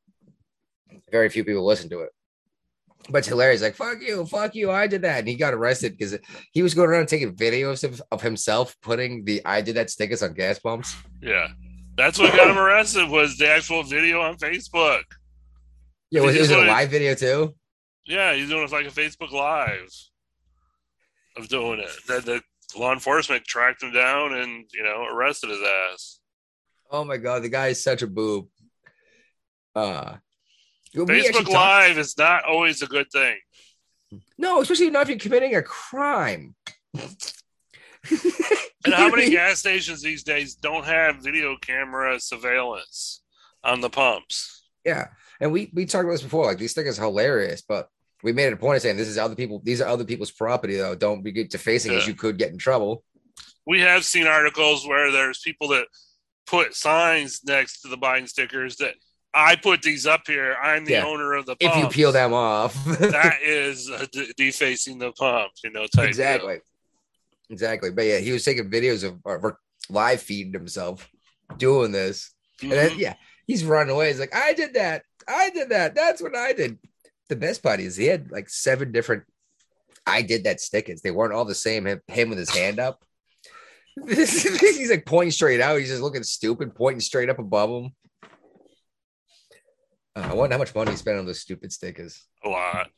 Very 1.11 1.29
few 1.29 1.45
people 1.45 1.63
listen 1.63 1.89
to 1.91 2.01
it. 2.01 2.09
But 3.09 3.19
it's 3.19 3.27
hilarious. 3.27 3.61
Like, 3.61 3.75
fuck 3.75 4.01
you, 4.01 4.25
fuck 4.25 4.55
you. 4.55 4.71
I 4.71 4.87
did 4.87 5.03
that. 5.03 5.19
And 5.19 5.27
he 5.27 5.35
got 5.35 5.53
arrested 5.53 5.97
because 5.97 6.17
he 6.51 6.63
was 6.63 6.73
going 6.73 6.89
around 6.89 7.07
taking 7.07 7.35
videos 7.35 7.83
of, 7.83 8.01
of 8.11 8.23
himself 8.23 8.75
putting 8.81 9.23
the 9.23 9.45
I 9.45 9.61
did 9.61 9.75
that 9.75 9.91
stickers 9.91 10.23
on 10.23 10.33
gas 10.33 10.57
pumps. 10.57 10.95
Yeah. 11.21 11.49
That's 11.95 12.17
what 12.17 12.35
got 12.35 12.49
him 12.49 12.57
arrested 12.57 13.07
was 13.07 13.37
the 13.37 13.49
actual 13.49 13.83
video 13.83 14.21
on 14.21 14.37
Facebook. 14.37 15.03
Yeah, 16.09 16.21
was, 16.21 16.37
was 16.37 16.49
it 16.49 16.57
a 16.57 16.65
live 16.65 16.89
video 16.89 17.13
too? 17.13 17.53
Yeah, 18.05 18.33
he's 18.33 18.49
doing 18.49 18.63
it 18.63 18.71
like 18.71 18.87
a 18.87 18.89
Facebook 18.89 19.31
Live 19.31 19.89
of 21.37 21.47
doing 21.47 21.79
it. 21.79 21.91
That 22.07 22.25
the 22.25 22.41
law 22.77 22.93
enforcement 22.93 23.45
tracked 23.45 23.83
him 23.83 23.91
down 23.91 24.33
and 24.33 24.65
you 24.73 24.83
know 24.83 25.05
arrested 25.05 25.49
his 25.49 25.61
ass. 25.61 26.19
Oh 26.89 27.03
my 27.03 27.17
god, 27.17 27.43
the 27.43 27.49
guy 27.49 27.67
is 27.67 27.83
such 27.83 28.01
a 28.01 28.07
boob. 28.07 28.47
Uh 29.75 30.17
Facebook 30.95 31.47
Live 31.47 31.97
is 31.97 32.17
not 32.17 32.43
always 32.43 32.81
a 32.81 32.87
good 32.87 33.09
thing. 33.11 33.37
No, 34.37 34.61
especially 34.61 34.89
not 34.89 35.03
if 35.03 35.09
you're 35.09 35.17
committing 35.17 35.55
a 35.55 35.61
crime. 35.61 36.55
And 38.85 38.93
how 38.93 39.09
many 39.09 39.29
gas 39.31 39.59
stations 39.59 40.01
these 40.01 40.23
days 40.23 40.55
don't 40.55 40.85
have 40.85 41.17
video 41.17 41.55
camera 41.61 42.19
surveillance 42.19 43.21
on 43.63 43.81
the 43.81 43.89
pumps? 43.89 44.69
Yeah, 44.85 45.09
and 45.39 45.51
we 45.51 45.71
we 45.73 45.85
talked 45.85 46.05
about 46.05 46.13
this 46.13 46.23
before. 46.23 46.45
Like 46.45 46.57
these 46.57 46.73
things 46.73 46.97
are 46.97 47.03
hilarious, 47.03 47.61
but 47.61 47.89
we 48.23 48.33
made 48.33 48.47
it 48.47 48.53
a 48.53 48.57
point 48.57 48.77
of 48.77 48.81
saying 48.81 48.97
this 48.97 49.07
is 49.07 49.17
other 49.17 49.35
people. 49.35 49.59
These 49.63 49.81
are 49.81 49.87
other 49.87 50.03
people's 50.05 50.31
property, 50.31 50.75
though. 50.77 50.95
Don't 50.95 51.23
be 51.23 51.31
defacing 51.31 51.93
as 51.93 52.03
Yeah. 52.03 52.09
you 52.09 52.15
could 52.15 52.37
get 52.37 52.51
in 52.51 52.57
trouble. 52.57 53.03
We 53.65 53.81
have 53.81 54.03
seen 54.05 54.27
articles 54.27 54.87
where 54.87 55.11
there's 55.11 55.39
people 55.39 55.69
that 55.69 55.87
put 56.47 56.75
signs 56.75 57.41
next 57.45 57.81
to 57.81 57.87
the 57.87 57.97
Biden 57.97 58.27
stickers 58.27 58.77
that 58.77 58.95
I 59.33 59.55
put 59.55 59.81
these 59.81 60.05
up 60.05 60.23
here. 60.27 60.55
I'm 60.61 60.83
the 60.83 60.93
Yeah. 60.93 61.05
owner 61.05 61.33
of 61.33 61.45
the 61.45 61.55
If 61.59 61.75
you 61.77 61.87
peel 61.87 62.11
them 62.11 62.33
off, 62.33 62.73
that 62.99 63.41
is 63.41 63.89
de- 64.11 64.33
defacing 64.35 64.97
the 64.99 65.11
pump, 65.13 65.51
you 65.63 65.69
know, 65.71 65.87
type 65.87 66.07
exactly, 66.09 66.55
deal. 66.55 66.61
exactly. 67.49 67.91
But 67.91 68.05
yeah, 68.05 68.17
he 68.17 68.31
was 68.33 68.43
taking 68.43 68.69
videos 68.69 69.03
of 69.03 69.19
or 69.23 69.57
live 69.89 70.21
feeding 70.21 70.53
himself 70.53 71.07
doing 71.57 71.91
this, 71.91 72.31
and 72.61 72.71
then 72.71 72.89
Mhm. 72.91 72.97
yeah, 72.97 73.13
he's 73.47 73.63
running 73.63 73.93
away. 73.93 74.07
He's 74.09 74.19
like, 74.19 74.35
"I 74.35 74.53
did 74.53 74.73
that. 74.73 75.03
I 75.27 75.49
did 75.49 75.69
that. 75.69 75.95
That's 75.95 76.21
what 76.21 76.35
I 76.35 76.51
did." 76.53 76.77
The 77.31 77.37
best 77.37 77.63
part 77.63 77.79
is 77.79 77.95
he 77.95 78.07
had 78.07 78.29
like 78.29 78.49
seven 78.49 78.91
different 78.91 79.23
"I 80.05 80.21
did 80.21 80.43
that" 80.43 80.59
stickers. 80.59 81.01
They 81.01 81.11
weren't 81.11 81.31
all 81.31 81.45
the 81.45 81.55
same. 81.55 81.87
Him, 81.87 82.01
him 82.09 82.27
with 82.27 82.37
his 82.37 82.49
hand 82.49 82.77
up. 82.77 83.01
he's 84.05 84.89
like 84.89 85.05
pointing 85.05 85.31
straight 85.31 85.61
out. 85.61 85.79
He's 85.79 85.87
just 85.87 86.01
looking 86.01 86.23
stupid, 86.23 86.75
pointing 86.75 86.99
straight 86.99 87.29
up 87.29 87.39
above 87.39 87.69
him. 87.69 87.91
Uh, 90.13 90.27
I 90.29 90.33
wonder 90.33 90.55
how 90.55 90.59
much 90.59 90.75
money 90.75 90.91
he 90.91 90.97
spent 90.97 91.19
on 91.19 91.25
those 91.25 91.39
stupid 91.39 91.71
stickers. 91.71 92.21
A 92.43 92.49
lot. 92.49 92.89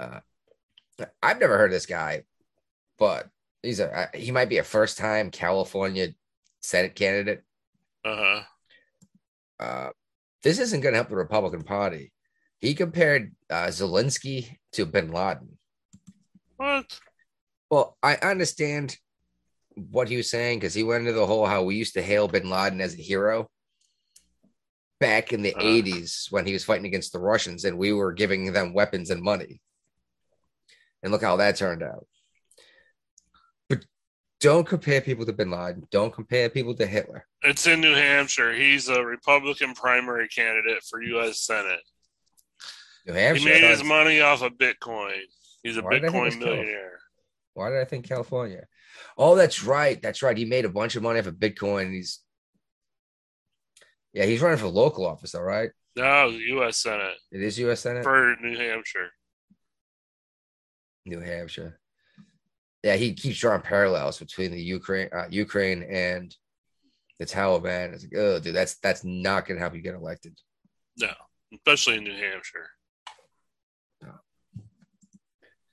Uh, 0.00 0.20
I've 1.22 1.40
never 1.40 1.58
heard 1.58 1.70
of 1.70 1.72
this 1.72 1.84
guy, 1.84 2.22
but 2.98 3.28
he's 3.62 3.80
a 3.80 3.94
uh, 3.94 4.06
he 4.14 4.30
might 4.30 4.48
be 4.48 4.56
a 4.56 4.64
first 4.64 4.96
time 4.96 5.30
California 5.30 6.14
Senate 6.62 6.94
candidate. 6.94 7.42
Uh 8.06 8.16
huh. 8.16 8.42
Uh, 9.60 9.90
this 10.42 10.58
isn't 10.58 10.80
going 10.80 10.94
to 10.94 10.96
help 10.96 11.10
the 11.10 11.16
Republican 11.16 11.62
Party. 11.62 12.10
He 12.60 12.74
compared 12.74 13.34
uh, 13.50 13.66
Zelensky 13.66 14.56
to 14.72 14.84
Bin 14.86 15.10
Laden. 15.12 15.58
What? 16.56 16.98
Well, 17.70 17.96
I 18.02 18.16
understand 18.16 18.96
what 19.74 20.08
he 20.08 20.16
was 20.16 20.30
saying 20.30 20.58
because 20.58 20.74
he 20.74 20.82
went 20.82 21.06
into 21.06 21.18
the 21.18 21.26
whole 21.26 21.46
how 21.46 21.62
we 21.62 21.76
used 21.76 21.94
to 21.94 22.02
hail 22.02 22.26
Bin 22.26 22.50
Laden 22.50 22.80
as 22.80 22.94
a 22.94 23.02
hero 23.02 23.48
back 24.98 25.32
in 25.32 25.42
the 25.42 25.54
Uh. 25.54 25.60
80s 25.60 26.32
when 26.32 26.46
he 26.46 26.52
was 26.52 26.64
fighting 26.64 26.86
against 26.86 27.12
the 27.12 27.20
Russians 27.20 27.64
and 27.64 27.78
we 27.78 27.92
were 27.92 28.12
giving 28.12 28.52
them 28.52 28.72
weapons 28.74 29.10
and 29.10 29.22
money. 29.22 29.60
And 31.02 31.12
look 31.12 31.22
how 31.22 31.36
that 31.36 31.54
turned 31.56 31.84
out. 31.84 32.08
But 33.68 33.84
don't 34.40 34.66
compare 34.66 35.00
people 35.00 35.24
to 35.26 35.32
Bin 35.32 35.52
Laden. 35.52 35.86
Don't 35.92 36.12
compare 36.12 36.48
people 36.50 36.74
to 36.74 36.86
Hitler. 36.86 37.24
It's 37.42 37.68
in 37.68 37.80
New 37.80 37.94
Hampshire. 37.94 38.52
He's 38.52 38.88
a 38.88 39.04
Republican 39.04 39.74
primary 39.74 40.26
candidate 40.26 40.82
for 40.90 41.00
U.S. 41.02 41.42
Senate. 41.42 41.82
New 43.08 43.14
Hampshire. 43.14 43.48
he 43.48 43.60
made 43.60 43.64
his 43.64 43.82
money 43.82 44.20
off 44.20 44.42
of 44.42 44.52
Bitcoin. 44.52 45.20
He's 45.62 45.76
a 45.76 45.82
Why 45.82 45.94
did 45.94 46.04
I 46.04 46.10
think 46.10 46.22
it 46.22 46.24
was 46.24 46.34
Bitcoin 46.36 46.40
millionaire. 46.40 46.98
Why 47.54 47.70
did 47.70 47.80
I 47.80 47.84
think 47.84 48.06
California? 48.06 48.66
Oh, 49.16 49.34
that's 49.34 49.64
right. 49.64 50.00
That's 50.00 50.22
right. 50.22 50.36
He 50.36 50.44
made 50.44 50.64
a 50.64 50.68
bunch 50.68 50.94
of 50.94 51.02
money 51.02 51.18
off 51.18 51.26
of 51.26 51.34
Bitcoin. 51.34 51.92
He's 51.92 52.20
yeah, 54.12 54.24
he's 54.24 54.40
running 54.40 54.58
for 54.58 54.68
local 54.68 55.06
office, 55.06 55.34
all 55.34 55.42
right. 55.42 55.70
No, 55.96 56.28
U.S. 56.28 56.78
Senate 56.78 57.16
It 57.32 57.42
is 57.42 57.58
U.S. 57.58 57.80
Senate, 57.80 58.04
for 58.04 58.36
New 58.40 58.56
Hampshire. 58.56 59.08
New 61.04 61.20
Hampshire. 61.20 61.80
Yeah, 62.82 62.94
he 62.96 63.14
keeps 63.14 63.38
drawing 63.38 63.62
parallels 63.62 64.18
between 64.18 64.52
the 64.52 64.62
Ukraine, 64.62 65.08
uh, 65.12 65.26
Ukraine 65.30 65.82
and 65.82 66.34
the 67.18 67.26
Taliban. 67.26 67.92
It's 67.92 68.04
like, 68.04 68.16
oh, 68.16 68.38
dude, 68.38 68.54
that's 68.54 68.78
that's 68.78 69.04
not 69.04 69.46
going 69.46 69.56
to 69.56 69.60
help 69.60 69.74
you 69.74 69.82
get 69.82 69.94
elected. 69.94 70.38
No, 70.98 71.12
especially 71.52 71.96
in 71.96 72.04
New 72.04 72.16
Hampshire. 72.16 72.70
No. 74.02 74.12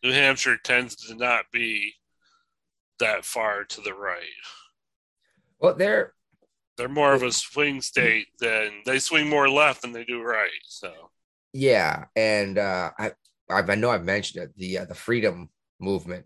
New 0.05 0.11
Hampshire 0.11 0.57
tends 0.63 0.95
to 1.07 1.15
not 1.15 1.45
be 1.51 1.93
that 2.99 3.25
far 3.25 3.63
to 3.63 3.81
the 3.81 3.93
right. 3.93 4.21
Well, 5.59 5.73
they're 5.73 6.13
They're 6.77 6.87
more 6.87 7.13
of 7.13 7.23
a 7.23 7.31
swing 7.31 7.81
state 7.81 8.27
than 8.39 8.83
they 8.85 8.99
swing 8.99 9.27
more 9.29 9.49
left 9.49 9.81
than 9.81 9.93
they 9.93 10.03
do 10.05 10.21
right. 10.21 10.49
So 10.67 10.93
yeah, 11.53 12.05
and 12.15 12.57
uh, 12.59 12.91
I 12.99 13.13
I've, 13.49 13.69
I 13.69 13.75
know 13.75 13.89
I've 13.89 14.03
mentioned 14.05 14.43
it. 14.43 14.51
The 14.57 14.79
uh, 14.79 14.85
the 14.85 14.93
freedom 14.95 15.49
movement. 15.79 16.25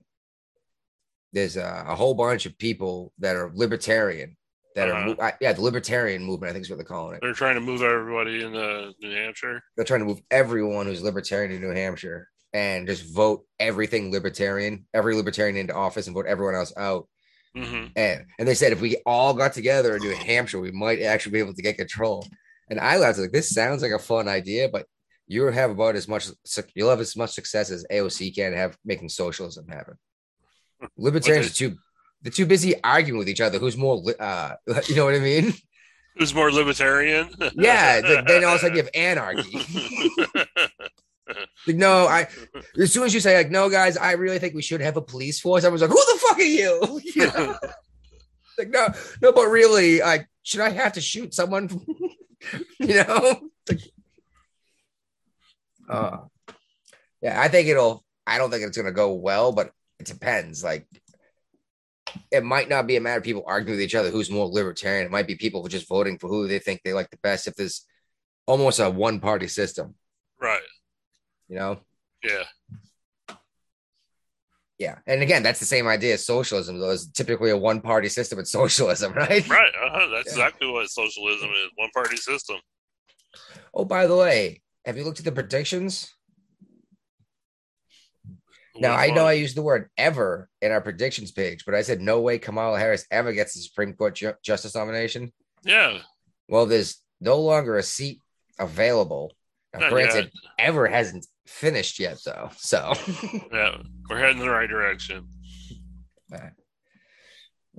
There's 1.32 1.56
a, 1.58 1.86
a 1.88 1.96
whole 1.96 2.16
bunch 2.16 2.46
of 2.48 2.58
people 2.58 3.14
that 3.20 3.36
are 3.38 3.52
libertarian. 3.54 4.36
That 4.76 4.90
are 4.90 4.94
Uh-huh. 5.10 5.16
uh, 5.20 5.32
yeah, 5.40 5.54
the 5.54 5.62
libertarian 5.62 6.24
movement. 6.24 6.50
I 6.50 6.54
think 6.54 6.66
is 6.66 6.70
what 6.70 6.78
they're 6.78 6.86
calling 6.86 7.16
it. 7.16 7.22
they're 7.22 7.34
trying 7.34 7.56
to 7.56 7.62
move 7.62 7.82
everybody 7.82 8.44
into 8.44 8.94
New 9.02 9.12
Hampshire. 9.16 9.64
they're 9.78 9.86
trying 9.86 10.02
to 10.02 10.06
move 10.06 10.22
everyone 10.32 10.86
who's 10.86 11.02
libertarian 11.02 11.52
in 11.54 11.62
New 11.62 11.74
Hampshire 11.74 12.28
and 12.54 12.88
just 12.88 13.14
vote 13.14 13.45
everything 13.60 14.12
libertarian, 14.12 14.86
every 14.93 15.16
libertarian 15.16 15.58
into 15.58 15.74
office 15.74 16.08
and 16.08 16.16
vote 16.16 16.26
everyone 16.28 16.56
else 16.56 16.74
out. 16.78 17.08
hmm 17.56 17.86
And 17.95 18.26
and 18.38 18.47
they 18.47 18.56
said 18.56 18.72
if 18.72 18.82
we 18.82 18.97
all 19.06 19.34
got 19.34 19.54
together 19.54 19.95
in 19.95 20.04
New 20.04 20.16
Hampshire, 20.16 20.60
we 20.60 20.72
might 20.72 21.02
actually 21.02 21.34
be 21.34 21.39
able 21.39 21.54
to 21.54 21.62
get 21.62 21.78
control. 21.78 22.26
And 22.70 22.80
I 22.80 22.97
laughed 22.97 23.20
like 23.20 23.32
this 23.32 23.50
sounds 23.50 23.82
like 23.82 23.91
a 23.91 24.00
fun 24.00 24.28
idea, 24.28 24.70
but 24.70 24.86
you 25.28 25.43
have 25.45 25.72
about 25.72 25.95
as 25.95 26.08
much 26.08 26.28
you'll 26.76 26.89
have 26.89 27.00
as 27.00 27.16
much 27.16 27.32
success 27.32 27.72
as 27.72 27.86
AOC 27.91 28.36
can 28.36 28.54
have 28.54 28.78
making 28.84 29.10
socialism 29.10 29.68
happen. 29.68 29.95
Libertarians 30.97 31.52
are 31.52 31.54
too 31.54 31.78
they're 32.22 32.32
too 32.32 32.45
busy 32.45 32.76
arguing 32.84 33.18
with 33.18 33.30
each 33.30 33.41
other. 33.41 33.60
Who's 33.60 33.78
more, 33.78 34.04
uh, 34.20 34.56
you 34.88 34.95
know 34.95 35.06
what 35.06 35.16
I 35.16 35.20
mean? 35.20 35.54
Who's 36.18 36.34
more 36.34 36.52
libertarian? 36.52 37.30
Yeah, 37.56 38.02
then 38.02 38.43
all 38.43 38.56
of 38.56 38.58
a 38.58 38.60
sudden 38.60 38.76
you 38.76 38.84
have 38.84 38.91
anarchy. 38.93 39.58
Like, 41.68 41.76
no, 41.76 42.08
I 42.08 42.28
as 42.80 42.92
soon 42.92 43.04
as 43.04 43.14
you 43.14 43.20
say 43.20 43.38
like, 43.38 43.52
no, 43.52 43.70
guys, 43.70 43.98
I 43.98 44.14
really 44.14 44.40
think 44.40 44.56
we 44.56 44.62
should 44.62 44.82
have 44.82 44.98
a 44.98 45.02
police 45.02 45.40
force. 45.40 45.64
Everyone's 45.64 45.82
like, 45.82 45.92
who 45.92 46.14
the 46.14 46.20
fuck 46.20 46.38
are 46.38 46.42
you? 46.42 47.02
You 47.16 47.28
know? 47.38 47.56
like, 48.58 48.70
no, 48.70 48.88
no, 49.22 49.32
but 49.32 49.48
really, 49.48 50.00
like, 50.00 50.28
should 50.44 50.62
I 50.62 50.70
have 50.70 50.94
to 50.94 51.02
shoot 51.02 51.34
someone? 51.34 51.70
you 52.80 52.96
know, 53.04 53.42
Like, 53.68 53.80
Uh, 55.88 56.18
yeah, 57.22 57.40
I 57.40 57.48
think 57.48 57.68
it'll. 57.68 58.04
I 58.26 58.38
don't 58.38 58.52
think 58.52 58.64
it's 58.64 58.78
going 58.78 58.86
to 58.86 58.92
go 58.92 59.14
well, 59.14 59.52
but 59.52 59.72
it 60.00 60.06
depends. 60.06 60.64
Like, 60.64 60.88
it 62.32 62.44
might 62.44 62.70
not 62.70 62.88
be 62.88 62.96
a 62.96 63.02
matter 63.02 63.18
of 63.18 63.24
people 63.24 63.44
arguing 63.46 63.78
with 63.78 63.84
each 63.84 63.96
other 63.96 64.10
who's 64.10 64.30
more 64.30 64.48
libertarian. 64.48 65.06
It 65.06 65.12
might 65.12 65.28
be 65.28 65.36
people 65.36 65.62
who 65.62 65.70
just 65.70 65.88
voting 65.88 66.18
for 66.20 66.28
who 66.28 66.48
they 66.48 66.60
think 66.60 66.82
they 66.84 66.94
like 66.94 67.10
the 67.10 67.18
best. 67.18 67.48
If 67.48 67.56
there's 67.56 67.86
almost 68.46 68.80
a 68.80 68.90
one 68.90 69.20
party 69.20 69.48
system, 69.48 69.96
Right. 70.42 70.62
You 71.50 71.56
know. 71.56 71.80
Yeah. 72.24 72.43
Yeah, 74.78 75.00
and 75.06 75.22
again, 75.22 75.43
that's 75.43 75.60
the 75.60 75.66
same 75.66 75.88
idea 75.88 76.14
as 76.14 76.26
socialism. 76.26 76.80
Though, 76.80 76.91
it's 76.91 77.08
typically 77.08 77.50
a 77.50 77.58
one 77.58 77.82
party 77.82 78.08
system. 78.08 78.39
It's 78.39 78.52
socialism, 78.52 79.12
right? 79.16 79.45
Right. 79.50 79.72
Uh-huh. 79.76 80.08
That's 80.16 80.28
Yeah. 80.28 80.45
exactly 80.45 80.70
what 80.72 80.89
socialism 80.89 81.50
is. 81.50 81.70
One 81.76 81.89
party 81.93 82.16
system. 82.16 82.58
Oh, 83.74 83.84
by 83.84 84.08
the 84.08 84.16
way, 84.16 84.62
have 84.86 84.97
you 84.97 85.04
looked 85.04 85.20
at 85.20 85.26
the 85.26 85.34
predictions? 85.34 86.14
Now 88.78 88.95
I 88.95 89.08
know? 89.10 89.26
I 89.26 89.34
used 89.34 89.58
the 89.58 89.62
word 89.62 89.89
ever 89.97 90.47
in 90.62 90.72
our 90.72 90.80
predictions 90.80 91.32
page, 91.34 91.66
but 91.66 91.76
I 91.76 91.82
said 91.82 92.00
no 92.00 92.22
way 92.22 92.39
Kamala 92.39 92.80
Harris 92.80 93.06
ever 93.12 93.34
gets 93.34 93.54
the 93.54 93.60
Supreme 93.62 93.93
Court 93.93 94.16
ju- 94.16 94.34
justice 94.41 94.76
nomination. 94.76 95.34
Yeah. 95.64 95.97
Well, 96.47 96.66
there's 96.66 97.02
no 97.20 97.39
longer 97.41 97.76
a 97.78 97.84
seat 97.84 98.22
available. 98.58 99.34
Now, 99.78 99.89
granted, 99.89 100.32
ever 100.58 100.88
hasn't 100.88 101.28
finished 101.50 102.00
yet, 102.00 102.20
though. 102.26 102.50
So, 102.58 102.93
Yeah. 103.52 103.78
We're 104.10 104.18
heading 104.18 104.38
in 104.39 104.45
the 104.45 104.50
right 104.52 104.70
direction. 104.70 105.28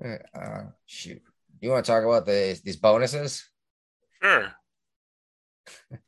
uh, 0.04 0.62
shoot, 0.86 1.22
you 1.60 1.70
want 1.70 1.84
to 1.84 1.90
talk 1.90 2.04
about 2.04 2.26
the 2.26 2.60
these 2.64 2.76
bonuses? 2.76 3.48
Sure. 4.22 4.52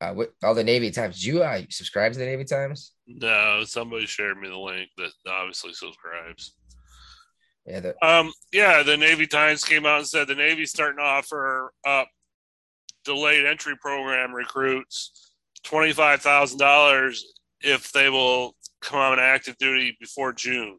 Uh, 0.00 0.12
with 0.14 0.28
all 0.44 0.54
the 0.54 0.62
Navy 0.62 0.92
Times. 0.92 1.16
Did 1.16 1.24
you 1.24 1.42
uh, 1.42 1.60
subscribe 1.70 2.12
to 2.12 2.20
the 2.20 2.24
Navy 2.24 2.44
Times? 2.44 2.92
No, 3.08 3.64
somebody 3.64 4.06
shared 4.06 4.38
me 4.38 4.48
the 4.48 4.56
link 4.56 4.88
that 4.96 5.10
obviously 5.28 5.72
subscribes. 5.72 6.54
Yeah, 7.66 7.80
the, 7.80 8.06
Um, 8.06 8.32
yeah, 8.52 8.84
the 8.84 8.96
Navy 8.96 9.26
Times 9.26 9.64
came 9.64 9.86
out 9.86 9.98
and 9.98 10.06
said 10.06 10.28
the 10.28 10.36
Navy's 10.36 10.70
starting 10.70 10.98
to 10.98 11.02
offer 11.02 11.72
up 11.84 12.06
delayed 13.04 13.44
entry 13.44 13.74
program 13.76 14.32
recruits 14.32 15.27
twenty 15.64 15.92
five 15.92 16.20
thousand 16.22 16.58
dollars 16.58 17.24
if 17.60 17.90
they 17.92 18.08
will 18.08 18.54
come 18.80 18.98
on 19.00 19.18
active 19.18 19.56
duty 19.58 19.96
before 20.00 20.32
June. 20.32 20.78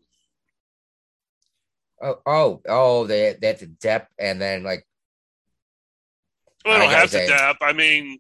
oh, 2.02 2.16
oh, 2.26 2.62
oh, 2.68 3.06
they 3.08 3.36
they 3.40 3.48
have 3.48 3.60
to 3.60 3.68
dep 3.68 4.08
and 4.18 4.42
then 4.42 4.64
like 4.64 4.86
Well, 6.66 6.76
I 6.76 6.80
they 6.80 6.86
don't 6.86 6.94
have 6.94 7.12
to 7.12 7.28
DEP. 7.28 7.58
I 7.62 7.74
mean, 7.74 8.20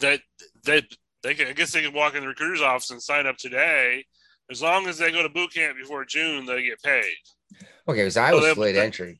that 0.00 0.20
they 0.64 0.82
they 1.22 1.34
can, 1.34 1.48
I 1.48 1.52
guess 1.52 1.72
they 1.72 1.82
can 1.82 1.94
walk 1.94 2.14
in 2.14 2.22
the 2.22 2.28
recruiter's 2.28 2.60
office 2.62 2.90
and 2.90 3.02
sign 3.02 3.26
up 3.26 3.36
today. 3.36 4.04
As 4.50 4.60
long 4.60 4.86
as 4.86 4.98
they 4.98 5.10
go 5.12 5.22
to 5.22 5.28
boot 5.28 5.54
camp 5.54 5.78
before 5.78 6.04
June, 6.04 6.44
they 6.44 6.62
get 6.64 6.82
paid. 6.82 7.04
okay, 7.88 8.00
because 8.00 8.16
I 8.16 8.32
was 8.34 8.44
delayed 8.54 8.76
they- 8.76 8.80
entry. 8.84 9.18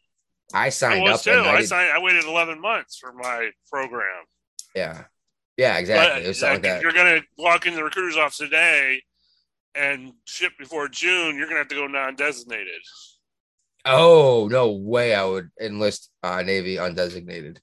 I 0.55 0.67
I 0.67 0.69
signed 0.69 1.03
was 1.03 1.13
up 1.15 1.23
too. 1.23 1.31
I 1.49 1.57
I 1.57 1.63
signed. 1.65 1.93
I 1.93 1.99
waited 1.99 2.25
eleven 2.25 2.61
months 2.61 2.99
for 2.99 3.11
my 3.15 3.49
program. 3.71 4.25
yeah, 4.75 5.05
yeah, 5.57 5.79
exactly. 5.79 6.15
But 6.21 6.25
it 6.25 6.29
was 6.29 6.39
something 6.41 6.63
like, 6.63 6.71
like 6.71 6.77
if 6.79 6.83
you're 6.83 6.93
gonna 6.93 7.21
walk 7.39 7.67
in 7.67 7.75
the 7.75 7.85
recruiter's 7.85 8.17
office 8.17 8.39
today 8.39 9.03
and 9.75 10.13
ship 10.25 10.53
before 10.59 10.89
June, 10.89 11.37
you're 11.37 11.47
gonna 11.47 11.59
have 11.59 11.69
to 11.69 11.75
go 11.75 11.87
non-designated. 11.87 12.81
Oh 13.85 14.49
no 14.51 14.71
way! 14.73 15.15
I 15.15 15.25
would 15.25 15.51
enlist 15.61 16.11
uh, 16.23 16.43
Navy 16.43 16.77
undesignated. 16.77 17.59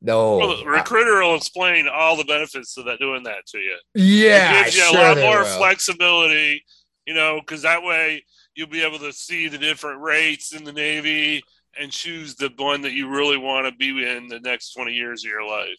No, 0.00 0.36
Well, 0.38 0.56
the 0.56 0.62
I- 0.64 0.78
recruiter 0.78 1.20
will 1.22 1.34
explain 1.34 1.88
all 1.88 2.16
the 2.16 2.24
benefits 2.24 2.76
of 2.76 2.84
that 2.84 3.00
doing 3.00 3.24
that 3.24 3.44
to 3.48 3.58
you. 3.58 3.76
yeah, 3.94 4.60
it 4.60 4.64
gives 4.66 4.76
you 4.76 4.82
sure 4.82 4.96
a 5.00 5.08
lot 5.08 5.18
more 5.18 5.42
will. 5.42 5.58
flexibility, 5.58 6.64
you 7.04 7.14
know, 7.14 7.40
because 7.40 7.62
that 7.62 7.82
way 7.82 8.24
you'll 8.54 8.68
be 8.68 8.82
able 8.82 9.00
to 9.00 9.12
see 9.12 9.48
the 9.48 9.58
different 9.58 10.00
rates 10.00 10.52
in 10.54 10.62
the 10.64 10.72
Navy 10.72 11.42
and 11.80 11.90
choose 11.92 12.34
the 12.34 12.52
one 12.56 12.82
that 12.82 12.92
you 12.92 13.08
really 13.08 13.36
want 13.38 13.66
to 13.66 13.72
be 13.72 14.06
in 14.06 14.28
the 14.28 14.40
next 14.40 14.72
20 14.74 14.92
years 14.92 15.24
of 15.24 15.30
your 15.30 15.46
life. 15.46 15.78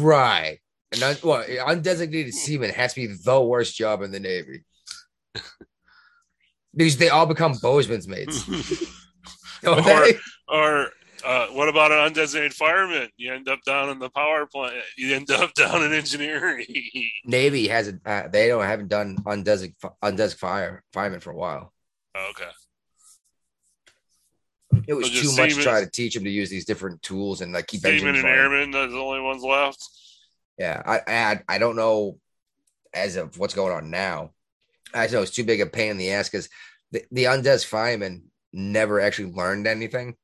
Right. 0.00 0.58
And 0.92 1.02
un- 1.02 1.16
well, 1.22 1.42
undesignated 1.44 2.32
seaman 2.32 2.70
has 2.70 2.94
to 2.94 3.00
be 3.00 3.14
the 3.14 3.40
worst 3.40 3.76
job 3.76 4.02
in 4.02 4.10
the 4.10 4.20
Navy. 4.20 4.64
Because 6.74 6.96
they 6.96 7.08
all 7.08 7.26
become 7.26 7.54
boatswain's 7.60 8.08
mates. 8.08 8.44
Or, 9.64 9.80
they? 9.80 10.14
or 10.48 10.88
uh, 11.24 11.46
what 11.48 11.68
about 11.68 11.92
an 11.92 12.12
undesignated 12.12 12.52
fireman? 12.52 13.08
You 13.16 13.32
end 13.32 13.48
up 13.48 13.60
down 13.64 13.90
in 13.90 14.00
the 14.00 14.10
power 14.10 14.44
plant. 14.46 14.74
You 14.96 15.14
end 15.14 15.30
up 15.30 15.54
down 15.54 15.84
in 15.84 15.92
engineering. 15.92 16.66
Navy 17.24 17.68
hasn't. 17.68 18.02
Uh, 18.04 18.26
they 18.26 18.48
don't 18.48 18.64
haven't 18.64 18.88
done 18.88 19.18
undesignated 19.18 19.74
undesignated 20.02 20.34
fire 20.38 20.82
fireman 20.92 21.20
for 21.20 21.30
a 21.30 21.36
while. 21.36 21.72
okay. 22.30 22.50
It 24.88 24.94
was 24.94 25.06
So 25.12 25.20
too 25.22 25.28
much 25.36 25.50
to 25.50 25.50
seamen- 25.50 25.64
try 25.64 25.80
to 25.84 25.90
teach 25.90 26.16
him 26.16 26.24
to 26.24 26.30
use 26.30 26.50
these 26.50 26.64
different 26.64 27.02
tools 27.02 27.40
and 27.40 27.52
like 27.52 27.66
keep 27.66 27.84
engines 27.84 28.18
and 28.18 28.26
airmen 28.26 28.74
are 28.74 28.86
the 28.88 28.98
only 28.98 29.20
ones 29.20 29.42
left. 29.42 29.82
Yeah, 30.58 30.82
I, 30.84 31.00
I 31.06 31.40
I 31.48 31.58
don't 31.58 31.76
know 31.76 32.18
as 32.94 33.16
of 33.16 33.38
what's 33.38 33.54
going 33.54 33.72
on 33.72 33.90
now. 33.90 34.30
I 34.94 35.06
know 35.08 35.22
it's 35.22 35.30
too 35.30 35.44
big 35.44 35.60
a 35.60 35.66
pain 35.66 35.92
in 35.92 35.96
the 35.96 36.10
ass 36.12 36.28
because 36.28 36.48
the, 36.90 37.04
the 37.10 37.24
undesk 37.24 37.64
firemen 37.66 38.24
never 38.52 39.00
actually 39.00 39.32
learned 39.32 39.66
anything 39.66 40.14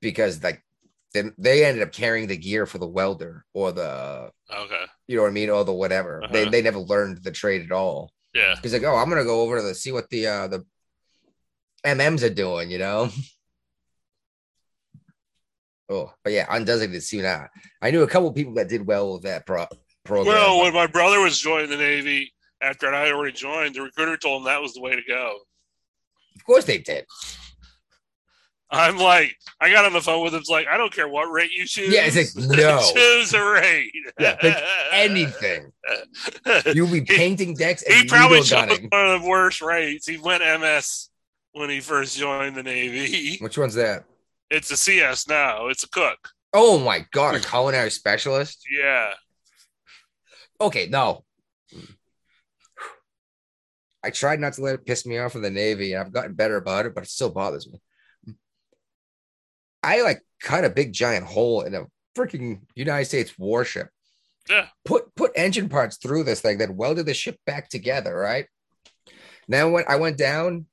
because 0.00 0.42
like 0.42 0.62
they, 1.12 1.24
they 1.38 1.64
ended 1.64 1.82
up 1.82 1.90
carrying 1.92 2.28
the 2.28 2.36
gear 2.36 2.66
for 2.66 2.78
the 2.78 2.86
welder 2.86 3.44
or 3.52 3.72
the 3.72 4.30
Okay. 4.54 4.84
you 5.08 5.16
know 5.16 5.22
what 5.22 5.28
I 5.30 5.32
mean 5.32 5.50
or 5.50 5.64
the 5.64 5.72
whatever. 5.72 6.22
They 6.30 6.42
Uh-huh. 6.42 6.50
they 6.50 6.62
never 6.62 6.78
learned 6.78 7.22
the 7.24 7.32
trade 7.32 7.62
at 7.62 7.72
all. 7.72 8.12
Yeah. 8.34 8.54
Because 8.54 8.72
like, 8.74 8.84
oh, 8.84 8.94
I'm 8.94 9.08
gonna 9.08 9.24
go 9.24 9.40
over 9.40 9.56
to 9.56 9.62
the 9.62 9.74
see 9.74 9.90
what 9.92 10.08
the 10.10 10.26
uh 10.28 10.46
the 10.48 10.64
MMs 11.84 12.22
are 12.22 12.30
doing, 12.34 12.70
you 12.70 12.78
know. 12.78 13.10
Oh, 15.90 16.12
but 16.22 16.32
yeah, 16.32 16.46
undesignated 16.46 17.02
seaman. 17.02 17.26
I, 17.26 17.48
I 17.80 17.90
knew 17.90 18.02
a 18.02 18.08
couple 18.08 18.30
people 18.32 18.54
that 18.54 18.68
did 18.68 18.86
well 18.86 19.14
with 19.14 19.22
that 19.22 19.46
pro- 19.46 19.66
program. 20.04 20.34
Well, 20.34 20.60
when 20.62 20.74
my 20.74 20.86
brother 20.86 21.20
was 21.20 21.38
joining 21.38 21.70
the 21.70 21.76
Navy, 21.76 22.32
after 22.60 22.92
I 22.92 23.06
had 23.06 23.12
already 23.12 23.32
joined, 23.32 23.74
the 23.74 23.82
recruiter 23.82 24.16
told 24.16 24.42
him 24.42 24.46
that 24.46 24.60
was 24.60 24.74
the 24.74 24.80
way 24.80 24.94
to 24.96 25.02
go. 25.06 25.38
of 26.36 26.44
course 26.44 26.64
they 26.64 26.78
did. 26.78 27.06
I'm 28.70 28.98
like, 28.98 29.34
I 29.62 29.70
got 29.70 29.86
on 29.86 29.94
the 29.94 30.00
phone 30.02 30.22
with 30.22 30.34
him. 30.34 30.40
It's 30.40 30.50
like, 30.50 30.66
I 30.66 30.76
don't 30.76 30.92
care 30.92 31.08
what 31.08 31.30
rate 31.32 31.50
you 31.52 31.64
choose. 31.64 31.90
Yeah, 31.90 32.02
it's 32.04 32.36
like, 32.36 32.48
no. 32.58 32.82
choose 32.94 33.32
a 33.32 33.42
rate. 33.42 33.92
Yeah, 34.20 34.34
pick 34.34 34.56
anything. 34.92 35.70
You'll 36.74 36.90
be 36.90 37.02
painting 37.02 37.54
decks 37.54 37.82
he 37.86 38.00
and 38.00 38.08
probably 38.08 38.38
chose 38.38 38.50
gunning. 38.50 38.88
one 38.90 39.06
of 39.06 39.22
the 39.22 39.28
worst 39.28 39.62
rates. 39.62 40.06
He 40.08 40.18
went 40.18 40.42
MS 40.42 41.08
when 41.52 41.70
he 41.70 41.78
first 41.80 42.18
joined 42.18 42.56
the 42.56 42.62
Navy. 42.64 43.38
Which 43.38 43.56
one's 43.56 43.74
that? 43.74 44.04
It's 44.50 44.70
a 44.70 44.76
CS 44.76 45.28
now. 45.28 45.68
It's 45.68 45.84
a 45.84 45.88
cook. 45.90 46.30
Oh 46.52 46.78
my 46.78 47.04
god, 47.12 47.34
a 47.34 47.40
culinary 47.40 47.90
specialist. 47.90 48.64
Yeah. 48.70 49.12
Okay, 50.60 50.88
no. 50.88 51.24
I 54.02 54.10
tried 54.10 54.40
not 54.40 54.54
to 54.54 54.62
let 54.62 54.74
it 54.74 54.86
piss 54.86 55.04
me 55.04 55.18
off 55.18 55.34
in 55.34 55.42
the 55.42 55.50
Navy, 55.50 55.92
and 55.92 56.02
I've 56.02 56.12
gotten 56.12 56.34
better 56.34 56.56
about 56.56 56.86
it, 56.86 56.94
but 56.94 57.04
it 57.04 57.10
still 57.10 57.30
bothers 57.30 57.68
me. 57.68 57.80
I 59.82 60.02
like 60.02 60.22
cut 60.40 60.64
a 60.64 60.70
big 60.70 60.92
giant 60.92 61.26
hole 61.26 61.62
in 61.62 61.74
a 61.74 61.86
freaking 62.16 62.60
United 62.74 63.04
States 63.04 63.38
warship. 63.38 63.88
Yeah. 64.48 64.66
Put 64.84 65.14
put 65.14 65.32
engine 65.36 65.68
parts 65.68 65.98
through 65.98 66.24
this 66.24 66.40
thing, 66.40 66.58
then 66.58 66.76
welded 66.76 67.06
the 67.06 67.14
ship 67.14 67.38
back 67.44 67.68
together, 67.68 68.16
right? 68.16 68.46
Now 69.46 69.68
when 69.68 69.84
I 69.88 69.96
went 69.96 70.16
down, 70.16 70.66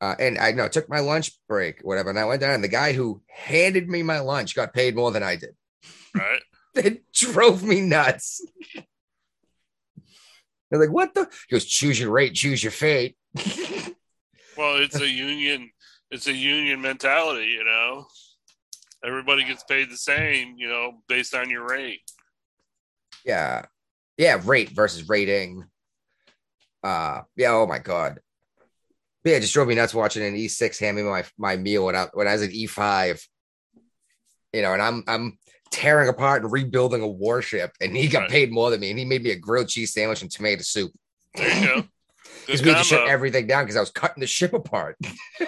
uh, 0.00 0.14
and 0.18 0.38
I 0.38 0.52
know 0.52 0.68
took 0.68 0.88
my 0.88 1.00
lunch 1.00 1.32
break, 1.48 1.80
whatever, 1.82 2.10
and 2.10 2.18
I 2.18 2.24
went 2.24 2.40
down, 2.40 2.54
and 2.54 2.64
the 2.64 2.68
guy 2.68 2.92
who 2.92 3.22
handed 3.28 3.88
me 3.88 4.02
my 4.02 4.20
lunch 4.20 4.54
got 4.54 4.74
paid 4.74 4.94
more 4.94 5.10
than 5.10 5.22
I 5.22 5.36
did. 5.36 5.56
Right. 6.14 6.40
It 6.78 7.10
drove 7.10 7.62
me 7.62 7.80
nuts. 7.80 8.44
They're 10.70 10.78
like, 10.78 10.90
what 10.90 11.14
the? 11.14 11.26
He 11.48 11.54
goes, 11.54 11.64
choose 11.64 11.98
your 11.98 12.10
rate, 12.10 12.34
choose 12.34 12.62
your 12.62 12.72
fate. 12.72 13.16
Well, 14.56 14.76
it's 14.76 14.98
a 14.98 15.06
union. 15.06 15.70
It's 16.10 16.28
a 16.28 16.32
union 16.32 16.80
mentality, 16.80 17.46
you 17.48 17.64
know. 17.64 18.06
Everybody 19.04 19.44
gets 19.44 19.64
paid 19.64 19.90
the 19.90 19.96
same, 19.96 20.54
you 20.56 20.68
know, 20.68 21.02
based 21.08 21.34
on 21.34 21.50
your 21.50 21.68
rate. 21.68 22.00
Yeah. 23.24 23.66
Yeah, 24.16 24.40
rate 24.44 24.70
versus 24.70 25.08
rating. 25.08 25.64
Uh 26.82 27.22
yeah, 27.36 27.52
oh 27.52 27.66
my 27.66 27.78
god. 27.78 28.20
But 29.26 29.30
yeah, 29.32 29.38
it 29.38 29.40
just 29.40 29.54
drove 29.54 29.66
me 29.66 29.74
nuts 29.74 29.92
watching 29.92 30.22
an 30.22 30.36
E6 30.36 30.78
hand 30.78 30.96
me 30.96 31.02
my, 31.02 31.24
my 31.36 31.56
meal 31.56 31.86
when 31.86 31.96
I 31.96 32.06
when 32.14 32.28
I 32.28 32.34
was 32.34 32.42
an 32.42 32.52
E5. 32.52 33.26
You 34.52 34.62
know, 34.62 34.72
and 34.72 34.80
I'm 34.80 35.02
I'm 35.08 35.36
tearing 35.72 36.08
apart 36.08 36.44
and 36.44 36.52
rebuilding 36.52 37.02
a 37.02 37.08
warship, 37.08 37.72
and 37.80 37.96
he 37.96 38.06
got 38.06 38.20
Right. 38.20 38.30
paid 38.30 38.52
more 38.52 38.70
than 38.70 38.78
me, 38.78 38.90
and 38.90 38.98
he 39.00 39.04
made 39.04 39.24
me 39.24 39.32
a 39.32 39.36
grilled 39.36 39.66
cheese 39.66 39.92
sandwich 39.92 40.22
and 40.22 40.30
tomato 40.30 40.62
soup. 40.62 40.92
There 41.34 41.52
you 41.58 41.66
go. 41.66 41.88
Because 42.46 42.62
we 42.62 42.68
had 42.68 42.78
to 42.78 42.84
shut 42.84 43.08
everything 43.08 43.48
down 43.48 43.64
because 43.64 43.76
I 43.76 43.80
was 43.80 43.90
cutting 43.90 44.20
the 44.20 44.28
ship 44.28 44.52
apart. 44.52 44.96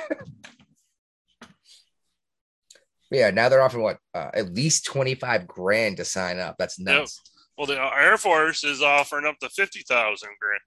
yeah, 3.13 3.31
now 3.31 3.49
they're 3.49 3.63
offering 3.63 3.85
what 3.85 3.99
uh, 4.13 4.31
at 4.35 4.53
least 4.55 4.87
25 4.87 5.47
grand 5.47 5.99
to 5.99 6.05
sign 6.05 6.41
up. 6.41 6.57
That's 6.59 6.81
nuts. 6.81 7.21
Well, 7.57 7.69
the 7.69 7.81
Air 7.81 8.19
Force 8.19 8.65
is 8.65 8.83
offering 8.83 9.25
up 9.25 9.39
to 9.39 9.49
fifty 9.49 9.85
thousand 9.89 10.31
grand, 10.41 10.63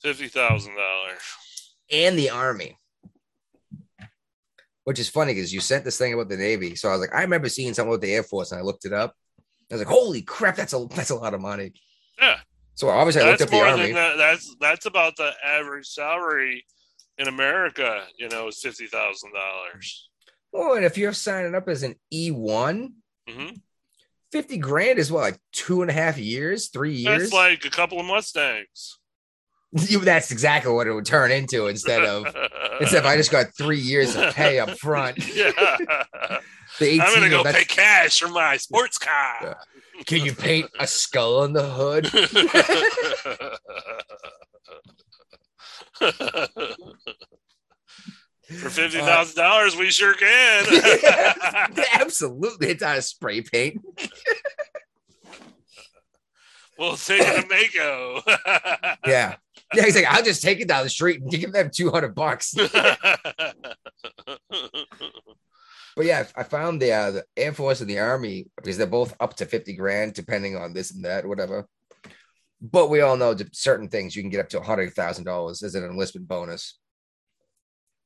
fifty 0.00 0.28
thousand 0.28 0.76
dollars. 0.76 1.18
And 1.90 2.18
the 2.18 2.30
army. 2.30 2.78
Which 4.84 4.98
is 4.98 5.08
funny 5.08 5.32
because 5.32 5.52
you 5.52 5.60
sent 5.60 5.84
this 5.84 5.96
thing 5.96 6.12
about 6.12 6.28
the 6.28 6.36
Navy. 6.36 6.74
So 6.74 6.88
I 6.90 6.92
was 6.92 7.00
like, 7.00 7.14
I 7.14 7.22
remember 7.22 7.48
seeing 7.48 7.72
something 7.72 7.90
with 7.90 8.02
the 8.02 8.12
Air 8.14 8.22
Force 8.22 8.52
and 8.52 8.60
I 8.60 8.62
looked 8.62 8.84
it 8.84 8.92
up. 8.92 9.14
I 9.70 9.74
was 9.76 9.80
like, 9.80 9.88
holy 9.88 10.20
crap, 10.22 10.56
that's 10.56 10.74
a 10.74 10.86
that's 10.94 11.10
a 11.10 11.14
lot 11.14 11.32
of 11.32 11.40
money. 11.40 11.72
Yeah, 12.20 12.36
So 12.74 12.90
obviously 12.90 13.22
I 13.22 13.26
looked 13.28 13.38
that's 13.38 13.52
up 13.52 13.58
the 13.58 13.66
army. 13.66 13.92
that. 13.92 14.16
That's 14.18 14.54
that's 14.60 14.86
about 14.86 15.16
the 15.16 15.32
average 15.42 15.86
salary 15.86 16.64
in 17.16 17.28
America. 17.28 18.04
You 18.18 18.28
know, 18.28 18.48
is 18.48 18.60
fifty 18.60 18.86
thousand 18.86 19.32
dollars. 19.32 20.10
Oh, 20.52 20.74
and 20.76 20.84
if 20.84 20.98
you're 20.98 21.12
signing 21.14 21.54
up 21.54 21.68
as 21.68 21.82
an 21.82 21.94
E1, 22.12 22.90
Mm-hmm. 23.28 23.54
50 24.32 24.58
grand 24.58 24.98
is 24.98 25.10
what, 25.10 25.20
like 25.22 25.38
two 25.52 25.80
and 25.80 25.90
a 25.90 25.94
half 25.94 26.18
years, 26.18 26.68
three 26.68 26.92
years? 26.92 27.22
That's 27.22 27.32
like 27.32 27.64
a 27.64 27.70
couple 27.70 27.98
of 27.98 28.04
Mustangs. 28.04 28.98
You- 29.74 30.00
that's 30.00 30.30
exactly 30.30 30.72
what 30.72 30.86
it 30.86 30.92
would 30.92 31.06
turn 31.06 31.30
into 31.32 31.66
instead 31.66 32.04
of 32.04 32.26
instead 32.80 33.00
of 33.00 33.06
I 33.06 33.16
just 33.16 33.30
got 33.30 33.46
three 33.56 33.80
years 33.80 34.14
of 34.16 34.34
pay 34.34 34.58
up 34.60 34.70
front. 34.78 35.18
yeah. 35.34 35.50
The 36.78 36.86
18 36.86 37.00
I'm 37.00 37.14
gonna 37.14 37.30
go 37.30 37.44
pay 37.44 37.64
cash 37.64 38.20
for 38.20 38.28
my 38.28 38.56
sports 38.56 38.98
car. 38.98 39.58
Can 40.06 40.24
you 40.24 40.34
paint 40.34 40.70
a 40.78 40.86
skull 40.86 41.40
on 41.40 41.52
the 41.52 41.68
hood? 41.68 42.08
For 48.46 48.68
fifty 48.70 48.98
thousand 48.98 49.36
dollars, 49.36 49.74
we 49.76 49.90
sure 49.90 50.14
can. 50.14 50.66
Absolutely. 51.94 52.68
It's 52.68 52.82
out 52.82 52.98
of 52.98 53.04
spray 53.04 53.40
paint. 53.40 53.80
we'll 56.78 56.96
take 56.96 57.22
it 57.24 57.48
to 57.48 57.48
Mako. 57.48 58.22
Yeah. 59.06 59.36
Yeah, 59.74 59.84
he's 59.84 59.96
like, 59.96 60.06
I'll 60.06 60.22
just 60.22 60.42
take 60.42 60.60
it 60.60 60.68
down 60.68 60.84
the 60.84 60.90
street 60.90 61.20
and 61.20 61.30
give 61.30 61.52
them 61.52 61.70
200 61.74 62.14
bucks. 62.14 62.54
But 65.96 66.06
yeah, 66.06 66.26
I 66.36 66.42
found 66.42 66.82
the, 66.82 66.92
uh, 66.92 67.10
the 67.12 67.24
Air 67.36 67.52
Force 67.52 67.80
and 67.80 67.88
the 67.88 68.00
Army 68.00 68.46
because 68.56 68.76
they're 68.76 68.86
both 68.86 69.14
up 69.20 69.36
to 69.36 69.46
50 69.46 69.74
grand, 69.74 70.14
depending 70.14 70.56
on 70.56 70.72
this 70.72 70.92
and 70.92 71.04
that, 71.04 71.26
whatever. 71.26 71.68
But 72.60 72.90
we 72.90 73.00
all 73.00 73.16
know 73.16 73.34
that 73.34 73.54
certain 73.54 73.88
things 73.88 74.16
you 74.16 74.22
can 74.22 74.30
get 74.30 74.40
up 74.40 74.48
to 74.50 74.60
$100,000 74.60 75.62
as 75.62 75.74
an 75.74 75.84
enlistment 75.84 76.26
bonus. 76.26 76.78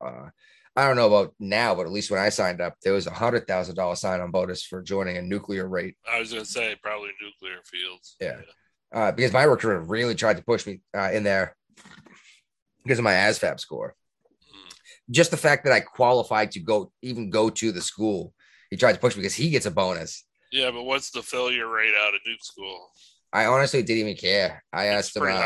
Uh, 0.05 0.29
I 0.77 0.87
don't 0.87 0.97
know 0.97 1.07
about 1.07 1.35
now, 1.41 1.75
but 1.75 1.87
at 1.87 1.93
least 1.93 2.11
when 2.11 2.21
I 2.21 2.29
signed 2.29 2.61
up, 2.61 2.75
there 2.83 2.93
was 2.93 3.07
a 3.07 3.11
$100,000 3.11 3.97
sign 3.97 4.21
on 4.21 4.31
bonus 4.31 4.63
for 4.63 4.83
joining 4.83 5.17
a 5.17 5.23
nuclear 5.23 5.67
rate. 5.67 5.97
I 6.09 6.21
was 6.21 6.33
gonna 6.33 6.45
say 6.45 6.77
probably 6.83 7.11
nuclear 7.21 7.61
fields. 7.65 8.17
Yeah. 8.21 8.41
Uh, 8.93 9.13
because 9.13 9.33
my 9.33 9.43
recruiter 9.43 9.81
really 9.81 10.15
tried 10.15 10.37
to 10.37 10.45
push 10.45 10.67
me 10.67 10.81
uh, 10.97 11.11
in 11.13 11.23
there 11.23 11.57
because 12.83 12.99
of 12.99 13.05
my 13.05 13.13
ASVAB 13.13 13.61
score. 13.61 13.95
Just 15.11 15.31
the 15.31 15.37
fact 15.37 15.65
that 15.65 15.73
I 15.73 15.81
qualified 15.81 16.51
to 16.53 16.61
go, 16.61 16.93
even 17.03 17.31
go 17.31 17.49
to 17.51 17.73
the 17.73 17.81
school, 17.81 18.35
he 18.71 18.77
tried 18.77 18.93
to 18.93 18.99
push 18.99 19.17
me 19.17 19.23
because 19.23 19.35
he 19.35 19.51
gets 19.51 19.67
a 19.67 19.71
bonus. 19.71 20.25
Yeah, 20.53 20.71
but 20.71 20.85
what's 20.85 21.11
the 21.11 21.23
failure 21.23 21.69
rate 21.69 21.95
out 21.99 22.15
of 22.15 22.21
nuke 22.29 22.43
school? 22.43 22.91
I 23.33 23.47
honestly 23.47 23.83
didn't 23.83 24.09
even 24.09 24.17
care. 24.17 24.65
I 24.73 24.87
asked 24.87 25.17
him. 25.17 25.23
Pretty 25.23 25.39
Uh. 25.39 25.41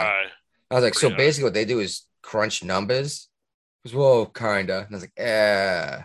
I 0.71 0.75
was 0.75 0.85
like, 0.85 0.95
so 0.95 1.11
high. 1.11 1.17
basically, 1.17 1.45
what 1.45 1.55
they 1.55 1.65
do 1.65 1.81
is 1.81 2.03
crunch 2.23 2.65
numbers. 2.65 3.29
Goes, 3.85 3.95
well, 3.95 4.27
kinda. 4.27 4.79
And 4.79 4.87
I 4.91 4.95
was 4.95 5.03
like, 5.03 5.13
eh, 5.17 6.03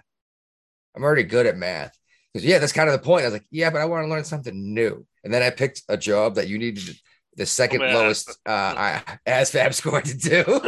I'm 0.95 1.03
already 1.03 1.23
good 1.23 1.45
at 1.45 1.57
math. 1.57 1.97
Goes, 2.34 2.43
yeah, 2.43 2.59
that's 2.59 2.73
kind 2.73 2.89
of 2.89 2.93
the 2.93 3.05
point. 3.05 3.23
I 3.23 3.28
was 3.28 3.34
like, 3.34 3.45
yeah, 3.51 3.69
but 3.69 3.82
I 3.82 3.86
want 3.86 4.05
to 4.05 4.09
learn 4.09 4.23
something 4.23 4.73
new. 4.73 5.05
And 5.23 5.34
then 5.34 5.41
I 5.41 5.51
picked 5.51 5.84
a 5.88 5.97
job 5.97 6.36
that 6.36 6.47
you 6.47 6.57
needed 6.57 6.95
the 7.38 7.45
second 7.45 7.79
Math. 7.81 7.93
lowest 7.93 8.29
uh, 8.45 8.99
I, 9.25 9.43
score 9.71 10.01
to 10.01 10.17
do. 10.17 10.43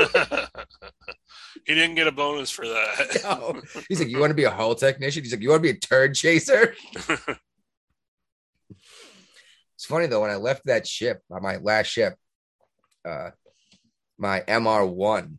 he 1.66 1.74
didn't 1.74 1.96
get 1.96 2.08
a 2.08 2.12
bonus 2.12 2.52
for 2.52 2.68
that. 2.68 3.22
No. 3.24 3.60
He's 3.90 4.00
like, 4.00 4.10
you 4.10 4.20
want 4.20 4.30
to 4.30 4.36
be 4.36 4.46
a 4.46 4.52
hull 4.52 4.76
technician? 4.76 5.24
He's 5.24 5.34
like, 5.34 5.42
you 5.42 5.50
want 5.50 5.64
to 5.64 5.74
be 5.74 5.78
a 5.78 5.80
turd 5.80 6.14
chaser? 6.16 6.76
it's 6.96 7.38
funny 9.86 10.06
though, 10.06 10.22
when 10.22 10.30
I 10.30 10.36
left 10.36 10.68
that 10.68 10.86
ship, 10.88 11.22
my 11.30 11.58
last 11.58 11.88
ship, 11.88 12.16
uh, 13.04 13.32
my 14.18 14.42
MR1, 14.42 15.38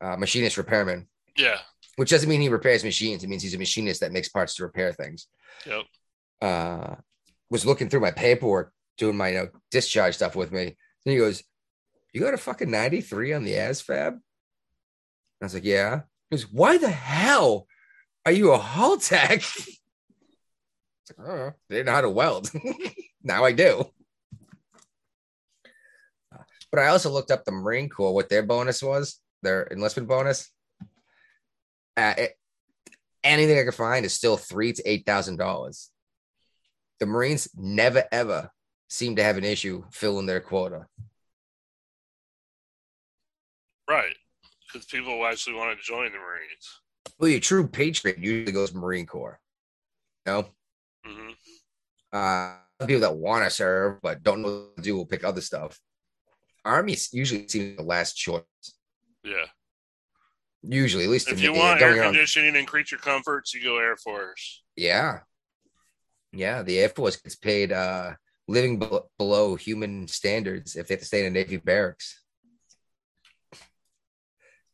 uh, 0.00 0.16
machinist 0.16 0.56
repairman, 0.56 1.08
yeah. 1.36 1.58
which 1.96 2.10
doesn't 2.10 2.28
mean 2.28 2.40
he 2.40 2.48
repairs 2.48 2.84
machines. 2.84 3.24
It 3.24 3.28
means 3.28 3.42
he's 3.42 3.54
a 3.54 3.58
machinist 3.58 4.00
that 4.00 4.12
makes 4.12 4.28
parts 4.28 4.54
to 4.56 4.62
repair 4.62 4.92
things. 4.92 5.26
Yep. 5.66 5.84
Uh, 6.40 6.94
was 7.50 7.66
looking 7.66 7.88
through 7.88 8.00
my 8.00 8.12
paperwork, 8.12 8.72
doing 8.98 9.16
my 9.16 9.28
you 9.28 9.34
know, 9.38 9.48
discharge 9.70 10.14
stuff 10.14 10.36
with 10.36 10.52
me. 10.52 10.62
And 10.62 11.12
he 11.12 11.16
goes, 11.16 11.42
You 12.12 12.20
got 12.20 12.34
a 12.34 12.38
fucking 12.38 12.70
93 12.70 13.32
on 13.32 13.44
the 13.44 13.54
ASVAB? 13.54 14.14
I 15.40 15.44
was 15.44 15.54
like, 15.54 15.64
Yeah. 15.64 16.02
He 16.28 16.36
goes, 16.36 16.50
Why 16.50 16.78
the 16.78 16.90
hell 16.90 17.66
are 18.26 18.32
you 18.32 18.52
a 18.52 18.58
hull 18.58 18.98
tech? 18.98 19.42
Oh, 21.18 21.46
I 21.48 21.52
didn't 21.68 21.86
know 21.86 21.92
how 21.92 22.00
to 22.02 22.10
weld. 22.10 22.50
now 23.22 23.44
I 23.44 23.52
do. 23.52 23.84
But 26.70 26.80
I 26.80 26.88
also 26.88 27.10
looked 27.10 27.32
up 27.32 27.44
the 27.44 27.50
Marine 27.50 27.88
Corps, 27.88 28.14
what 28.14 28.28
their 28.28 28.44
bonus 28.44 28.80
was, 28.82 29.20
their 29.42 29.66
enlistment 29.72 30.08
bonus. 30.08 30.48
Uh, 31.96 32.14
it, 32.16 32.38
anything 33.24 33.58
I 33.58 33.64
could 33.64 33.74
find 33.74 34.06
is 34.06 34.14
still 34.14 34.36
three 34.36 34.72
to 34.72 34.82
eight 34.88 35.04
thousand 35.04 35.36
dollars. 35.36 35.90
The 37.00 37.06
Marines 37.06 37.48
never 37.56 38.04
ever 38.12 38.50
seem 38.90 39.16
to 39.16 39.22
have 39.22 39.38
an 39.38 39.44
issue 39.44 39.84
filling 39.90 40.26
their 40.26 40.40
quota. 40.40 40.86
Right. 43.88 44.14
Because 44.66 44.86
people 44.86 45.24
actually 45.24 45.56
want 45.56 45.78
to 45.78 45.84
join 45.84 46.12
the 46.12 46.18
Marines. 46.18 46.80
Well, 47.18 47.30
your 47.30 47.40
true 47.40 47.66
patriot 47.66 48.18
usually 48.18 48.52
goes 48.52 48.74
Marine 48.74 49.06
Corps. 49.06 49.40
You 50.26 50.32
know, 50.32 50.48
hmm 51.06 51.30
uh, 52.12 52.54
people 52.80 53.00
that 53.00 53.16
want 53.16 53.44
to 53.44 53.50
serve 53.50 54.00
but 54.02 54.22
don't 54.22 54.42
know 54.42 54.48
what 54.48 54.76
to 54.76 54.82
do 54.82 54.96
will 54.96 55.06
pick 55.06 55.22
other 55.22 55.40
stuff. 55.40 55.78
Army 56.64 56.96
usually 57.12 57.46
seems 57.46 57.76
the 57.76 57.82
last 57.82 58.14
choice. 58.14 58.42
Yeah. 59.22 59.46
Usually, 60.62 61.04
at 61.04 61.10
least 61.10 61.28
If 61.28 61.40
you 61.40 61.54
want 61.54 61.80
air 61.80 62.02
conditioning 62.02 62.56
and 62.56 62.66
creature 62.66 62.98
comforts, 62.98 63.54
you 63.54 63.62
go 63.62 63.78
Air 63.78 63.96
Force. 63.96 64.62
Yeah. 64.76 65.20
Yeah. 66.32 66.62
The 66.62 66.80
Air 66.80 66.90
Force 66.90 67.16
gets 67.16 67.36
paid 67.36 67.72
uh 67.72 68.14
living 68.50 68.78
be- 68.78 68.98
below 69.16 69.54
human 69.54 70.08
standards 70.08 70.74
if 70.76 70.88
they 70.88 70.94
have 70.94 71.00
to 71.00 71.06
stay 71.06 71.20
in 71.20 71.26
a 71.26 71.30
Navy 71.30 71.56
barracks. 71.56 72.20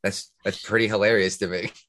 That's 0.02 0.32
that's 0.44 0.62
pretty 0.62 0.88
hilarious 0.88 1.38
to 1.38 1.46
me. 1.48 1.70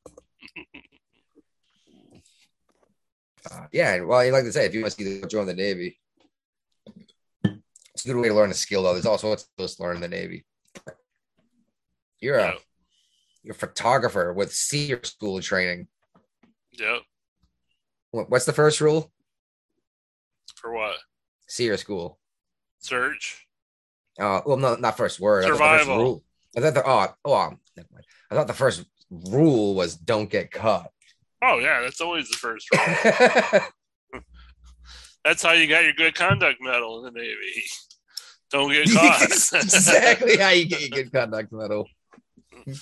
Uh, 3.49 3.65
yeah, 3.71 4.01
well, 4.01 4.25
you 4.25 4.33
like 4.33 4.43
I 4.43 4.49
say, 4.49 4.65
if 4.65 4.73
you 4.73 4.81
want 4.81 4.93
to 4.93 5.01
see 5.05 5.19
the 5.21 5.25
join 5.27 5.45
the 5.47 5.53
Navy, 5.53 5.97
it's 7.45 8.03
a 8.03 8.07
good 8.07 8.17
way 8.17 8.27
to 8.27 8.33
learn 8.33 8.51
a 8.51 8.53
skill. 8.53 8.83
Though 8.83 8.91
there's 8.91 9.05
also 9.05 9.29
what's 9.29 9.43
supposed 9.45 9.77
to 9.77 9.83
learn 9.83 9.95
in 9.95 10.01
the 10.01 10.09
Navy. 10.09 10.45
You're 12.19 12.39
a 12.39 12.45
Yep. 12.47 12.59
you're 13.43 13.55
a 13.55 13.57
photographer 13.57 14.33
with 14.33 14.53
senior 14.53 14.99
school 15.03 15.39
training. 15.41 15.87
Yep. 16.73 17.03
What- 18.11 18.29
What's 18.29 18.43
the 18.45 18.51
first 18.51 18.81
rule? 18.81 19.13
For 20.55 20.73
what? 20.73 20.97
SERE 21.47 21.77
school. 21.77 22.19
Search. 22.79 23.47
Uh, 24.19 24.41
well, 24.45 24.57
no, 24.57 24.75
not 24.75 24.97
first 24.97 25.19
word. 25.19 25.45
I 25.45 25.49
thought 25.49 25.53
the 25.53 25.59
first 25.59 25.83
Survival. 25.85 26.03
rule. 26.03 26.23
I 26.55 26.61
thought 26.61 26.73
the 26.73 26.83
oh, 26.87 27.07
oh, 27.25 27.35
um, 27.35 27.59
never 27.75 27.89
mind. 27.93 28.05
I 28.31 28.35
thought 28.35 28.47
the 28.47 28.53
first 28.53 28.85
rule 29.11 29.75
was 29.75 29.95
don't 29.95 30.29
get 30.29 30.51
caught. 30.51 30.89
Oh 31.43 31.59
yeah, 31.59 31.81
that's 31.81 32.01
always 32.01 32.29
the 32.29 32.37
first 32.37 32.67
rule. 32.71 33.61
That's 35.25 35.43
how 35.43 35.51
you 35.51 35.67
got 35.67 35.83
your 35.83 35.91
good 35.93 36.15
conduct 36.15 36.59
medal 36.61 37.05
in 37.05 37.13
the 37.13 37.19
Navy. 37.19 37.63
Don't 38.49 38.71
get 38.71 38.89
caught. 38.93 39.23
exactly 39.23 40.37
how 40.37 40.49
you 40.51 40.65
get 40.65 40.79
your 40.79 40.89
good 40.89 41.11
conduct 41.11 41.51
medal. 41.51 41.85
they 42.65 42.73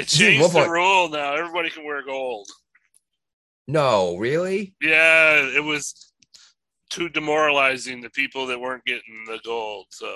Dude, 0.00 0.08
changed 0.08 0.42
what 0.42 0.52
the 0.52 0.58
point- 0.58 0.70
rule 0.70 1.08
now. 1.10 1.34
Everybody 1.34 1.70
can 1.70 1.84
wear 1.84 2.02
gold. 2.04 2.48
No, 3.68 4.16
really? 4.16 4.74
Yeah, 4.80 5.46
it 5.54 5.62
was 5.62 6.11
too 6.92 7.08
demoralizing 7.08 8.02
to 8.02 8.10
people 8.10 8.46
that 8.46 8.60
weren't 8.60 8.84
getting 8.84 9.24
the 9.26 9.40
gold. 9.44 9.86
So 9.90 10.12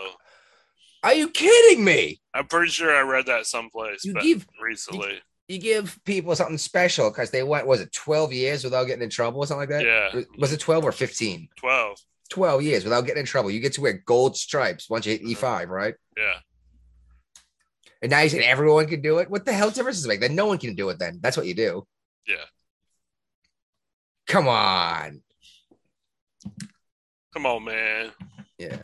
Are 1.03 1.15
you 1.15 1.29
kidding 1.31 1.83
me? 1.83 2.21
I'm 2.35 2.47
pretty 2.47 2.71
sure 2.71 2.95
I 2.95 3.01
read 3.01 3.27
that 3.27 3.47
someplace 3.47 4.05
You 4.05 4.15
but 4.15 4.23
give- 4.23 4.47
recently. 4.63 5.21
You 5.49 5.59
give 5.59 5.99
people 6.05 6.35
something 6.35 6.59
special 6.59 7.09
because 7.09 7.31
they 7.31 7.45
went, 7.45 7.67
was 7.67 7.81
it 7.81 7.93
12 7.93 8.33
years 8.33 8.65
without 8.65 8.85
getting 8.85 9.05
in 9.05 9.11
trouble 9.11 9.39
or 9.41 9.47
something 9.47 9.71
like 9.71 9.79
that? 9.81 9.85
Yeah. 10.15 10.23
Was- 10.39 10.53
it 10.53 10.61
12 10.61 10.85
or 10.85 10.93
15? 10.93 11.49
Twelve. 11.57 11.99
12 12.29 12.63
years 12.63 12.85
without 12.85 13.07
getting 13.07 13.21
in 13.21 13.27
trouble. 13.27 13.51
You 13.51 13.61
get 13.61 13.73
to 13.75 13.81
wear 13.81 14.03
gold 14.05 14.37
stripes 14.37 14.91
once 14.91 15.07
you 15.07 15.13
hit 15.13 15.23
mm-hmm. 15.23 15.45
E5, 15.45 15.69
right? 15.69 15.95
Yeah. 16.17 16.35
And 18.03 18.11
now 18.11 18.21
you 18.21 18.29
said 18.29 18.43
everyone 18.43 18.87
can 18.89 19.01
do 19.01 19.19
it. 19.19 19.31
What 19.31 19.45
the 19.45 19.53
hell 19.53 19.71
difference 19.71 19.99
does 19.99 20.05
it 20.05 20.09
make? 20.09 20.21
Then 20.21 20.35
no 20.35 20.47
one 20.47 20.59
can 20.59 20.75
do 20.75 20.89
it. 20.91 20.99
Then 20.99 21.21
that's 21.23 21.37
what 21.37 21.47
you 21.47 21.55
do. 21.55 21.87
Yeah. 22.27 22.45
Come 24.27 24.49
on. 24.49 25.23
Come 27.33 27.47
on, 27.47 27.65
man. 27.65 28.11
Yeah. 28.59 28.79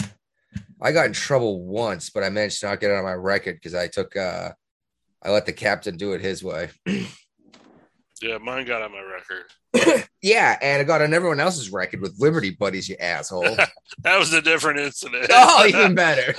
I 0.81 0.93
got 0.93 1.07
in 1.07 1.13
trouble 1.13 1.65
once, 1.65 2.11
but 2.11 2.23
I 2.25 2.29
managed 2.29 2.61
to 2.61 2.67
not 2.67 2.81
get 2.81 2.91
it 2.91 2.97
on 2.97 3.05
my 3.05 3.15
record 3.15 3.57
because 3.57 3.75
I 3.75 3.89
took 3.89 4.17
uh 4.17 4.53
I 5.23 5.31
let 5.31 5.47
the 5.47 5.53
captain 5.53 5.97
do 5.97 6.13
it 6.13 6.21
his 6.21 6.43
way. 6.43 6.71
Yeah, 8.23 8.39
mine 8.39 8.65
got 8.67 8.83
on 8.83 8.93
my 8.93 9.01
record. 9.01 10.05
yeah, 10.23 10.57
and 10.63 10.81
it 10.81 10.85
got 10.85 11.03
on 11.03 11.13
everyone 11.13 11.41
else's 11.41 11.73
record 11.73 12.01
with 12.01 12.21
Liberty 12.21 12.51
Buddies, 12.51 12.89
you 12.89 12.97
asshole. 13.01 13.57
That 13.99 14.19
was 14.19 14.33
a 14.33 14.41
different 14.41 14.79
incident. 14.79 15.27
oh, 15.31 15.67
even 15.67 15.95
better. 15.95 16.33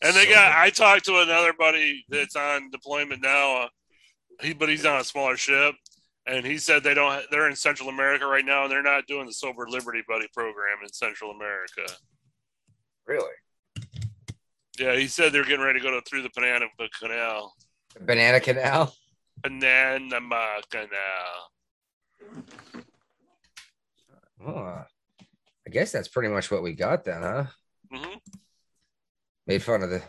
and 0.00 0.16
they 0.16 0.26
got. 0.26 0.52
I 0.56 0.70
talked 0.70 1.04
to 1.04 1.18
another 1.18 1.52
buddy 1.52 2.04
that's 2.08 2.34
on 2.34 2.70
deployment 2.70 3.22
now. 3.22 3.64
Uh, 3.64 3.68
he, 4.40 4.52
but 4.52 4.68
he's 4.68 4.86
on 4.86 5.00
a 5.00 5.04
smaller 5.04 5.36
ship, 5.36 5.74
and 6.26 6.44
he 6.44 6.58
said 6.58 6.82
they 6.82 6.94
don't. 6.94 7.22
They're 7.30 7.48
in 7.48 7.56
Central 7.56 7.88
America 7.88 8.26
right 8.26 8.44
now, 8.44 8.62
and 8.62 8.70
they're 8.70 8.82
not 8.82 9.06
doing 9.06 9.26
the 9.26 9.32
Sober 9.32 9.66
Liberty 9.68 10.02
Buddy 10.06 10.28
program 10.34 10.78
in 10.82 10.92
Central 10.92 11.30
America. 11.30 11.86
Really? 13.06 13.32
Yeah, 14.78 14.94
he 14.94 15.08
said 15.08 15.32
they're 15.32 15.44
getting 15.44 15.64
ready 15.64 15.80
to 15.80 15.84
go 15.84 15.90
to, 15.90 16.00
through 16.02 16.22
the 16.22 16.30
Banana 16.34 16.66
Canal. 17.00 17.54
Banana 18.00 18.38
Canal? 18.38 18.94
Banana 19.42 20.62
Canal. 20.70 21.50
Oh, 24.46 24.84
I 25.68 25.70
guess 25.70 25.90
that's 25.90 26.08
pretty 26.08 26.28
much 26.28 26.50
what 26.50 26.62
we 26.62 26.74
got 26.74 27.04
then, 27.04 27.22
huh? 27.22 27.44
hmm 27.90 28.14
Made 29.46 29.62
fun 29.62 29.82
of 29.82 29.90
the, 29.90 30.02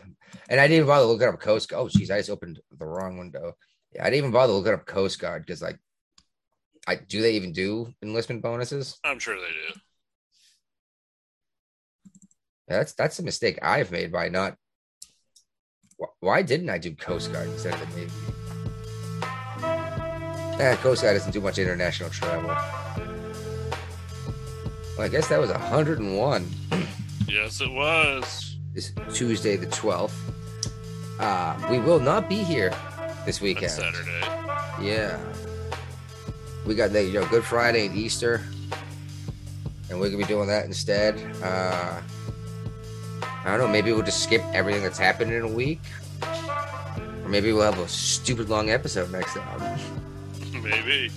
and 0.48 0.60
I 0.60 0.68
didn't 0.68 0.86
bother 0.86 1.06
looking 1.06 1.26
up 1.26 1.40
Coast. 1.40 1.72
Oh, 1.74 1.88
geez, 1.88 2.10
I 2.10 2.18
just 2.18 2.30
opened 2.30 2.60
the 2.78 2.86
wrong 2.86 3.18
window. 3.18 3.54
Yeah, 3.92 4.02
I 4.02 4.10
didn't 4.10 4.18
even 4.18 4.30
bother 4.30 4.52
looking 4.52 4.72
up 4.72 4.86
Coast 4.86 5.18
Guard 5.20 5.42
because, 5.44 5.60
like, 5.62 5.78
I 6.86 6.94
do 6.96 7.20
they 7.22 7.32
even 7.34 7.52
do 7.52 7.92
enlistment 8.02 8.42
bonuses? 8.42 8.98
I'm 9.04 9.18
sure 9.18 9.36
they 9.36 9.42
do. 9.74 9.80
That's 12.68 12.92
that's 12.92 13.18
a 13.18 13.22
mistake 13.24 13.58
I've 13.62 13.90
made 13.90 14.12
by 14.12 14.28
not. 14.28 14.56
wh- 16.00 16.14
Why 16.22 16.42
didn't 16.42 16.70
I 16.70 16.78
do 16.78 16.94
Coast 16.94 17.32
Guard 17.32 17.48
instead 17.48 17.74
of 17.74 17.80
the 17.80 17.86
Navy? 18.00 18.12
Eh, 20.62 20.76
Coast 20.76 21.02
Guard 21.02 21.16
doesn't 21.16 21.32
do 21.32 21.40
much 21.40 21.58
international 21.58 22.10
travel. 22.10 22.48
Well, 24.96 25.06
I 25.06 25.08
guess 25.08 25.28
that 25.28 25.40
was 25.40 25.50
101. 25.50 26.48
Yes, 27.28 27.60
it 27.60 27.70
was. 27.70 28.56
This 28.72 28.92
Tuesday, 29.14 29.54
the 29.56 29.66
12th. 29.68 30.10
Uh, 31.20 31.56
we 31.70 31.78
will 31.78 32.00
not 32.00 32.28
be 32.28 32.42
here 32.42 32.72
this 33.30 33.40
weekend. 33.40 33.70
That's 33.70 33.96
Saturday. 33.96 34.84
Yeah. 34.84 35.16
We 36.66 36.74
got 36.74 36.92
the 36.92 37.04
you 37.04 37.12
know 37.12 37.26
Good 37.28 37.44
Friday 37.44 37.86
and 37.86 37.96
Easter. 37.96 38.42
And 39.88 40.00
we're 40.00 40.06
gonna 40.06 40.18
be 40.18 40.24
doing 40.24 40.48
that 40.48 40.64
instead. 40.64 41.14
Uh 41.40 42.00
I 43.22 43.44
don't 43.44 43.58
know, 43.58 43.68
maybe 43.68 43.92
we'll 43.92 44.02
just 44.02 44.24
skip 44.24 44.42
everything 44.52 44.82
that's 44.82 44.98
happened 44.98 45.32
in 45.32 45.42
a 45.42 45.48
week. 45.48 45.80
Or 46.22 47.28
maybe 47.28 47.52
we'll 47.52 47.62
have 47.62 47.78
a 47.78 47.86
stupid 47.86 48.48
long 48.50 48.68
episode 48.70 49.12
next 49.12 49.34
time. 49.34 49.80
Maybe. 50.62 51.10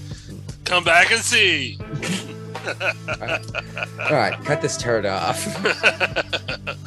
Come 0.63 0.85
back 0.85 1.11
and 1.11 1.19
see. 1.19 1.77
All 2.65 4.15
right, 4.15 4.37
cut 4.45 4.61
this 4.61 4.77
turd 4.77 5.05
off. 5.05 5.43